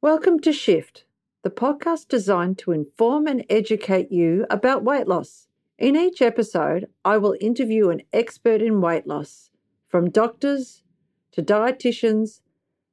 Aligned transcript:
Welcome 0.00 0.38
to 0.42 0.52
Shift, 0.52 1.06
the 1.42 1.50
podcast 1.50 2.06
designed 2.06 2.56
to 2.58 2.70
inform 2.70 3.26
and 3.26 3.44
educate 3.50 4.12
you 4.12 4.46
about 4.48 4.84
weight 4.84 5.08
loss. 5.08 5.48
In 5.76 5.96
each 5.96 6.22
episode, 6.22 6.86
I 7.04 7.16
will 7.16 7.34
interview 7.40 7.90
an 7.90 8.02
expert 8.12 8.62
in 8.62 8.80
weight 8.80 9.08
loss, 9.08 9.50
from 9.88 10.08
doctors 10.08 10.84
to 11.32 11.42
dietitians, 11.42 12.42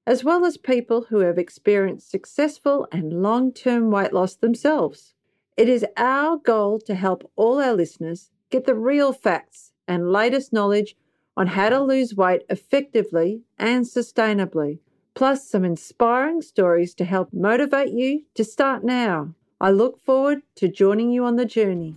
as 0.08 0.24
well 0.24 0.46
as 0.46 0.58
people 0.58 1.04
who 1.04 1.20
have 1.20 1.38
experienced 1.38 2.10
successful 2.10 2.88
and 2.92 3.22
long 3.22 3.54
term 3.54 3.92
weight 3.92 4.12
loss 4.12 4.34
themselves. 4.34 5.14
It 5.56 5.70
is 5.70 5.86
our 5.98 6.38
goal 6.38 6.80
to 6.88 6.96
help 6.96 7.32
all 7.36 7.62
our 7.62 7.74
listeners 7.74 8.32
get 8.50 8.66
the 8.66 8.74
real 8.74 9.14
facts 9.14 9.74
and 9.88 10.12
latest 10.12 10.52
knowledge 10.52 10.96
on 11.38 11.46
how 11.46 11.70
to 11.70 11.84
lose 11.84 12.16
weight 12.16 12.42
effectively 12.50 13.44
and 13.60 13.86
sustainably, 13.86 14.80
plus 15.16 15.48
some 15.48 15.64
inspiring 15.64 16.42
stories 16.42 16.94
to 16.94 17.06
help 17.06 17.30
motivate 17.32 17.94
you 17.94 18.24
to 18.36 18.44
start 18.44 18.84
now. 18.84 19.34
I 19.62 19.72
look 19.72 20.04
forward 20.04 20.42
to 20.56 20.68
joining 20.68 21.10
you 21.10 21.24
on 21.24 21.38
the 21.38 21.46
journey. 21.46 21.96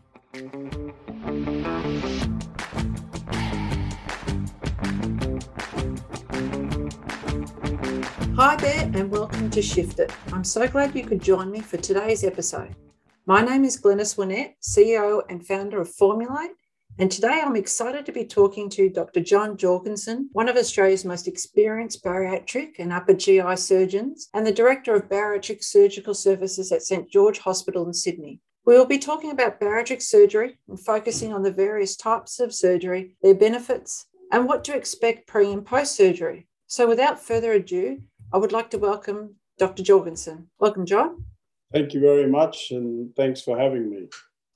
Hi 8.37 8.55
there, 8.55 8.89
and 8.95 9.11
welcome 9.11 9.51
to 9.51 9.61
Shift 9.61 9.99
It. 9.99 10.13
I'm 10.33 10.45
so 10.45 10.69
glad 10.69 10.95
you 10.95 11.05
could 11.05 11.21
join 11.21 11.51
me 11.51 11.61
for 11.61 11.77
today's 11.77 12.23
episode. 12.23 12.77
My 13.27 13.43
name 13.43 13.65
is 13.65 13.83
Glenys 13.83 14.17
Winnett, 14.17 14.55
CEO 14.63 15.23
and 15.29 15.45
founder 15.45 15.81
of 15.81 15.89
Formulite, 15.93 16.55
and 17.01 17.13
today 17.13 17.41
I'm 17.45 17.55
excited 17.55 18.05
to 18.07 18.13
be 18.13 18.25
talking 18.25 18.69
to 18.71 18.89
Dr. 18.89 19.21
John 19.21 19.57
Jorgensen, 19.57 20.31
one 20.33 20.49
of 20.49 20.57
Australia's 20.57 21.05
most 21.05 21.29
experienced 21.29 22.05
bariatric 22.05 22.81
and 22.81 22.93
upper 22.93 23.15
GI 23.15 23.55
surgeons, 23.57 24.29
and 24.35 24.45
the 24.45 24.53
Director 24.53 24.95
of 24.95 25.09
Bariatric 25.09 25.63
Surgical 25.63 26.13
Services 26.13 26.73
at 26.73 26.83
St 26.83 27.09
George 27.09 27.39
Hospital 27.39 27.87
in 27.87 27.95
Sydney. 27.95 28.41
We 28.67 28.75
will 28.75 28.85
be 28.85 28.99
talking 28.99 29.31
about 29.31 29.61
bariatric 29.61 30.03
surgery 30.03 30.59
and 30.69 30.79
focusing 30.79 31.33
on 31.33 31.43
the 31.43 31.53
various 31.53 31.97
types 31.97 32.41
of 32.41 32.53
surgery, 32.53 33.15
their 33.23 33.35
benefits, 33.35 34.07
and 34.33 34.49
what 34.49 34.65
to 34.65 34.75
expect 34.75 35.29
pre 35.29 35.53
and 35.53 35.65
post 35.65 35.95
surgery. 35.95 36.49
So, 36.67 36.89
without 36.89 37.23
further 37.23 37.53
ado, 37.53 38.03
I 38.33 38.39
would 38.39 38.53
like 38.53 38.71
to 38.71 38.79
welcome 38.79 39.37
Dr. 39.57 39.85
Jorgensen. 39.85 40.49
Welcome, 40.59 40.85
John. 40.85 41.25
Thank 41.73 41.95
you 41.95 42.01
very 42.01 42.29
much, 42.29 42.73
and 42.73 43.15
thanks 43.15 43.41
for 43.41 43.57
having 43.57 43.89
me. 43.89 44.09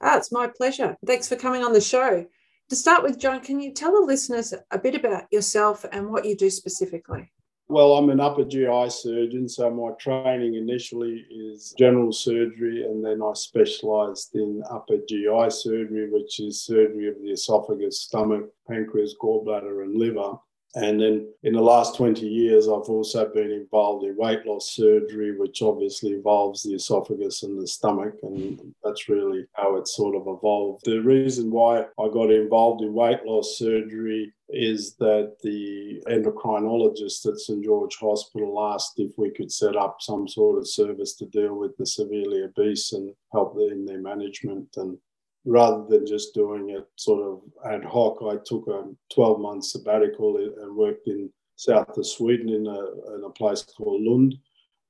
Ah, 0.03 0.17
it's 0.17 0.33
my 0.33 0.49
pleasure. 0.49 0.97
Thanks 1.07 1.29
for 1.29 1.37
coming 1.37 1.63
on 1.63 1.73
the 1.73 1.81
show. 1.81 2.27
To 2.71 2.77
start 2.77 3.03
with, 3.03 3.19
John, 3.19 3.41
can 3.41 3.61
you 3.61 3.73
tell 3.73 3.93
the 3.93 4.01
listeners 4.01 4.53
a 4.71 4.79
bit 4.79 4.97
about 4.97 5.25
yourself 5.31 5.85
and 5.93 6.11
what 6.11 6.25
you 6.25 6.37
do 6.37 6.51
specifically? 6.51 7.31
Well, 7.69 7.93
I'm 7.95 8.11
an 8.11 8.21
upper 8.21 8.45
GI 8.45 8.91
surgeon, 8.91 9.49
so 9.49 9.71
my 9.71 9.93
training 9.93 10.57
initially 10.57 11.25
is 11.31 11.75
general 11.79 12.13
surgery, 12.13 12.85
and 12.85 13.05
then 13.05 13.23
I 13.23 13.33
specialised 13.35 14.35
in 14.35 14.63
upper 14.69 14.97
GI 15.09 15.51
surgery, 15.51 16.11
which 16.11 16.41
is 16.41 16.63
surgery 16.63 17.09
of 17.09 17.15
the 17.23 17.31
esophagus, 17.31 18.01
stomach, 18.01 18.51
pancreas, 18.69 19.15
gallbladder, 19.23 19.85
and 19.85 19.95
liver. 19.95 20.35
And 20.75 21.01
then 21.01 21.29
in 21.43 21.53
the 21.53 21.61
last 21.61 21.97
20 21.97 22.27
years, 22.27 22.67
I've 22.67 22.89
also 22.89 23.29
been 23.29 23.51
involved 23.51 24.05
in 24.07 24.17
weight 24.17 24.47
loss 24.47 24.71
surgery, 24.75 25.37
which 25.37 25.61
obviously 25.61 26.15
involves 26.15 26.63
the 26.63 26.75
esophagus 26.75 27.43
and 27.43 27.61
the 27.61 27.67
stomach. 27.67 28.15
And 28.23 28.75
that's 28.83 29.09
really 29.09 29.45
how 29.53 29.77
it 29.77 29.87
sort 29.87 30.17
of 30.17 30.23
evolved. 30.23 30.85
The 30.85 31.01
reason 31.01 31.51
why 31.51 31.81
I 31.81 32.09
got 32.11 32.31
involved 32.31 32.83
in 32.83 32.95
weight 32.95 33.25
loss 33.27 33.59
surgery 33.59 34.33
is 34.49 34.95
that 34.97 35.37
the 35.43 36.03
endocrinologist 36.09 37.27
at 37.27 37.39
St 37.39 37.65
George 37.65 37.97
Hospital 37.97 38.73
asked 38.73 38.95
if 38.99 39.13
we 39.19 39.31
could 39.31 39.53
set 39.53 39.77
up 39.77 39.97
some 40.01 40.27
sort 40.27 40.59
of 40.59 40.69
service 40.69 41.15
to 41.17 41.27
deal 41.27 41.55
with 41.55 41.77
the 41.77 41.87
severely 41.87 42.43
obese 42.43 42.93
and 42.93 43.15
help 43.33 43.55
them 43.55 43.69
in 43.71 43.85
their 43.85 44.01
management. 44.01 44.69
And 44.77 44.99
rather 45.45 45.85
than 45.89 46.07
just 46.07 46.35
doing 46.35 46.71
it 46.71 46.87
sort 46.97 47.23
of 47.23 47.43
ad 47.71 47.85
hoc, 47.85 48.19
I 48.23 48.37
took 48.45 48.69
a 48.69 48.85
12 49.15 49.41
month 49.41 49.65
sabbatical 49.65 50.37
and 50.37 50.77
worked 50.77 51.09
in 51.09 51.31
south 51.57 51.97
of 51.97 52.07
Sweden 52.07 52.49
in 52.49 52.67
a, 52.67 53.15
in 53.17 53.25
a 53.25 53.31
place 53.31 53.63
called 53.63 54.03
Lund, 54.03 54.37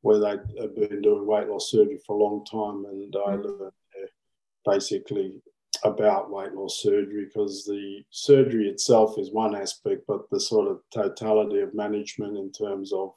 where 0.03 0.19
they 0.19 0.61
have 0.61 0.75
been 0.75 1.03
doing 1.03 1.27
weight 1.27 1.49
loss 1.49 1.71
surgery 1.71 1.99
for 2.07 2.17
a 2.17 2.23
long 2.23 2.45
time. 2.45 2.85
And 2.91 3.15
I 3.27 3.37
mm. 3.37 3.45
learned 3.45 3.73
basically 4.65 5.43
about 5.85 6.31
weight 6.31 6.53
loss 6.53 6.83
surgery 6.83 7.27
because 7.27 7.65
the 7.65 8.03
surgery 8.11 8.69
itself 8.69 9.19
is 9.19 9.33
one 9.33 9.55
aspect, 9.55 10.03
but 10.07 10.29
the 10.31 10.41
sort 10.41 10.71
of 10.71 10.81
totality 10.93 11.61
of 11.61 11.75
management 11.75 12.37
in 12.37 12.53
terms 12.53 12.93
of 12.93 13.15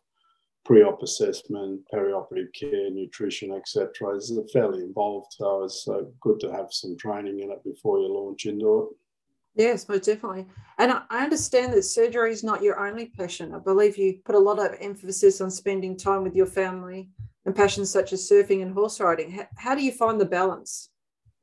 pre-op 0.66 1.02
assessment, 1.04 1.82
perioperative 1.94 2.52
care, 2.60 2.90
nutrition, 2.90 3.52
etc. 3.52 4.16
is 4.16 4.36
a 4.36 4.46
fairly 4.48 4.82
involved. 4.82 5.34
So 5.34 5.64
it's 5.64 5.88
uh, 5.88 6.02
good 6.20 6.40
to 6.42 6.52
have 6.52 6.74
some 6.74 6.98
training 6.98 7.40
in 7.40 7.52
it 7.52 7.64
before 7.64 8.00
you 8.00 8.12
launch 8.12 8.46
into 8.46 8.80
it. 8.80 8.98
Yes, 9.56 9.88
most 9.88 10.06
definitely. 10.06 10.48
And 10.80 10.92
I 10.92 11.24
understand 11.24 11.72
that 11.74 11.84
surgery 11.84 12.32
is 12.32 12.44
not 12.44 12.62
your 12.62 12.86
only 12.86 13.06
passion. 13.06 13.54
I 13.54 13.60
believe 13.60 13.98
you 13.98 14.20
put 14.26 14.36
a 14.36 14.40
lot 14.40 14.60
of 14.60 14.78
emphasis 14.82 15.40
on 15.40 15.50
spending 15.50 15.96
time 15.96 16.24
with 16.24 16.36
your 16.36 16.46
family 16.46 17.10
and 17.46 17.56
passions 17.56 17.90
such 17.90 18.12
as 18.12 18.30
surfing 18.30 18.62
and 18.62 18.74
horse 18.74 19.00
riding. 19.00 19.46
How 19.58 19.76
do 19.76 19.84
you 19.84 19.94
find 19.94 20.20
the 20.20 20.26
balance? 20.26 20.90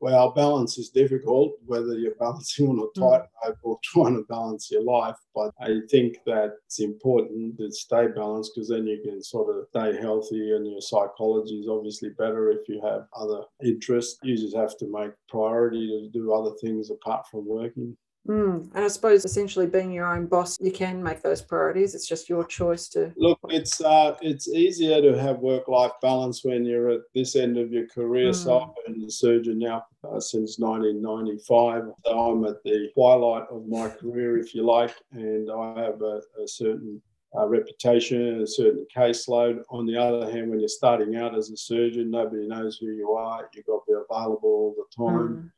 Well, 0.02 0.32
balance 0.32 0.78
is 0.78 0.90
difficult, 0.90 1.52
whether 1.64 1.96
you're 1.96 2.16
balancing 2.16 2.66
on 2.66 2.78
a 2.80 2.82
hmm. 2.92 3.00
tightrope 3.00 3.58
or 3.62 3.78
trying 3.84 4.16
to 4.16 4.24
balance 4.28 4.68
your 4.68 4.82
life. 4.82 5.14
But 5.32 5.52
I 5.60 5.78
think 5.88 6.16
that 6.26 6.56
it's 6.66 6.80
important 6.80 7.56
to 7.58 7.70
stay 7.70 8.08
balanced 8.08 8.50
because 8.52 8.68
then 8.68 8.84
you 8.88 9.00
can 9.00 9.22
sort 9.22 9.56
of 9.56 9.66
stay 9.70 9.96
healthy 10.00 10.56
and 10.56 10.66
your 10.66 10.80
psychology 10.80 11.60
is 11.60 11.68
obviously 11.68 12.08
better 12.18 12.50
if 12.50 12.68
you 12.68 12.82
have 12.84 13.06
other 13.16 13.42
interests. 13.64 14.18
You 14.24 14.36
just 14.36 14.56
have 14.56 14.76
to 14.78 14.86
make 14.90 15.12
priority 15.28 15.86
to 15.86 16.10
do 16.10 16.32
other 16.32 16.50
things 16.60 16.90
apart 16.90 17.28
from 17.28 17.46
working. 17.46 17.96
Mm. 18.28 18.72
And 18.74 18.84
I 18.84 18.88
suppose 18.88 19.24
essentially 19.24 19.66
being 19.66 19.90
your 19.90 20.06
own 20.06 20.26
boss, 20.26 20.60
you 20.60 20.70
can 20.70 21.02
make 21.02 21.22
those 21.22 21.42
priorities. 21.42 21.94
It's 21.94 22.06
just 22.06 22.28
your 22.28 22.44
choice 22.44 22.88
to 22.90 23.12
look. 23.16 23.40
It's 23.48 23.80
uh, 23.80 24.16
it's 24.22 24.48
easier 24.48 25.02
to 25.02 25.18
have 25.18 25.40
work 25.40 25.66
life 25.66 25.92
balance 26.00 26.44
when 26.44 26.64
you're 26.64 26.90
at 26.90 27.00
this 27.14 27.34
end 27.34 27.58
of 27.58 27.72
your 27.72 27.88
career. 27.88 28.30
Mm. 28.30 28.34
So 28.34 28.60
I've 28.60 28.94
been 28.94 29.04
a 29.04 29.10
surgeon 29.10 29.58
now 29.58 29.86
uh, 30.04 30.20
since 30.20 30.58
1995. 30.58 31.84
So 32.04 32.18
I'm 32.18 32.44
at 32.44 32.62
the 32.62 32.90
twilight 32.94 33.48
of 33.50 33.66
my 33.66 33.88
career, 33.88 34.38
if 34.38 34.54
you 34.54 34.64
like, 34.64 34.94
and 35.10 35.50
I 35.50 35.82
have 35.82 36.00
a, 36.00 36.20
a 36.40 36.46
certain 36.46 37.02
uh, 37.36 37.48
reputation, 37.48 38.40
a 38.40 38.46
certain 38.46 38.86
caseload. 38.94 39.62
On 39.70 39.84
the 39.84 39.96
other 39.96 40.30
hand, 40.30 40.48
when 40.48 40.60
you're 40.60 40.68
starting 40.68 41.16
out 41.16 41.36
as 41.36 41.50
a 41.50 41.56
surgeon, 41.56 42.10
nobody 42.12 42.46
knows 42.46 42.78
who 42.78 42.86
you 42.92 43.10
are. 43.12 43.50
You've 43.52 43.66
got 43.66 43.80
to 43.84 43.92
be 43.92 43.94
available 43.94 44.48
all 44.48 44.74
the 44.76 45.04
time. 45.04 45.28
Mm 45.28 45.50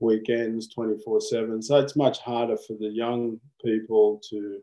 weekends 0.00 0.68
24 0.68 1.20
7 1.20 1.62
so 1.62 1.78
it's 1.78 1.96
much 1.96 2.18
harder 2.20 2.56
for 2.56 2.74
the 2.74 2.88
young 2.88 3.38
people 3.62 4.20
to 4.28 4.60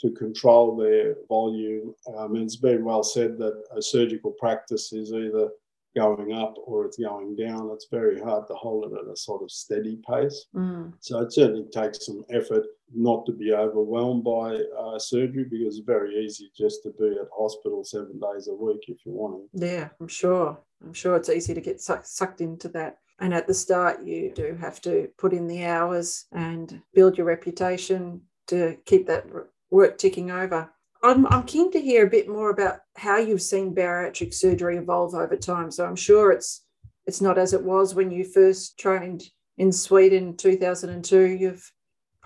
to 0.00 0.10
control 0.12 0.76
their 0.76 1.16
volume. 1.28 1.94
Um, 2.16 2.36
and 2.36 2.44
it's 2.44 2.56
been 2.56 2.84
well 2.84 3.02
said 3.02 3.38
that 3.38 3.62
a 3.76 3.82
surgical 3.82 4.32
practice 4.32 4.92
is 4.92 5.12
either 5.12 5.50
going 5.96 6.32
up 6.32 6.54
or 6.64 6.84
it's 6.84 6.98
going 6.98 7.34
down. 7.34 7.70
It's 7.72 7.88
very 7.90 8.20
hard 8.20 8.46
to 8.48 8.54
hold 8.54 8.84
it 8.84 8.98
at 8.98 9.12
a 9.12 9.16
sort 9.16 9.42
of 9.42 9.50
steady 9.50 9.98
pace. 10.08 10.46
Mm. 10.54 10.92
so 11.00 11.20
it 11.20 11.32
certainly 11.32 11.66
takes 11.72 12.06
some 12.06 12.24
effort 12.30 12.64
not 12.94 13.26
to 13.26 13.32
be 13.32 13.52
overwhelmed 13.52 14.24
by 14.24 14.60
uh, 14.78 14.98
surgery 14.98 15.44
because 15.44 15.76
it's 15.76 15.86
very 15.86 16.24
easy 16.24 16.50
just 16.56 16.82
to 16.84 16.90
be 16.98 17.16
at 17.20 17.28
hospital 17.36 17.84
seven 17.84 18.20
days 18.20 18.48
a 18.48 18.54
week 18.54 18.84
if 18.88 19.04
you 19.04 19.12
want 19.12 19.42
to. 19.52 19.66
Yeah 19.66 19.88
i'm 20.00 20.08
sure. 20.08 20.58
I'm 20.82 20.94
sure 20.94 21.16
it's 21.16 21.28
easy 21.28 21.54
to 21.54 21.60
get 21.60 21.80
sucked 21.80 22.40
into 22.40 22.68
that 22.68 22.98
and 23.20 23.34
at 23.34 23.46
the 23.46 23.54
start, 23.54 24.04
you 24.04 24.32
do 24.34 24.56
have 24.60 24.80
to 24.82 25.08
put 25.18 25.32
in 25.32 25.46
the 25.46 25.64
hours 25.64 26.26
and 26.32 26.80
build 26.94 27.18
your 27.18 27.26
reputation 27.26 28.22
to 28.46 28.76
keep 28.86 29.06
that 29.06 29.26
work 29.70 29.98
ticking 29.98 30.30
over. 30.30 30.70
I'm, 31.02 31.26
I'm 31.26 31.44
keen 31.44 31.70
to 31.72 31.80
hear 31.80 32.06
a 32.06 32.10
bit 32.10 32.28
more 32.28 32.50
about 32.50 32.80
how 32.96 33.18
you've 33.18 33.42
seen 33.42 33.74
bariatric 33.74 34.34
surgery 34.34 34.76
evolve 34.76 35.14
over 35.14 35.36
time. 35.36 35.70
So 35.70 35.84
I'm 35.84 35.96
sure 35.96 36.32
it's 36.32 36.64
it's 37.06 37.20
not 37.22 37.38
as 37.38 37.54
it 37.54 37.62
was 37.62 37.94
when 37.94 38.10
you 38.10 38.22
first 38.22 38.78
trained 38.78 39.24
in 39.56 39.72
Sweden 39.72 40.28
in 40.28 40.36
2002. 40.36 41.20
You've 41.24 41.72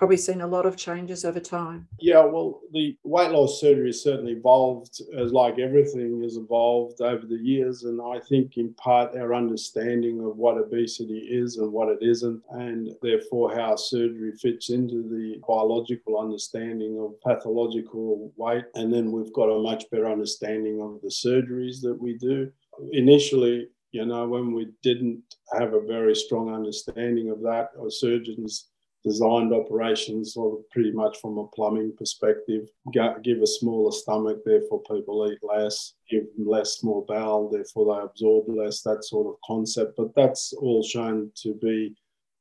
probably 0.03 0.17
seen 0.17 0.41
a 0.41 0.47
lot 0.49 0.67
of 0.67 0.77
changes 0.77 1.25
over 1.25 1.39
time. 1.39 1.87
Yeah, 2.01 2.25
well, 2.25 2.61
the 2.73 2.97
weight 3.05 3.31
loss 3.31 3.61
surgery 3.61 3.93
certainly 3.93 4.33
evolved, 4.33 5.01
as 5.17 5.33
like 5.33 5.61
everything 5.61 6.21
has 6.25 6.37
evolved 6.37 7.01
over 7.01 7.25
the 7.25 7.37
years. 7.37 7.85
And 7.85 8.01
I 8.03 8.19
think 8.19 8.57
in 8.57 8.75
part 8.75 9.17
our 9.17 9.33
understanding 9.33 10.19
of 10.19 10.37
what 10.37 10.59
obesity 10.59 11.19
is 11.19 11.59
and 11.59 11.73
what 11.73 11.89
it 11.89 12.01
isn't, 12.01 12.43
and 12.51 12.91
therefore 13.01 13.55
how 13.55 13.77
surgery 13.77 14.33
fits 14.33 14.71
into 14.71 15.05
the 15.09 15.41
biological 15.47 16.19
understanding 16.19 16.99
of 16.99 17.21
pathological 17.21 18.33
weight. 18.37 18.65
And 18.75 18.93
then 18.93 19.13
we've 19.13 19.33
got 19.33 19.51
a 19.51 19.63
much 19.63 19.89
better 19.93 20.11
understanding 20.11 20.81
of 20.81 21.01
the 21.01 21.11
surgeries 21.11 21.81
that 21.83 21.97
we 21.97 22.15
do. 22.19 22.51
Initially, 22.91 23.69
you 23.93 24.05
know, 24.05 24.27
when 24.27 24.53
we 24.53 24.67
didn't 24.83 25.23
have 25.57 25.75
a 25.75 25.81
very 25.81 26.17
strong 26.17 26.53
understanding 26.53 27.31
of 27.31 27.41
that, 27.43 27.69
our 27.79 27.91
surgeons 27.91 28.72
designed 29.05 29.53
operations 29.53 30.35
sort 30.35 30.59
of 30.59 30.71
pretty 30.71 30.93
much 30.93 31.19
from 31.21 31.39
a 31.39 31.47
plumbing 31.49 31.93
perspective. 31.97 32.69
Give 32.93 33.43
a 33.43 33.47
smaller 33.47 33.93
stomach, 33.93 34.39
therefore 34.45 34.83
people 34.83 35.31
eat 35.31 35.39
less. 35.43 35.95
Give 36.11 36.25
them 36.37 36.47
less 36.47 36.79
small 36.79 37.05
bowel, 37.09 37.51
therefore 37.51 37.97
they 37.97 38.03
absorb 38.05 38.49
less. 38.49 38.83
That 38.83 39.05
sort 39.05 39.27
of 39.27 39.35
concept, 39.47 39.95
but 39.97 40.15
that's 40.15 40.53
all 40.53 40.83
shown 40.83 41.31
to 41.43 41.55
be 41.55 41.95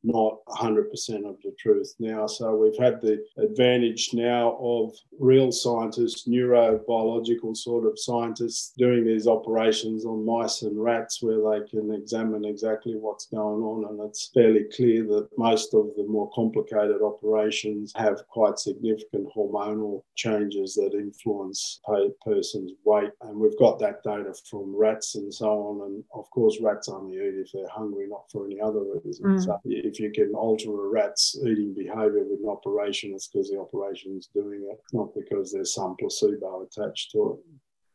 not 0.03 0.38
100% 0.48 0.89
of 1.30 1.38
the 1.44 1.53
truth 1.59 1.94
now. 2.00 2.27
So 2.27 2.56
we've 2.56 2.77
had 2.77 3.01
the 3.01 3.24
advantage 3.38 4.09
now 4.13 4.57
of 4.59 4.95
real 5.19 5.51
scientists, 5.51 6.27
neurobiological 6.27 7.56
sort 7.56 7.86
of 7.86 8.00
scientists, 8.00 8.74
doing 8.77 9.06
these 9.06 9.27
operations 9.27 10.06
on 10.06 10.25
mice 10.25 10.63
and 10.63 10.81
rats 10.81 11.21
where 11.21 11.38
they 11.38 11.68
can 11.69 11.94
examine 11.94 12.45
exactly 12.45 12.95
what's 12.95 13.27
going 13.27 13.62
on. 13.62 13.86
And 13.89 14.09
it's 14.09 14.31
fairly 14.33 14.65
clear 14.75 15.03
that 15.06 15.30
most 15.38 15.74
of 15.74 15.89
the 15.95 16.06
more 16.07 16.31
complicated 16.33 17.01
operations 17.01 17.94
have 17.95 18.27
quite 18.27 18.59
significant 18.59 19.27
hormonal 19.36 20.04
changes 20.15 20.75
that 20.75 20.94
influence 20.94 21.80
a 21.88 22.09
person's 22.25 22.71
weight. 22.86 23.12
And 23.21 23.38
we've 23.38 23.57
got 23.57 23.80
that 23.80 24.04
data 24.04 24.33
from 24.50 24.75
rats 24.75 25.15
and 25.15 25.33
so 25.33 25.47
on. 25.47 25.88
And 25.88 26.04
of 26.13 26.30
course, 26.31 26.57
rats 26.62 26.89
only 26.89 27.18
eat 27.18 27.36
if 27.36 27.51
they're 27.54 27.68
hungry, 27.69 28.07
not 28.07 28.30
for 28.31 28.45
any 28.45 28.59
other 28.59 28.81
reason. 29.04 29.25
Mm. 29.25 29.44
So 29.45 29.59
if 29.91 29.99
you 29.99 30.11
can 30.11 30.33
alter 30.35 30.69
a 30.69 30.89
rat's 30.89 31.38
eating 31.45 31.73
behavior 31.73 32.23
with 32.23 32.39
an 32.41 32.49
operation, 32.49 33.11
it's 33.13 33.27
because 33.27 33.49
the 33.49 33.59
operation 33.59 34.15
is 34.17 34.29
doing 34.33 34.67
it, 34.71 34.79
not 34.93 35.09
because 35.13 35.51
there's 35.51 35.73
some 35.73 35.95
placebo 35.99 36.63
attached 36.63 37.11
to 37.11 37.33
it. 37.33 37.39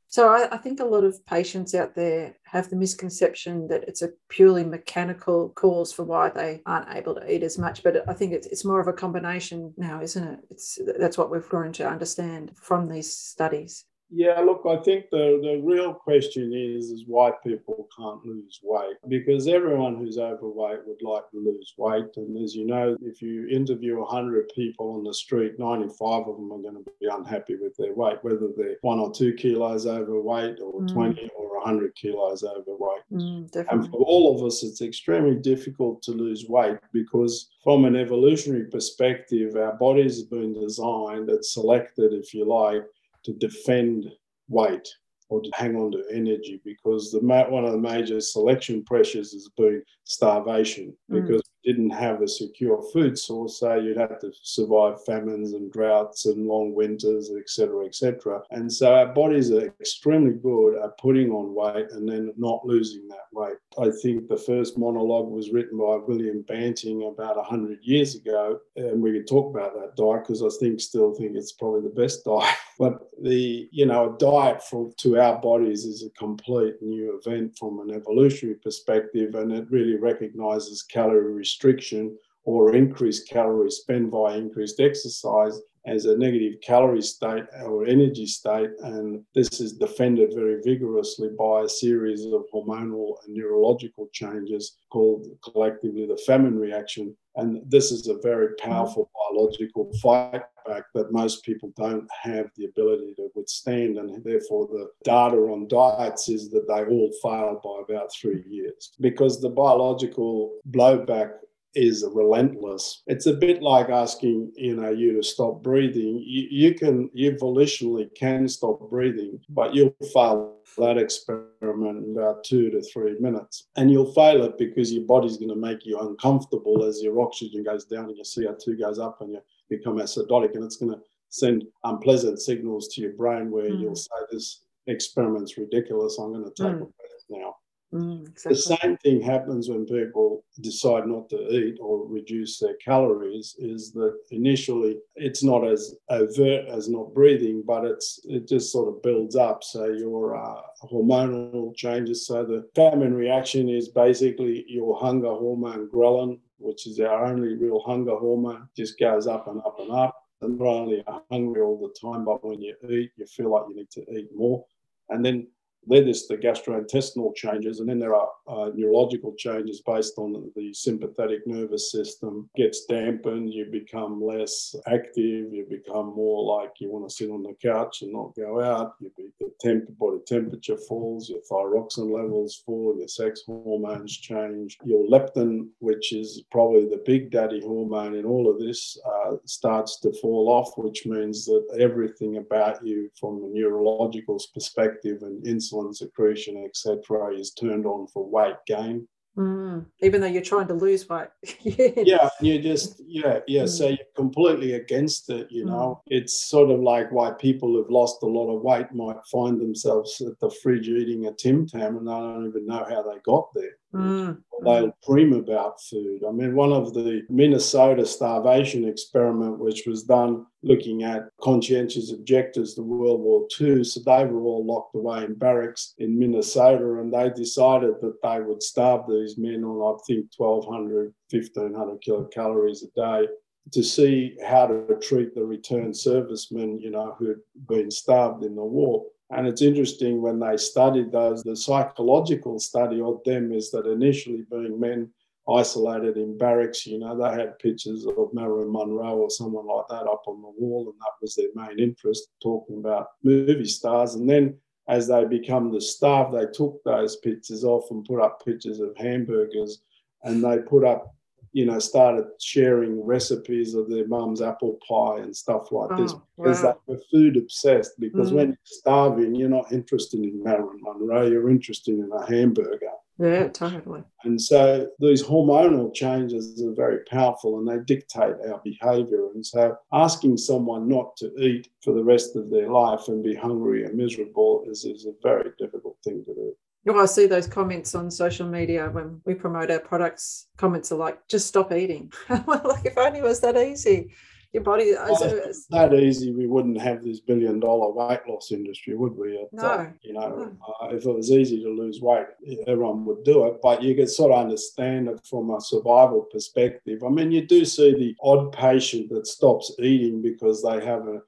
So 0.08 0.28
I, 0.28 0.48
I, 0.52 0.56
think 0.56 0.78
a 0.78 0.84
lot 0.84 1.02
of 1.02 1.24
patients 1.26 1.74
out 1.74 1.94
there 1.94 2.36
have 2.44 2.70
the 2.70 2.76
misconception 2.76 3.66
that 3.68 3.84
it's 3.88 4.02
a 4.02 4.10
purely 4.28 4.62
mechanical 4.62 5.48
cause 5.50 5.92
for 5.92 6.04
why 6.04 6.30
they 6.30 6.62
aren't 6.64 6.94
able 6.94 7.16
to 7.16 7.30
eat 7.30 7.42
as 7.42 7.58
much. 7.58 7.82
But 7.82 8.08
I 8.08 8.14
think 8.14 8.32
it's, 8.32 8.46
it's 8.46 8.64
more 8.64 8.80
of 8.80 8.86
a 8.86 8.92
combination 8.92 9.74
now, 9.76 10.00
isn't 10.00 10.22
it? 10.22 10.38
It's 10.48 10.78
that's 10.98 11.18
what 11.18 11.30
we've 11.30 11.48
grown 11.48 11.72
to 11.74 11.88
understand 11.88 12.52
from 12.54 12.88
these 12.88 13.12
studies. 13.12 13.84
Yeah, 14.10 14.38
look, 14.40 14.62
I 14.68 14.76
think 14.76 15.10
the, 15.10 15.40
the 15.42 15.60
real 15.64 15.92
question 15.92 16.52
is 16.54 16.90
is 16.90 17.04
why 17.06 17.32
people 17.44 17.88
can't 17.96 18.24
lose 18.24 18.60
weight 18.62 18.96
because 19.08 19.48
everyone 19.48 19.96
who's 19.96 20.16
overweight 20.16 20.86
would 20.86 21.02
like 21.02 21.28
to 21.30 21.38
lose 21.38 21.74
weight. 21.76 22.16
And 22.16 22.42
as 22.42 22.54
you 22.54 22.66
know, 22.66 22.96
if 23.02 23.20
you 23.20 23.48
interview 23.48 23.98
100 23.98 24.48
people 24.54 24.94
on 24.94 25.04
the 25.04 25.12
street, 25.12 25.58
95 25.58 26.28
of 26.28 26.36
them 26.36 26.52
are 26.52 26.62
going 26.62 26.84
to 26.84 26.90
be 27.00 27.08
unhappy 27.10 27.56
with 27.56 27.76
their 27.76 27.94
weight, 27.94 28.18
whether 28.22 28.48
they're 28.56 28.76
one 28.82 29.00
or 29.00 29.12
two 29.12 29.32
kilos 29.34 29.86
overweight 29.86 30.60
or 30.60 30.80
mm. 30.80 30.92
20 30.92 31.28
or 31.36 31.56
100 31.58 31.94
kilos 31.96 32.44
overweight. 32.44 33.02
Mm, 33.12 33.66
and 33.70 33.90
for 33.90 33.98
all 33.98 34.36
of 34.36 34.46
us, 34.46 34.62
it's 34.62 34.82
extremely 34.82 35.34
difficult 35.34 36.02
to 36.02 36.12
lose 36.12 36.46
weight 36.48 36.78
because, 36.92 37.50
from 37.64 37.84
an 37.84 37.96
evolutionary 37.96 38.66
perspective, 38.66 39.56
our 39.56 39.74
bodies 39.74 40.20
have 40.20 40.30
been 40.30 40.52
designed 40.52 41.28
and 41.28 41.44
selected, 41.44 42.12
if 42.12 42.32
you 42.32 42.44
like 42.44 42.84
to 43.26 43.32
defend 43.34 44.06
weight 44.48 44.88
or 45.28 45.42
to 45.42 45.50
hang 45.54 45.76
on 45.76 45.90
to 45.90 46.04
energy 46.12 46.60
because 46.64 47.10
the 47.10 47.20
one 47.20 47.64
of 47.64 47.72
the 47.72 47.78
major 47.78 48.20
selection 48.20 48.82
pressures 48.84 49.32
has 49.32 49.48
been 49.56 49.82
starvation 50.04 50.96
mm. 51.10 51.20
because 51.20 51.42
didn't 51.66 51.90
have 51.90 52.22
a 52.22 52.28
secure 52.28 52.80
food 52.92 53.18
source, 53.18 53.58
so 53.58 53.74
you'd 53.74 53.98
have 53.98 54.20
to 54.20 54.30
survive 54.42 55.04
famines 55.04 55.52
and 55.52 55.72
droughts 55.72 56.26
and 56.26 56.46
long 56.46 56.72
winters, 56.72 57.32
etc., 57.36 57.84
etc. 57.84 58.40
And 58.52 58.72
so 58.72 58.94
our 58.94 59.06
bodies 59.06 59.50
are 59.50 59.66
extremely 59.80 60.32
good 60.32 60.78
at 60.82 60.96
putting 60.98 61.30
on 61.32 61.54
weight 61.54 61.90
and 61.90 62.08
then 62.08 62.32
not 62.36 62.64
losing 62.64 63.08
that 63.08 63.26
weight. 63.32 63.56
I 63.78 63.90
think 64.02 64.28
the 64.28 64.36
first 64.36 64.78
monologue 64.78 65.28
was 65.28 65.50
written 65.50 65.78
by 65.78 65.96
William 65.96 66.42
Banting 66.42 67.02
about 67.02 67.36
100 67.36 67.78
years 67.82 68.14
ago, 68.14 68.60
and 68.76 69.02
we 69.02 69.12
could 69.12 69.26
talk 69.26 69.54
about 69.54 69.74
that 69.74 69.96
diet 69.96 70.24
because 70.24 70.42
I 70.42 70.48
think 70.58 70.80
still 70.80 71.14
think 71.14 71.36
it's 71.36 71.52
probably 71.52 71.82
the 71.82 72.00
best 72.00 72.24
diet. 72.24 72.54
But 72.78 73.08
the 73.22 73.68
you 73.70 73.86
know 73.86 74.14
a 74.14 74.18
diet 74.18 74.62
for 74.62 74.90
to 74.98 75.18
our 75.18 75.40
bodies 75.40 75.84
is 75.84 76.04
a 76.04 76.10
complete 76.18 76.74
new 76.80 77.20
event 77.22 77.56
from 77.58 77.80
an 77.80 77.94
evolutionary 77.94 78.58
perspective, 78.58 79.34
and 79.34 79.52
it 79.52 79.70
really 79.70 79.96
recognises 79.96 80.82
calorie 80.82 81.32
restriction 81.32 82.16
or 82.44 82.74
increased 82.74 83.28
calorie 83.28 83.70
spend 83.70 84.10
via 84.10 84.38
increased 84.38 84.80
exercise 84.80 85.60
as 85.86 86.04
a 86.04 86.18
negative 86.18 86.60
calorie 86.62 87.00
state 87.00 87.44
or 87.64 87.86
energy 87.86 88.26
state. 88.26 88.70
And 88.82 89.22
this 89.34 89.60
is 89.60 89.74
defended 89.74 90.32
very 90.34 90.60
vigorously 90.62 91.30
by 91.38 91.62
a 91.62 91.68
series 91.68 92.26
of 92.26 92.44
hormonal 92.52 93.14
and 93.24 93.34
neurological 93.34 94.08
changes 94.12 94.78
called 94.90 95.26
collectively 95.42 96.06
the 96.06 96.20
famine 96.26 96.58
reaction. 96.58 97.16
And 97.36 97.62
this 97.70 97.92
is 97.92 98.08
a 98.08 98.18
very 98.22 98.54
powerful 98.56 99.10
biological 99.14 99.92
fight 100.02 100.42
back 100.66 100.84
that 100.94 101.12
most 101.12 101.44
people 101.44 101.72
don't 101.76 102.08
have 102.22 102.46
the 102.56 102.64
ability 102.64 103.14
to 103.16 103.28
withstand. 103.34 103.98
And 103.98 104.24
therefore, 104.24 104.66
the 104.66 104.88
data 105.04 105.36
on 105.36 105.68
diets 105.68 106.28
is 106.28 106.50
that 106.50 106.66
they 106.66 106.84
all 106.84 107.12
fail 107.22 107.60
by 107.62 107.94
about 107.94 108.10
three 108.12 108.42
years 108.48 108.92
because 109.00 109.40
the 109.40 109.50
biological 109.50 110.58
blowback 110.70 111.34
is 111.76 112.04
relentless. 112.12 113.02
It's 113.06 113.26
a 113.26 113.34
bit 113.34 113.62
like 113.62 113.90
asking, 113.90 114.50
you 114.56 114.74
know, 114.74 114.88
you 114.88 115.14
to 115.14 115.22
stop 115.22 115.62
breathing. 115.62 116.22
You, 116.24 116.48
you 116.50 116.74
can, 116.74 117.10
you 117.12 117.32
volitionally 117.32 118.08
can 118.14 118.48
stop 118.48 118.88
breathing, 118.88 119.38
but 119.50 119.74
you'll 119.74 119.94
fail 120.12 120.56
that 120.78 120.96
experiment 120.96 122.04
in 122.04 122.16
about 122.16 122.44
two 122.44 122.70
to 122.70 122.82
three 122.82 123.18
minutes. 123.20 123.68
And 123.76 123.90
you'll 123.90 124.12
fail 124.12 124.42
it 124.44 124.56
because 124.58 124.92
your 124.92 125.04
body's 125.04 125.36
going 125.36 125.50
to 125.50 125.56
make 125.56 125.84
you 125.84 125.98
uncomfortable 126.00 126.82
as 126.82 127.02
your 127.02 127.20
oxygen 127.20 127.62
goes 127.62 127.84
down 127.84 128.06
and 128.06 128.16
your 128.16 128.24
CO2 128.24 128.80
goes 128.80 128.98
up 128.98 129.20
and 129.20 129.32
you 129.32 129.40
become 129.68 129.98
acidotic. 129.98 130.54
And 130.54 130.64
it's 130.64 130.76
going 130.76 130.92
to 130.92 131.00
send 131.28 131.64
unpleasant 131.84 132.40
signals 132.40 132.88
to 132.88 133.02
your 133.02 133.12
brain 133.12 133.50
where 133.50 133.70
mm. 133.70 133.80
you'll 133.80 133.96
say, 133.96 134.10
This 134.30 134.62
experiment's 134.86 135.58
ridiculous. 135.58 136.18
I'm 136.18 136.32
going 136.32 136.44
to 136.44 136.50
take 136.50 136.72
mm. 136.72 136.76
a 136.76 136.86
breath 136.86 137.24
now. 137.28 137.56
Mm, 137.94 138.28
exactly. 138.28 138.54
The 138.54 138.76
same 138.82 138.96
thing 138.98 139.20
happens 139.22 139.68
when 139.68 139.86
people 139.86 140.44
decide 140.60 141.06
not 141.06 141.28
to 141.30 141.36
eat 141.50 141.78
or 141.80 142.06
reduce 142.06 142.58
their 142.58 142.74
calories. 142.84 143.54
Is 143.58 143.92
that 143.92 144.18
initially 144.30 144.98
it's 145.14 145.44
not 145.44 145.66
as 145.66 145.94
overt 146.10 146.66
as 146.68 146.88
not 146.88 147.14
breathing, 147.14 147.62
but 147.64 147.84
it's 147.84 148.20
it 148.24 148.48
just 148.48 148.72
sort 148.72 148.88
of 148.88 149.02
builds 149.02 149.36
up. 149.36 149.62
So 149.62 149.86
your 149.86 150.36
uh, 150.36 150.60
hormonal 150.90 151.74
changes. 151.76 152.26
So 152.26 152.44
the 152.44 152.68
famine 152.74 153.14
reaction 153.14 153.68
is 153.68 153.88
basically 153.88 154.64
your 154.68 154.98
hunger 154.98 155.28
hormone 155.30 155.88
ghrelin, 155.88 156.40
which 156.58 156.86
is 156.88 156.98
our 156.98 157.26
only 157.26 157.54
real 157.54 157.80
hunger 157.86 158.16
hormone, 158.16 158.68
just 158.76 158.98
goes 158.98 159.28
up 159.28 159.46
and 159.46 159.60
up 159.60 159.78
and 159.78 159.92
up. 159.92 160.16
And 160.42 160.58
not 160.58 160.66
only 160.66 161.02
are 161.06 161.22
hungry 161.30 161.62
all 161.62 161.78
the 161.78 161.94
time, 161.98 162.24
but 162.24 162.44
when 162.44 162.60
you 162.60 162.74
eat, 162.90 163.12
you 163.16 163.26
feel 163.26 163.50
like 163.52 163.62
you 163.70 163.76
need 163.76 163.90
to 163.92 164.00
eat 164.12 164.28
more. 164.34 164.66
And 165.08 165.24
then 165.24 165.46
then 165.88 166.04
there's 166.04 166.26
the 166.26 166.36
gastrointestinal 166.36 167.34
changes, 167.34 167.80
and 167.80 167.88
then 167.88 167.98
there 167.98 168.14
are 168.14 168.28
uh, 168.48 168.70
neurological 168.74 169.34
changes 169.36 169.80
based 169.80 170.14
on 170.18 170.50
the 170.56 170.74
sympathetic 170.74 171.46
nervous 171.46 171.92
system 171.92 172.48
gets 172.56 172.84
dampened. 172.86 173.52
You 173.52 173.66
become 173.66 174.22
less 174.22 174.74
active. 174.86 175.52
You 175.52 175.66
become 175.68 176.14
more 176.14 176.60
like 176.60 176.72
you 176.80 176.90
want 176.90 177.08
to 177.08 177.14
sit 177.14 177.30
on 177.30 177.42
the 177.42 177.54
couch 177.62 178.02
and 178.02 178.12
not 178.12 178.34
go 178.34 178.60
out. 178.60 178.94
You 179.00 179.12
be, 179.16 179.28
the 179.40 179.50
temp, 179.60 179.84
body 179.98 180.18
temperature 180.26 180.76
falls. 180.76 181.30
Your 181.30 181.40
thyroxine 181.50 182.10
levels 182.10 182.62
fall. 182.66 182.96
Your 182.98 183.08
sex 183.08 183.42
hormones 183.46 184.16
change. 184.16 184.78
Your 184.84 185.06
leptin, 185.08 185.68
which 185.78 186.12
is 186.12 186.42
probably 186.50 186.88
the 186.88 187.02
big 187.06 187.30
daddy 187.30 187.60
hormone 187.60 188.16
in 188.16 188.24
all 188.24 188.50
of 188.50 188.58
this, 188.58 188.98
uh, 189.06 189.36
starts 189.44 190.00
to 190.00 190.12
fall 190.20 190.48
off, 190.48 190.76
which 190.76 191.06
means 191.06 191.44
that 191.46 191.64
everything 191.78 192.38
about 192.38 192.84
you 192.84 193.08
from 193.18 193.44
a 193.44 193.48
neurological 193.48 194.40
perspective 194.52 195.22
and 195.22 195.42
insulin 195.44 195.75
insulin 195.76 195.94
secretion, 195.94 196.64
etc., 196.64 197.34
is 197.34 197.52
turned 197.52 197.86
on 197.86 198.06
for 198.08 198.28
weight 198.28 198.56
gain. 198.66 199.06
Mm, 199.36 199.84
even 200.00 200.22
though 200.22 200.26
you're 200.26 200.40
trying 200.40 200.66
to 200.68 200.74
lose 200.74 201.06
weight. 201.10 201.28
yeah. 201.60 201.90
yeah, 201.96 202.28
you 202.40 202.58
just, 202.58 203.02
yeah, 203.06 203.40
yeah. 203.46 203.64
Mm. 203.64 203.68
So 203.68 203.88
you're 203.88 203.98
completely 204.16 204.72
against 204.72 205.28
it, 205.28 205.48
you 205.50 205.66
know. 205.66 206.00
Mm. 206.00 206.16
It's 206.16 206.48
sort 206.48 206.70
of 206.70 206.80
like 206.80 207.12
why 207.12 207.32
people 207.32 207.68
who've 207.68 207.90
lost 207.90 208.22
a 208.22 208.26
lot 208.26 208.50
of 208.50 208.62
weight 208.62 208.90
might 208.92 209.22
find 209.30 209.60
themselves 209.60 210.22
at 210.22 210.40
the 210.40 210.50
fridge 210.62 210.88
eating 210.88 211.26
a 211.26 211.32
Tim 211.32 211.66
Tam 211.66 211.98
and 211.98 212.08
they 212.08 212.12
don't 212.12 212.48
even 212.48 212.66
know 212.66 212.86
how 212.88 213.02
they 213.02 213.18
got 213.26 213.52
there. 213.54 213.76
Mm. 213.96 214.38
They'll 214.64 214.96
dream 215.06 215.32
about 215.34 215.80
food. 215.82 216.22
I 216.26 216.32
mean, 216.32 216.54
one 216.54 216.72
of 216.72 216.94
the 216.94 217.22
Minnesota 217.28 218.06
starvation 218.06 218.88
experiment, 218.88 219.58
which 219.58 219.86
was 219.86 220.02
done 220.02 220.46
looking 220.62 221.02
at 221.02 221.28
conscientious 221.40 222.12
objectors 222.12 222.74
to 222.74 222.82
World 222.82 223.20
War 223.20 223.46
II, 223.60 223.84
so 223.84 224.00
they 224.04 224.24
were 224.24 224.42
all 224.42 224.64
locked 224.64 224.94
away 224.94 225.24
in 225.24 225.34
barracks 225.34 225.94
in 225.98 226.18
Minnesota, 226.18 227.00
and 227.00 227.12
they 227.12 227.30
decided 227.30 227.94
that 228.00 228.22
they 228.22 228.40
would 228.40 228.62
starve 228.62 229.02
these 229.08 229.36
men 229.36 229.62
on, 229.62 229.94
I 229.94 229.98
think, 230.06 230.26
1,200, 230.36 231.14
1,500 231.30 232.02
kilocalories 232.02 232.82
a 232.82 232.90
day 232.96 233.28
to 233.72 233.82
see 233.82 234.36
how 234.44 234.66
to 234.66 234.98
treat 235.02 235.34
the 235.34 235.44
returned 235.44 235.96
servicemen, 235.96 236.80
you 236.80 236.90
know, 236.90 237.14
who'd 237.18 237.40
been 237.68 237.90
starved 237.90 238.44
in 238.44 238.54
the 238.54 238.64
war. 238.64 239.04
And 239.30 239.46
it's 239.46 239.62
interesting 239.62 240.22
when 240.22 240.38
they 240.38 240.56
studied 240.56 241.10
those, 241.10 241.42
the 241.42 241.56
psychological 241.56 242.60
study 242.60 243.00
of 243.00 243.22
them 243.24 243.52
is 243.52 243.70
that 243.72 243.86
initially 243.86 244.44
being 244.50 244.78
men 244.78 245.10
isolated 245.48 246.16
in 246.16 246.38
barracks. 246.38 246.86
You 246.86 246.98
know, 247.00 247.16
they 247.16 247.30
had 247.34 247.58
pictures 247.58 248.06
of 248.06 248.32
Marilyn 248.32 248.72
Monroe 248.72 249.18
or 249.18 249.30
someone 249.30 249.66
like 249.66 249.86
that 249.88 250.08
up 250.08 250.22
on 250.26 250.42
the 250.42 250.52
wall, 250.58 250.88
and 250.88 251.00
that 251.00 251.12
was 251.20 251.34
their 251.34 251.48
main 251.54 251.78
interest, 251.78 252.28
talking 252.42 252.78
about 252.78 253.08
movie 253.24 253.64
stars. 253.64 254.14
And 254.14 254.28
then 254.28 254.56
as 254.88 255.08
they 255.08 255.24
become 255.24 255.72
the 255.72 255.80
staff, 255.80 256.32
they 256.32 256.46
took 256.52 256.82
those 256.84 257.16
pictures 257.16 257.64
off 257.64 257.90
and 257.90 258.04
put 258.04 258.20
up 258.20 258.44
pictures 258.44 258.78
of 258.78 258.96
hamburgers, 258.96 259.82
and 260.22 260.42
they 260.42 260.58
put 260.58 260.84
up 260.84 261.15
you 261.52 261.66
know, 261.66 261.78
started 261.78 262.24
sharing 262.40 263.04
recipes 263.04 263.74
of 263.74 263.88
their 263.88 264.06
mum's 264.06 264.42
apple 264.42 264.78
pie 264.86 265.18
and 265.22 265.34
stuff 265.34 265.72
like 265.72 265.90
oh, 265.92 266.02
this 266.02 266.14
because 266.36 266.62
wow. 266.62 266.78
they 266.86 266.94
were 266.94 267.00
food 267.10 267.36
obsessed. 267.36 267.98
Because 267.98 268.30
mm. 268.30 268.34
when 268.34 268.46
you're 268.48 268.58
starving, 268.64 269.34
you're 269.34 269.48
not 269.48 269.72
interested 269.72 270.20
in 270.20 270.42
Marilyn 270.42 270.80
Monroe, 270.82 271.26
you're 271.26 271.50
interested 271.50 271.98
in 271.98 272.10
a 272.12 272.26
hamburger. 272.26 272.90
Yeah, 273.18 273.48
totally. 273.48 274.02
And 274.24 274.40
so 274.40 274.88
these 274.98 275.22
hormonal 275.22 275.94
changes 275.94 276.62
are 276.62 276.74
very 276.74 276.98
powerful 277.04 277.58
and 277.58 277.66
they 277.66 277.82
dictate 277.84 278.34
our 278.46 278.60
behavior. 278.62 279.30
And 279.34 279.44
so 279.44 279.76
asking 279.92 280.36
someone 280.36 280.86
not 280.86 281.16
to 281.18 281.32
eat 281.38 281.68
for 281.82 281.94
the 281.94 282.04
rest 282.04 282.36
of 282.36 282.50
their 282.50 282.70
life 282.70 283.08
and 283.08 283.24
be 283.24 283.34
hungry 283.34 283.84
and 283.84 283.94
miserable 283.94 284.64
is, 284.66 284.84
is 284.84 285.06
a 285.06 285.14
very 285.22 285.50
difficult 285.58 285.96
thing 286.04 286.24
to 286.26 286.34
do. 286.34 286.54
Oh, 286.88 287.00
I 287.00 287.06
see 287.06 287.26
those 287.26 287.48
comments 287.48 287.94
on 287.94 288.10
social 288.10 288.46
media 288.46 288.88
when 288.90 289.20
we 289.24 289.34
promote 289.34 289.70
our 289.70 289.80
products. 289.80 290.46
Comments 290.56 290.90
are 290.92 290.96
like, 290.96 291.26
just 291.26 291.48
stop 291.48 291.72
eating. 291.72 292.12
like, 292.28 292.84
if 292.84 292.96
only 292.96 293.18
it 293.18 293.24
was 293.24 293.40
that 293.40 293.56
easy. 293.56 294.12
Your 294.52 294.62
body 294.62 294.94
well, 294.94 295.22
is 295.22 295.66
that 295.66 295.92
easy, 295.92 296.32
we 296.32 296.46
wouldn't 296.46 296.80
have 296.80 297.04
this 297.04 297.20
billion 297.20 297.60
dollar 297.60 297.92
weight 297.92 298.20
loss 298.26 298.52
industry, 298.52 298.94
would 298.94 299.14
we? 299.14 299.44
no. 299.52 299.62
Uh, 299.62 299.90
you 300.02 300.14
know, 300.14 300.28
no. 300.28 300.56
Uh, 300.80 300.94
if 300.94 301.04
it 301.04 301.12
was 301.12 301.30
easy 301.30 301.62
to 301.62 301.68
lose 301.68 302.00
weight, 302.00 302.26
everyone 302.66 303.04
would 303.04 303.22
do 303.24 303.46
it. 303.48 303.56
But 303.62 303.82
you 303.82 303.94
can 303.94 304.06
sort 304.06 304.32
of 304.32 304.38
understand 304.38 305.08
it 305.08 305.20
from 305.28 305.50
a 305.50 305.60
survival 305.60 306.22
perspective. 306.32 307.02
I 307.04 307.10
mean, 307.10 307.32
you 307.32 307.44
do 307.44 307.64
see 307.64 307.92
the 307.92 308.16
odd 308.22 308.52
patient 308.52 309.10
that 309.10 309.26
stops 309.26 309.72
eating 309.78 310.22
because 310.22 310.62
they 310.62 310.82
have 310.82 311.06
a 311.06 311.20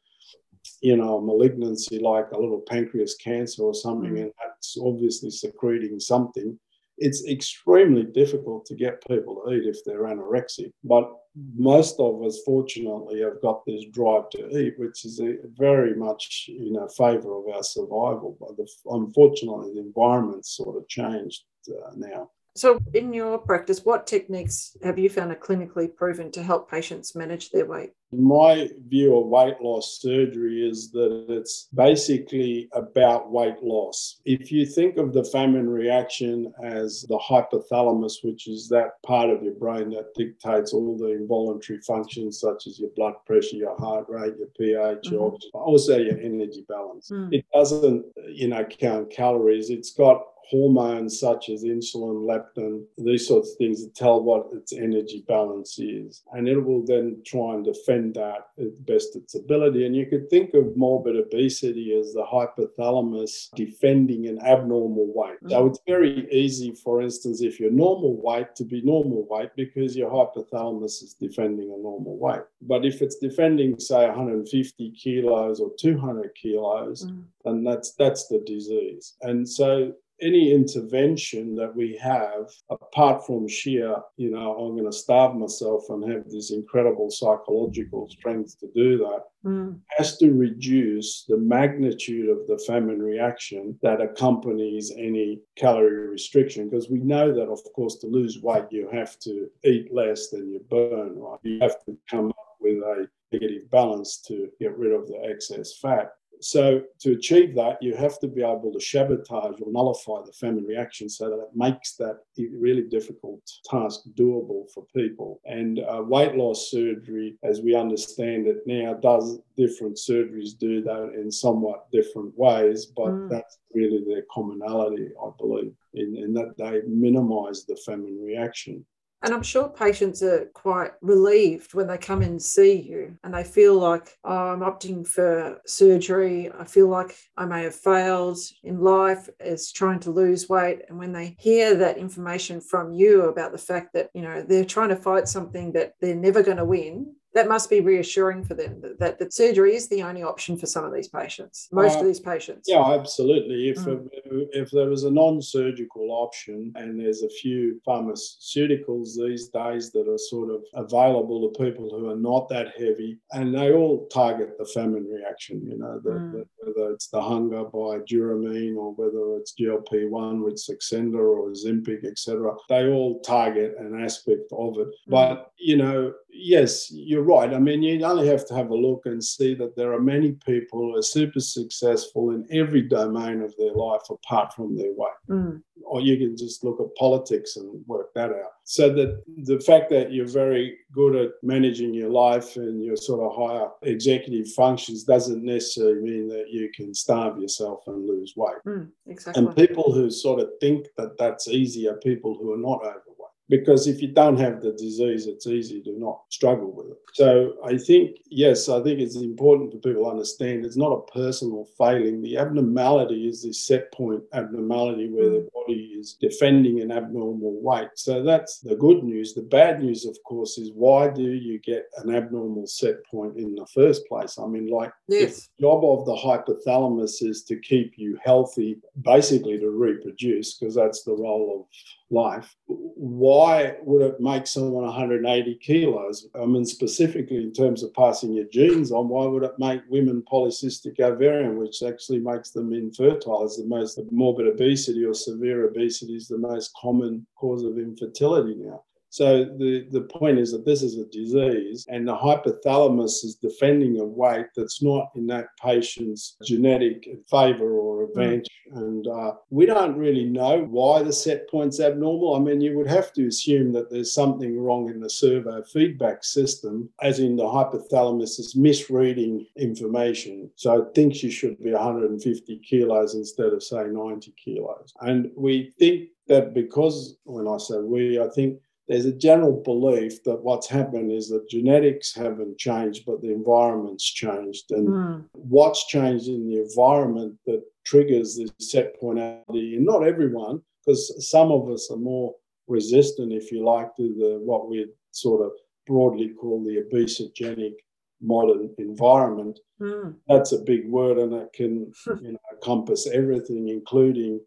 you 0.81 0.97
know, 0.97 1.21
malignancy 1.21 1.99
like 1.99 2.31
a 2.33 2.39
little 2.39 2.63
pancreas 2.69 3.17
cancer 3.17 3.63
or 3.63 3.75
something, 3.75 4.13
mm. 4.13 4.23
and 4.23 4.33
that's 4.39 4.77
obviously 4.81 5.31
secreting 5.31 5.99
something, 5.99 6.59
it's 6.99 7.27
extremely 7.27 8.03
difficult 8.03 8.67
to 8.67 8.75
get 8.75 9.07
people 9.07 9.43
to 9.47 9.53
eat 9.53 9.67
if 9.67 9.85
they're 9.85 10.03
anorexic. 10.03 10.71
But 10.83 11.13
most 11.57 12.01
of 12.01 12.23
us, 12.23 12.41
fortunately, 12.45 13.21
have 13.21 13.41
got 13.41 13.65
this 13.65 13.85
drive 13.93 14.29
to 14.31 14.59
eat, 14.59 14.79
which 14.79 15.05
is 15.05 15.21
very 15.57 15.95
much 15.95 16.47
in 16.49 16.73
know, 16.73 16.89
favour 16.89 17.37
of 17.37 17.55
our 17.55 17.63
survival. 17.63 18.37
But 18.41 18.57
the, 18.57 18.69
unfortunately, 18.87 19.75
the 19.75 19.81
environment's 19.81 20.57
sort 20.57 20.77
of 20.77 20.89
changed 20.89 21.43
uh, 21.69 21.93
now. 21.97 22.31
So, 22.59 22.81
in 22.93 23.13
your 23.13 23.39
practice, 23.39 23.85
what 23.85 24.09
techniques 24.09 24.77
have 24.83 24.99
you 24.99 25.09
found 25.09 25.31
are 25.31 25.37
clinically 25.37 25.95
proven 25.95 26.33
to 26.33 26.43
help 26.43 26.69
patients 26.69 27.15
manage 27.15 27.51
their 27.51 27.67
weight? 27.67 27.93
My 28.11 28.69
view 28.89 29.17
of 29.17 29.27
weight 29.27 29.61
loss 29.61 30.01
surgery 30.01 30.69
is 30.69 30.91
that 30.91 31.27
it's 31.29 31.69
basically 31.73 32.69
about 32.73 33.31
weight 33.31 33.63
loss. 33.63 34.21
If 34.25 34.51
you 34.51 34.67
think 34.67 34.97
of 34.97 35.13
the 35.13 35.23
famine 35.23 35.71
reaction 35.71 36.53
as 36.65 37.05
the 37.09 37.19
hypothalamus, 37.19 38.25
which 38.25 38.49
is 38.49 38.69
that 38.71 39.01
part 39.07 39.31
of 39.31 39.43
your 39.45 39.55
brain 39.55 39.91
that 39.91 40.15
dictates 40.15 40.73
all 40.73 40.97
the 40.97 41.13
involuntary 41.13 41.81
functions 41.83 42.41
such 42.41 42.67
as 42.67 42.81
your 42.81 42.91
blood 42.97 43.15
pressure, 43.25 43.57
your 43.57 43.79
heart 43.79 44.07
rate, 44.09 44.35
your 44.37 44.49
pH, 44.59 45.05
mm-hmm. 45.05 45.15
your, 45.15 45.39
also 45.53 45.97
your 45.97 46.19
energy 46.19 46.65
balance. 46.69 47.11
Mm. 47.11 47.29
It 47.31 47.45
doesn't, 47.55 48.05
you 48.27 48.49
know, 48.49 48.65
count 48.65 49.11
calories. 49.11 49.71
It's 49.71 49.93
got 49.93 50.25
hormones 50.49 51.21
such 51.21 51.51
as 51.51 51.63
insulin, 51.65 52.25
leptin, 52.27 52.83
these 52.97 53.27
sorts 53.27 53.51
of 53.51 53.57
things 53.59 53.85
that 53.85 53.95
tell 53.95 54.23
what 54.23 54.47
its 54.53 54.73
energy 54.73 55.25
balance 55.29 55.79
is. 55.79 56.23
And 56.33 56.49
it 56.49 56.59
will 56.59 56.85
then 56.85 57.23
try 57.27 57.55
and 57.55 57.65
defend 57.65 58.15
that 58.15 58.49
at 58.59 58.87
best 58.87 59.15
its 59.15 59.35
ability. 59.35 59.85
And 59.85 59.95
you 59.95 60.07
could 60.07 60.31
think 60.31 60.55
of 60.55 60.77
morbid 60.77 61.17
obesity 61.17 61.95
as 61.99 62.15
the 62.15 62.25
hypothalamus 62.25 63.51
defending 63.55 64.27
an 64.27 64.39
abnormal 64.45 65.13
weight. 65.15 65.39
So 65.49 65.67
it's 65.67 65.81
very 65.87 66.27
easy, 66.33 66.73
for 66.73 67.03
instance, 67.03 67.43
if 67.43 67.61
you're 67.61 67.71
normal 67.71 68.21
weight, 68.23 68.55
to 68.57 68.65
be 68.65 68.81
normal 68.83 69.27
weight 69.29 69.51
because 69.55 69.97
your 69.97 70.11
hypothalamus 70.11 71.03
is 71.03 71.15
defending 71.21 71.67
a 71.67 71.83
normal 71.83 72.17
weight. 72.17 72.43
But 72.63 72.87
if 72.87 73.03
it's 73.03 73.17
defending, 73.17 73.79
say, 73.79 74.07
150 74.07 74.91
kilos 74.93 75.61
or 75.61 75.73
200 75.79 76.35
kilos, 76.35 77.05
mm. 77.05 77.23
then 77.45 77.65
that's 77.65 77.93
that's 77.93 78.29
the 78.29 78.43
disease. 78.47 79.15
And 79.23 79.49
so 79.49 79.93
any 80.21 80.53
intervention 80.53 81.55
that 81.55 81.75
we 81.75 81.97
have, 82.03 82.51
apart 82.71 83.25
from 83.27 83.47
sheer, 83.47 83.97
you 84.17 84.31
know, 84.31 84.57
I'm 84.59 84.77
going 84.77 84.91
to 84.91 84.97
starve 84.97 85.37
myself 85.37 85.85
and 85.91 86.11
have 86.11 86.29
this 86.29 86.51
incredible 86.51 87.11
psychological 87.11 88.09
strength 88.09 88.59
to 88.61 88.69
do 88.75 88.99
that, 88.99 89.25
mm. 89.45 89.79
has 89.97 90.17
to 90.19 90.33
reduce 90.33 91.25
the 91.29 91.39
magnitude 91.39 92.29
of 92.29 92.47
the 92.47 92.59
famine 92.67 93.01
reaction 93.01 93.79
that 93.83 94.01
accompanies 94.01 94.93
any 94.97 95.41
calorie 95.57 96.09
restriction. 96.09 96.69
Because 96.69 96.91
we 96.91 96.99
know 96.99 97.33
that, 97.33 97.49
of 97.49 97.61
course, 97.75 97.97
to 97.99 98.07
lose 98.07 98.41
weight, 98.43 98.65
you 98.71 98.89
have 98.93 99.19
to 99.21 99.49
eat 99.65 99.93
less 99.95 100.31
than 100.31 100.51
you 100.51 100.65
burn, 100.71 101.19
right? 101.19 101.39
You 101.43 101.61
have 101.61 101.85
to 101.85 101.97
come 102.11 102.31
up 102.31 102.57
with 102.61 102.79
a 102.79 103.09
negative 103.33 103.71
balance 103.71 104.19
to 104.27 104.49
get 104.61 104.77
rid 104.77 104.93
of 104.93 105.07
the 105.07 105.21
excess 105.31 105.79
fat. 105.79 106.13
So, 106.41 106.83
to 107.01 107.13
achieve 107.13 107.55
that, 107.57 107.83
you 107.83 107.95
have 107.97 108.19
to 108.21 108.29
be 108.29 108.43
able 108.43 108.73
to 108.73 108.81
sabotage 108.81 109.61
or 109.61 109.73
nullify 109.73 110.23
the 110.25 110.33
famine 110.33 110.65
reaction 110.65 111.09
so 111.09 111.31
that 111.31 111.39
it 111.39 111.51
makes 111.55 111.95
that 111.95 112.21
really 112.37 112.83
difficult 112.83 113.41
task 113.65 114.01
doable 114.15 114.71
for 114.73 114.87
people. 114.95 115.41
And 115.45 115.81
uh, 115.81 116.03
weight 116.03 116.35
loss 116.37 116.71
surgery, 116.71 117.37
as 117.43 117.61
we 117.61 117.75
understand 117.75 118.47
it 118.47 118.59
now, 118.67 118.95
does 118.95 119.39
different 119.57 119.97
surgeries 119.97 120.57
do 120.59 120.83
that 120.83 121.13
in 121.15 121.31
somewhat 121.31 121.91
different 121.91 122.37
ways, 122.39 122.87
but 122.87 123.09
mm. 123.09 123.29
that's 123.29 123.59
really 123.75 124.05
their 124.07 124.25
commonality, 124.33 125.09
I 125.23 125.31
believe, 125.39 125.75
in, 125.95 126.17
in 126.17 126.33
that 126.35 126.57
they 126.57 126.83
minimize 126.87 127.65
the 127.65 127.77
famine 127.77 128.19
reaction. 128.23 128.85
And 129.23 129.35
I'm 129.35 129.43
sure 129.43 129.69
patients 129.69 130.23
are 130.23 130.47
quite 130.55 130.93
relieved 131.01 131.75
when 131.75 131.89
they 131.89 131.99
come 131.99 132.23
and 132.23 132.41
see 132.41 132.81
you 132.81 133.19
and 133.25 133.35
they 133.35 133.43
feel 133.43 133.75
like, 133.75 134.17
oh, 134.25 134.53
I'm 134.53 134.61
opting 134.61 135.07
for 135.07 135.61
surgery. 135.67 136.51
I 136.57 136.65
feel 136.65 136.87
like 136.87 137.17
I 137.37 137.45
may 137.45 137.65
have 137.65 137.75
failed 137.75 138.39
in 138.63 138.81
life 138.81 139.29
as 139.41 139.73
trying 139.73 139.99
to 140.01 140.13
lose 140.13 140.49
weight. 140.49 140.83
And 140.89 140.99
when 140.99 141.13
they 141.13 141.35
hear 141.39 141.75
that 141.75 141.99
information 141.99 142.61
from 142.61 142.93
you 142.93 143.23
about 143.23 143.51
the 143.51 143.59
fact 143.59 143.93
that, 143.95 144.11
you 144.15 144.23
know, 144.23 144.43
they're 144.43 144.65
trying 144.65 144.91
to 144.91 144.97
fight 144.97 145.27
something 145.27 145.73
that 145.73 145.95
they're 146.01 146.15
never 146.15 146.43
going 146.43 146.59
to 146.59 146.65
win, 146.65 147.15
that 147.35 147.49
must 147.49 147.69
be 147.69 147.81
reassuring 147.81 148.43
for 148.45 148.55
them 148.55 148.81
that, 148.81 148.99
that, 148.99 149.19
that 149.19 149.33
surgery 149.33 149.75
is 149.75 149.89
the 149.89 150.03
only 150.03 150.23
option 150.23 150.57
for 150.57 150.67
some 150.67 150.85
of 150.85 150.93
these 150.93 151.09
patients, 151.09 151.69
most 151.73 151.97
uh, 151.97 152.01
of 152.01 152.07
these 152.07 152.21
patients. 152.21 152.67
Yeah, 152.67 152.83
absolutely. 152.93 153.69
If, 153.69 153.79
mm. 153.79 154.09
if 154.53 154.71
there 154.71 154.89
was 154.89 155.05
a 155.05 155.11
non 155.11 155.43
surgical 155.43 156.11
option, 156.11 156.73
and 156.75 156.99
there's 156.99 157.23
a 157.23 157.29
few 157.29 157.81
pharmaceuticals 157.87 159.11
these 159.17 159.49
days 159.49 159.93
that 159.93 160.09
are 160.09 160.19
sort 160.19 160.51
of 160.51 160.63
available 160.75 161.51
to 161.51 161.65
people 161.65 161.91
who 161.91 162.11
are 162.11 162.17
not 162.17 162.49
that 162.49 162.69
heavy, 162.79 163.19
and 163.33 163.55
they 163.55 163.73
all 163.73 164.09
target 164.09 164.57
the 164.59 164.65
famine 164.65 165.07
reaction, 165.07 165.63
you 165.67 165.79
know, 165.79 166.01
the, 166.03 166.11
mm. 166.11 166.33
the, 166.33 166.47
whether 166.65 166.93
it's 166.93 167.09
the 167.09 167.21
hunger 167.21 167.65
by 167.65 167.99
Duromine 168.09 168.77
or 168.77 168.95
whether 168.95 169.39
it's 169.39 169.55
GLP 169.61 170.09
1 170.09 170.43
with 170.43 170.55
Saxenda 170.55 171.19
or 171.19 171.51
Ozempic, 171.51 172.05
etc., 172.05 172.55
they 172.69 172.89
all 172.89 173.21
target 173.21 173.75
an 173.79 174.03
aspect 174.03 174.51
of 174.53 174.79
it. 174.79 174.89
Mm. 174.89 175.11
But, 175.11 175.53
you 175.59 175.77
know, 175.77 176.15
yes, 176.31 176.91
you're 177.19 177.27
right. 177.27 177.53
I 177.53 177.59
mean, 177.59 177.83
you 177.83 178.05
only 178.05 178.29
have 178.29 178.47
to 178.47 178.55
have 178.55 178.71
a 178.71 178.77
look 178.77 179.07
and 179.07 179.23
see 179.23 179.53
that 179.55 179.75
there 179.75 179.93
are 179.93 180.01
many 180.01 180.33
people 180.47 180.79
who 180.79 180.97
are 180.97 181.03
super 181.03 181.41
successful 181.41 182.31
in 182.31 182.47
every 182.53 182.83
domain 182.83 183.43
of 183.43 183.57
their 183.57 183.73
life 183.73 184.03
apart 184.09 184.55
from 184.55 184.77
their 184.77 184.93
weight. 184.93 185.11
Mm. 185.29 185.63
Or 185.83 186.01
you 186.01 186.17
can 186.17 186.37
just 186.37 186.63
look 186.63 186.81
at 186.81 186.95
politics 186.97 187.57
and 187.57 187.85
work 187.89 188.15
that 188.15 188.31
out. 188.31 188.53
So 188.63 188.93
that 188.95 189.23
the 189.39 189.59
fact 189.59 189.91
that 189.91 190.13
you're 190.13 190.29
very 190.29 190.79
good 190.93 191.17
at 191.17 191.31
managing 191.43 191.93
your 191.93 192.11
life 192.11 192.55
and 192.57 192.85
your 192.85 192.97
sort 192.97 193.21
of 193.21 193.35
higher 193.35 193.69
executive 193.83 194.53
functions 194.53 195.03
doesn't 195.03 195.43
necessarily 195.43 196.01
mean 196.01 196.29
that 196.29 196.51
you 196.51 196.71
can 196.73 196.95
starve 196.95 197.41
yourself 197.41 197.81
and 197.89 198.07
lose 198.07 198.35
weight. 198.37 198.63
Mm, 198.65 198.91
exactly. 199.07 199.45
And 199.45 199.57
people 199.57 199.93
who 199.93 200.09
sort 200.09 200.39
of 200.39 200.51
think 200.61 200.87
that 200.97 201.19
that's 201.19 201.49
easy 201.49 201.89
are 201.89 201.97
people 201.97 202.37
who 202.39 202.53
are 202.53 202.59
not 202.59 202.81
overweight 202.83 203.08
because 203.49 203.87
if 203.87 204.03
you 204.03 204.09
don't 204.09 204.39
have 204.39 204.61
the 204.61 204.73
disease, 204.73 205.27
it's 205.27 205.47
easy 205.47 205.83
to 205.83 205.99
not 205.99 206.21
struggle 206.29 206.71
with 206.71 206.89
it. 206.89 206.99
So 207.15 207.55
I 207.65 207.79
think, 207.79 208.19
yes, 208.31 208.69
I 208.69 208.83
think 208.83 209.01
it's 209.01 209.17
important 209.17 209.73
for 209.73 209.79
people 209.79 210.05
to 210.05 210.11
understand 210.11 210.65
it's 210.65 210.77
not 210.77 210.93
a 210.93 211.13
personal 211.13 211.67
failing. 211.79 212.21
The 212.21 212.37
abnormality 212.37 213.27
is 213.27 213.43
this 213.43 213.67
set 213.67 213.91
point 213.93 214.23
abnormality 214.35 215.09
where 215.09 215.31
the 215.31 215.39
mm. 215.39 215.53
body 215.53 215.95
is 215.99 216.17
defending 216.21 216.81
an 216.81 216.93
abnormal 216.93 217.59
weight. 217.63 217.89
So 217.95 218.23
that's 218.23 218.61
the 218.61 218.77
good 218.77 219.03
news. 219.03 219.35
The 219.35 219.43
bad 219.43 219.83
news, 219.83 220.05
of 220.05 220.17
course, 220.27 220.59
is 220.59 220.71
why 220.75 221.09
do 221.09 221.23
you 221.23 221.59
get 221.61 221.87
an 221.97 222.15
abnormal 222.15 222.67
set 222.67 223.05
point 223.07 223.37
in 223.37 223.55
the 223.55 223.67
first 223.75 224.07
place? 224.07 224.39
I 224.39 224.47
mean, 224.47 224.69
like, 224.69 224.93
yes. 225.09 225.49
the 225.59 225.63
job 225.63 225.85
of 225.85 226.05
the 226.05 226.15
hypothalamus 226.15 227.23
is 227.23 227.45
to 227.45 227.59
keep 227.61 227.95
you 227.97 228.19
healthy, 228.23 228.79
basically 229.01 229.59
to 229.59 229.71
reproduce, 229.71 230.59
because 230.59 230.75
that's 230.75 231.03
the 231.03 231.17
role 231.17 231.61
of 231.61 231.67
life. 232.11 232.55
Why 232.67 233.77
would 233.83 234.03
it 234.03 234.21
make 234.21 234.47
someone 234.47 234.85
180 234.85 235.55
kilos? 235.57 236.29
I 236.35 236.47
mean, 236.47 236.65
specifically 236.65 237.37
in 237.37 237.53
terms 237.53 237.83
of 237.83 237.95
passing 237.95 238.33
your 238.33 238.47
genes 238.47 238.91
on, 238.93 239.09
why 239.09 239.27
would 239.27 239.45
it 239.45 239.59
make 239.59 239.83
women 239.89 240.23
polycystic 240.31 241.01
ovarian, 241.01 241.59
which 241.59 241.83
actually 241.83 242.21
makes 242.21 242.51
them 242.51 242.73
infertile? 242.73 243.45
Is 243.45 243.57
the 243.57 243.67
most 243.67 244.01
morbid 244.11 244.47
obesity 244.47 245.05
or 245.05 245.15
severe 245.15 245.69
obesity 245.69 246.15
is 246.15 246.29
the 246.29 246.39
most 246.39 246.73
common 246.81 247.27
cause 247.37 247.65
of 247.65 247.79
infertility 247.79 248.55
now. 248.57 248.83
So 249.19 249.45
the, 249.45 249.85
the 249.91 250.03
point 250.03 250.39
is 250.39 250.53
that 250.53 250.65
this 250.65 250.81
is 250.81 250.97
a 250.97 251.05
disease 251.07 251.85
and 251.89 252.07
the 252.07 252.17
hypothalamus 252.17 253.25
is 253.25 253.35
defending 253.43 253.99
a 253.99 254.05
weight 254.05 254.47
that's 254.55 254.81
not 254.81 255.11
in 255.17 255.27
that 255.27 255.49
patient's 255.61 256.37
genetic 256.45 257.05
favor 257.29 257.73
or 257.73 258.05
hmm. 258.05 258.11
advantage. 258.11 258.47
Mm. 258.73 258.77
And 258.77 259.07
uh, 259.09 259.33
we 259.51 259.67
don't 259.67 259.97
really 259.97 260.25
know 260.25 260.69
why 260.71 261.03
the 261.03 261.13
set 261.13 261.51
point's 261.51 261.81
abnormal. 261.81 262.37
I 262.37 262.39
mean, 262.39 262.61
you 262.61 262.77
would 262.77 262.87
have 262.87 263.13
to 263.15 263.27
assume 263.27 263.73
that 263.73 263.91
there's 263.91 264.13
something 264.13 264.57
wrong 264.57 264.89
in 264.89 265.01
the 265.01 265.11
servo 265.11 265.65
feedback 265.65 266.23
system, 266.23 266.89
as 267.03 267.19
in 267.19 267.35
the 267.35 267.43
hypothalamus 267.43 268.39
is 268.39 268.55
misreading 268.55 269.47
information. 269.57 270.49
So 270.55 270.83
it 270.83 270.95
thinks 270.95 271.25
you 271.25 271.33
should 271.33 271.61
be 271.61 271.73
150 271.73 272.59
kilos 272.59 273.17
instead 273.17 273.53
of, 273.53 273.65
say, 273.65 273.85
90 273.85 274.33
kilos. 274.45 274.93
And 275.01 275.33
we 275.37 275.73
think 275.81 276.11
that 276.29 276.55
because, 276.55 277.17
when 277.25 277.49
I 277.49 277.57
say 277.57 277.79
we, 277.79 278.21
I 278.21 278.29
think 278.29 278.61
there's 278.89 279.05
a 279.05 279.13
general 279.13 279.63
belief 279.63 280.23
that 280.25 280.43
what's 280.43 280.67
happened 280.67 281.13
is 281.13 281.29
that 281.29 281.49
genetics 281.49 282.15
haven't 282.15 282.59
changed, 282.59 283.05
but 283.07 283.21
the 283.21 283.31
environment's 283.31 284.05
changed. 284.05 284.71
And 284.71 284.89
mm. 284.89 285.25
what's 285.33 285.87
changed 285.87 286.29
in 286.29 286.49
the 286.49 286.63
environment 286.63 287.39
that 287.47 287.63
triggers 287.85 288.37
this 288.37 288.51
set 288.59 288.99
pointality 288.99 289.77
in 289.77 289.85
not 289.85 290.07
everyone, 290.07 290.63
because 290.85 291.29
some 291.31 291.53
of 291.53 291.69
us 291.71 291.91
are 291.91 291.99
more 291.99 292.35
resistant, 292.67 293.33
if 293.33 293.53
you 293.53 293.63
like, 293.63 293.95
to 293.97 294.15
the 294.19 294.41
what 294.43 294.71
we 294.71 294.87
sort 295.11 295.45
of 295.45 295.53
broadly 295.87 296.31
call 296.31 296.65
the 296.65 296.83
obesogenic 296.83 297.75
modern 298.23 298.75
environment. 298.79 299.59
Mm. 299.81 300.15
That's 300.29 300.53
a 300.53 300.63
big 300.63 300.89
word, 300.89 301.19
and 301.19 301.35
it 301.35 301.53
can 301.53 301.93
you 302.23 302.33
know, 302.33 302.39
encompass 302.55 303.07
everything, 303.07 303.69
including 303.69 304.41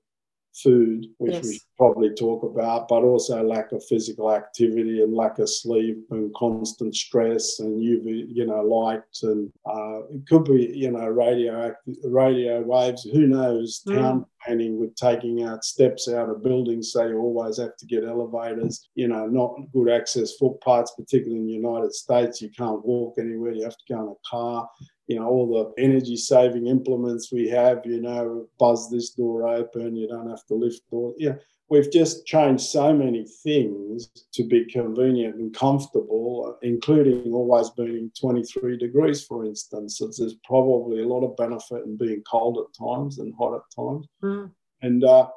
food, 0.55 1.05
which 1.17 1.33
yes. 1.33 1.45
we 1.45 1.59
probably 1.77 2.13
talk 2.13 2.43
about, 2.43 2.87
but 2.87 3.03
also 3.03 3.43
lack 3.43 3.71
of 3.71 3.83
physical 3.85 4.33
activity 4.33 5.01
and 5.01 5.13
lack 5.13 5.39
of 5.39 5.49
sleep 5.49 6.05
and 6.11 6.33
constant 6.35 6.95
stress 6.95 7.59
and 7.59 7.79
UV, 7.79 8.25
you 8.29 8.45
know, 8.45 8.61
light 8.61 9.01
and 9.23 9.51
uh, 9.65 10.01
it 10.09 10.27
could 10.27 10.45
be, 10.45 10.71
you 10.75 10.91
know, 10.91 11.07
radio 11.07 11.73
radio 12.03 12.61
waves. 12.61 13.03
Who 13.03 13.27
knows? 13.27 13.81
Mm. 13.87 13.95
Town 13.95 14.25
with 14.49 14.95
taking 14.95 15.43
out 15.43 15.63
steps 15.63 16.09
out 16.09 16.29
of 16.29 16.43
buildings, 16.43 16.91
so 16.91 17.05
you 17.05 17.17
always 17.17 17.57
have 17.57 17.77
to 17.77 17.85
get 17.85 18.03
elevators. 18.03 18.87
You 18.95 19.07
know, 19.07 19.27
not 19.27 19.55
good 19.73 19.89
access 19.89 20.35
footpaths, 20.37 20.93
particularly 20.97 21.39
in 21.39 21.47
the 21.47 21.53
United 21.53 21.93
States. 21.93 22.41
You 22.41 22.49
can't 22.49 22.85
walk 22.85 23.15
anywhere. 23.17 23.53
You 23.53 23.63
have 23.63 23.77
to 23.77 23.93
go 23.93 24.01
in 24.01 24.07
a 24.09 24.29
car 24.29 24.67
you 25.11 25.19
know, 25.19 25.27
all 25.27 25.45
the 25.75 25.83
energy 25.83 26.15
saving 26.15 26.67
implements 26.67 27.33
we 27.33 27.49
have, 27.49 27.81
you 27.83 27.99
know, 27.99 28.47
buzz 28.57 28.89
this 28.89 29.09
door 29.09 29.45
open, 29.45 29.93
you 29.93 30.07
don't 30.07 30.29
have 30.29 30.45
to 30.45 30.53
lift 30.53 30.89
door. 30.89 31.13
Yeah, 31.17 31.35
we've 31.71 31.89
just 31.89 32.25
changed 32.25 32.65
so 32.65 32.93
many 32.93 33.25
things 33.43 34.09
to 34.33 34.43
be 34.43 34.65
convenient 34.65 35.35
and 35.37 35.55
comfortable, 35.55 36.57
including 36.61 37.31
always 37.33 37.69
being 37.71 38.11
23 38.19 38.77
degrees, 38.77 39.23
for 39.23 39.45
instance. 39.45 39.97
So 39.97 40.11
there's 40.15 40.35
probably 40.43 41.01
a 41.01 41.07
lot 41.07 41.25
of 41.25 41.37
benefit 41.37 41.85
in 41.85 41.95
being 41.95 42.23
cold 42.29 42.57
at 42.59 42.77
times 42.77 43.19
and 43.19 43.33
hot 43.39 43.55
at 43.55 43.61
times. 43.73 44.05
Mm. 44.21 44.51
And 44.81 45.03
uh, 45.05 45.29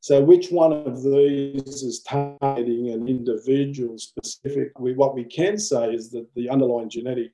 so, 0.00 0.22
which 0.22 0.50
one 0.50 0.74
of 0.74 1.02
these 1.02 1.82
is 1.82 2.02
targeting 2.06 2.90
an 2.90 3.08
individual 3.08 3.98
specific? 3.98 4.72
what 4.78 5.14
we 5.14 5.24
can 5.24 5.56
say 5.56 5.92
is 5.94 6.10
that 6.10 6.26
the 6.34 6.50
underlying 6.50 6.90
genetic 6.90 7.32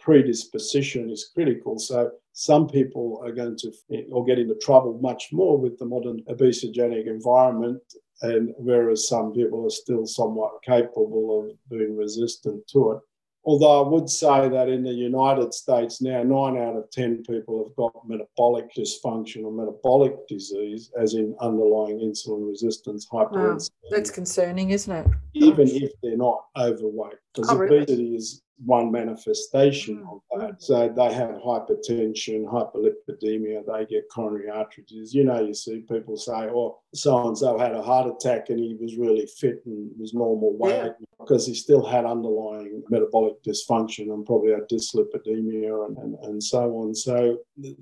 predisposition 0.00 1.10
is 1.10 1.30
critical. 1.34 1.78
So 1.78 2.10
some 2.32 2.68
people 2.68 3.20
are 3.24 3.32
going 3.32 3.56
to 3.58 3.72
or 4.10 4.24
get 4.24 4.38
into 4.38 4.54
trouble 4.56 4.98
much 5.00 5.28
more 5.32 5.58
with 5.58 5.78
the 5.78 5.84
modern 5.84 6.22
obesogenic 6.28 7.06
environment, 7.06 7.82
and 8.22 8.52
whereas 8.56 9.08
some 9.08 9.32
people 9.32 9.66
are 9.66 9.70
still 9.70 10.06
somewhat 10.06 10.62
capable 10.64 11.40
of 11.40 11.56
being 11.70 11.96
resistant 11.96 12.66
to 12.68 12.92
it. 12.92 13.00
Although 13.42 13.84
I 13.84 13.88
would 13.88 14.10
say 14.10 14.50
that 14.50 14.68
in 14.68 14.82
the 14.82 14.92
United 14.92 15.54
States 15.54 16.02
now, 16.02 16.22
nine 16.22 16.58
out 16.62 16.76
of 16.76 16.90
10 16.90 17.22
people 17.22 17.64
have 17.64 17.74
got 17.74 18.06
metabolic 18.06 18.66
dysfunction 18.74 19.44
or 19.44 19.52
metabolic 19.52 20.28
disease, 20.28 20.90
as 21.00 21.14
in 21.14 21.34
underlying 21.40 22.00
insulin 22.00 22.46
resistance, 22.46 23.08
hyperinsulinemia. 23.10 23.70
Wow, 23.82 23.90
that's 23.90 24.10
concerning, 24.10 24.70
isn't 24.70 24.94
it? 24.94 25.06
Even 25.32 25.68
Gosh. 25.68 25.82
if 25.82 25.92
they're 26.02 26.18
not 26.18 26.44
overweight, 26.54 27.14
because 27.34 27.50
oh, 27.50 27.62
obesity 27.62 28.04
really? 28.04 28.16
is 28.16 28.42
one 28.64 28.92
manifestation 28.92 30.04
mm. 30.04 30.20
of 30.32 30.40
that. 30.40 30.62
So 30.62 30.88
they 30.88 31.12
have 31.12 31.30
hypertension, 31.30 32.44
hyperlipidemia, 32.44 33.64
they 33.66 33.86
get 33.86 34.04
coronary 34.12 34.50
artery 34.50 34.84
disease. 34.86 35.14
You 35.14 35.24
know, 35.24 35.40
you 35.40 35.54
see 35.54 35.84
people 35.90 36.16
say, 36.16 36.32
oh, 36.32 36.80
so 36.94 37.26
and 37.26 37.36
so 37.36 37.58
had 37.58 37.74
a 37.74 37.82
heart 37.82 38.14
attack 38.14 38.50
and 38.50 38.58
he 38.58 38.76
was 38.80 38.96
really 38.96 39.26
fit 39.38 39.62
and 39.66 39.90
was 39.98 40.14
normal 40.14 40.56
weight 40.58 40.92
yeah. 40.98 41.06
because 41.18 41.46
he 41.46 41.54
still 41.54 41.84
had 41.84 42.04
underlying 42.04 42.82
metabolic 42.90 43.42
dysfunction 43.42 44.12
and 44.12 44.26
probably 44.26 44.52
had 44.52 44.68
dyslipidemia 44.70 45.86
and, 45.86 45.96
and, 45.98 46.14
and 46.24 46.42
so 46.42 46.70
on. 46.76 46.94
So 46.94 47.38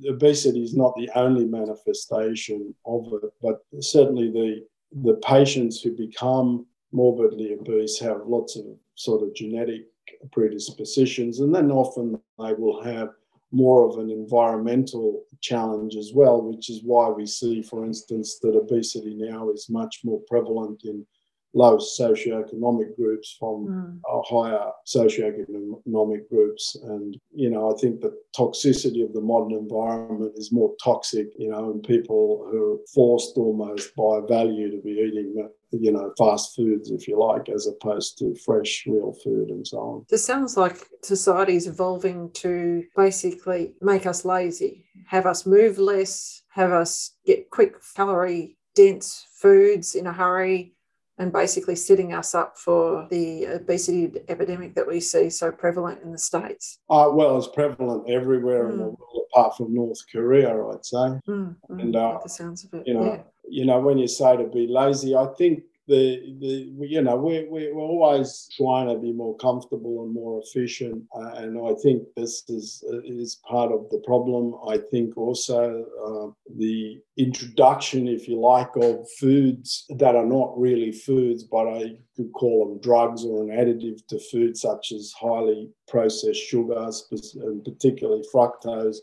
obesity 0.08 0.62
is 0.62 0.74
not 0.74 0.94
the 0.96 1.11
only 1.14 1.44
manifestation 1.44 2.74
of 2.87 3.12
it, 3.12 3.30
but 3.42 3.58
certainly 3.80 4.30
the 4.30 4.66
the 5.02 5.16
patients 5.16 5.82
who 5.82 5.94
become 5.94 6.64
morbidly 6.92 7.52
obese 7.52 7.98
have 7.98 8.22
lots 8.24 8.56
of 8.56 8.64
sort 8.98 9.22
of 9.22 9.34
genetic 9.34 9.87
predispositions, 10.32 11.38
and 11.40 11.54
then 11.54 11.70
often 11.70 12.20
they 12.38 12.52
will 12.52 12.82
have 12.82 13.11
more 13.52 13.88
of 13.88 13.98
an 13.98 14.11
environmental 14.11 15.24
challenge 15.40 15.96
as 15.96 16.12
well, 16.12 16.42
which 16.42 16.68
is 16.68 16.82
why 16.82 17.08
we 17.08 17.24
see, 17.24 17.62
for 17.62 17.87
instance, 17.87 18.38
that 18.40 18.56
obesity 18.56 19.14
now 19.14 19.50
is 19.50 19.70
much 19.70 20.00
more 20.04 20.20
prevalent 20.28 20.82
in 20.84 21.06
low 21.54 21.78
socioeconomic 21.78 22.94
groups 22.96 23.37
from 23.38 24.00
mm. 24.04 24.22
higher 24.28 24.70
socioeconomic 24.87 26.28
groups. 26.28 26.76
And, 26.84 27.16
you 27.34 27.50
know, 27.50 27.72
I 27.74 27.78
think 27.80 28.00
the 28.00 28.16
toxicity 28.37 29.04
of 29.04 29.12
the 29.12 29.20
modern 29.20 29.52
environment 29.52 30.32
is 30.37 30.52
more 30.52 30.74
toxic, 30.82 31.28
you 31.38 31.50
know, 31.50 31.70
and 31.70 31.82
people 31.82 32.48
who 32.50 32.74
are 32.74 32.78
forced 32.94 33.37
almost 33.37 33.94
by 33.96 34.20
value 34.28 34.70
to 34.70 34.82
be 34.82 34.90
eating 34.90 35.48
you 35.70 35.92
know, 35.92 36.12
fast 36.16 36.56
foods, 36.56 36.90
if 36.90 37.06
you 37.06 37.18
like, 37.18 37.48
as 37.48 37.66
opposed 37.66 38.18
to 38.18 38.34
fresh, 38.44 38.84
real 38.87 39.12
food 39.24 39.50
and 39.50 39.66
so 39.66 39.78
on. 39.78 40.06
This 40.08 40.24
sounds 40.24 40.56
like 40.56 40.87
society 41.02 41.56
is 41.56 41.66
evolving 41.66 42.30
to 42.34 42.84
basically 42.96 43.74
make 43.80 44.06
us 44.06 44.24
lazy, 44.24 44.87
have 45.06 45.26
us 45.26 45.46
move 45.46 45.78
less, 45.78 46.42
have 46.50 46.72
us 46.72 47.12
get 47.26 47.50
quick 47.50 47.74
calorie 47.94 48.56
dense 48.74 49.26
foods 49.34 49.94
in 49.94 50.06
a 50.06 50.12
hurry, 50.12 50.74
and 51.18 51.33
basically 51.33 51.76
setting 51.76 52.12
us 52.14 52.35
up 52.35 52.57
for 52.57 53.07
the 53.11 53.44
obesity 53.46 54.12
epidemic 54.28 54.74
that 54.74 54.87
we 54.87 55.00
see 55.00 55.28
so 55.31 55.50
prevalent 55.50 56.02
in 56.02 56.12
the 56.12 56.18
States? 56.18 56.78
Uh, 56.88 57.09
well, 57.12 57.37
it's 57.37 57.48
prevalent 57.48 58.09
everywhere 58.09 58.66
mm. 58.66 58.72
in 58.72 58.78
the 58.78 58.85
hmm. 58.85 58.94
world 59.00 59.18
apart 59.33 59.57
from 59.57 59.74
North 59.74 59.98
Korea, 60.11 60.50
I'd 60.50 60.85
say. 60.85 60.96
Mm, 60.96 61.57
and 61.68 61.96
uh, 61.96 62.18
the 62.22 62.28
sounds 62.28 62.64
of 62.64 62.74
it. 62.74 62.87
You 62.87 62.94
know, 62.94 63.04
yeah. 63.04 63.22
you 63.48 63.64
know, 63.66 63.81
when 63.81 63.98
you 63.98 64.09
say 64.09 64.37
to 64.37 64.44
be 64.44 64.66
lazy, 64.66 65.14
I 65.14 65.26
think 65.37 65.62
the, 65.88 66.37
the 66.38 66.87
you 66.87 67.01
know 67.01 67.16
we're, 67.16 67.48
we're 67.51 67.72
always 67.72 68.48
trying 68.57 68.88
to 68.88 68.98
be 68.98 69.12
more 69.12 69.35
comfortable 69.38 70.05
and 70.05 70.12
more 70.12 70.40
efficient 70.44 71.03
uh, 71.16 71.33
and 71.37 71.59
i 71.59 71.72
think 71.83 72.03
this 72.14 72.44
is 72.48 72.85
uh, 72.92 73.01
is 73.05 73.40
part 73.48 73.72
of 73.72 73.88
the 73.90 73.98
problem. 74.05 74.55
I 74.68 74.79
think 74.90 75.16
also 75.16 75.85
uh, 76.07 76.31
the 76.57 77.01
introduction 77.16 78.07
if 78.07 78.29
you 78.29 78.38
like 78.38 78.77
of 78.77 79.07
foods 79.18 79.87
that 79.98 80.14
are 80.14 80.27
not 80.27 80.59
really 80.59 80.92
foods 80.92 81.42
but 81.42 81.66
i 81.68 81.96
could 82.16 82.33
call 82.33 82.68
them 82.68 82.81
drugs 82.81 83.24
or 83.24 83.42
an 83.42 83.51
additive 83.51 84.07
to 84.09 84.18
food 84.31 84.57
such 84.57 84.92
as 84.92 85.12
highly 85.18 85.70
processed 85.88 86.40
sugars 86.40 87.07
and 87.42 87.64
particularly 87.64 88.22
fructose 88.33 88.98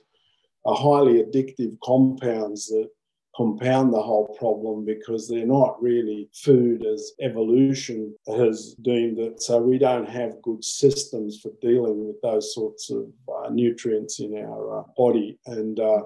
are 0.66 0.76
highly 0.76 1.24
addictive 1.24 1.78
compounds 1.84 2.68
that 2.68 2.90
compound 3.36 3.94
the 3.94 4.02
whole 4.02 4.36
problem 4.40 4.86
because 4.86 5.28
they're 5.28 5.46
not 5.46 5.82
really 5.82 6.30
food 6.34 6.86
as 6.86 7.12
evolution 7.22 8.16
has 8.28 8.76
deemed 8.82 9.20
it. 9.20 9.42
So 9.42 9.58
we 9.58 9.78
don't 9.78 10.08
have 10.08 10.42
good 10.42 10.64
systems 10.64 11.40
for 11.42 11.52
dealing 11.62 12.06
with 12.08 12.22
those 12.22 12.54
sorts 12.54 12.90
of 12.90 13.08
uh, 13.28 13.50
nutrients 13.50 14.20
in 14.20 14.38
our 14.38 14.80
uh, 14.80 14.84
body. 14.96 15.38
And 15.46 15.80
uh, 15.80 16.04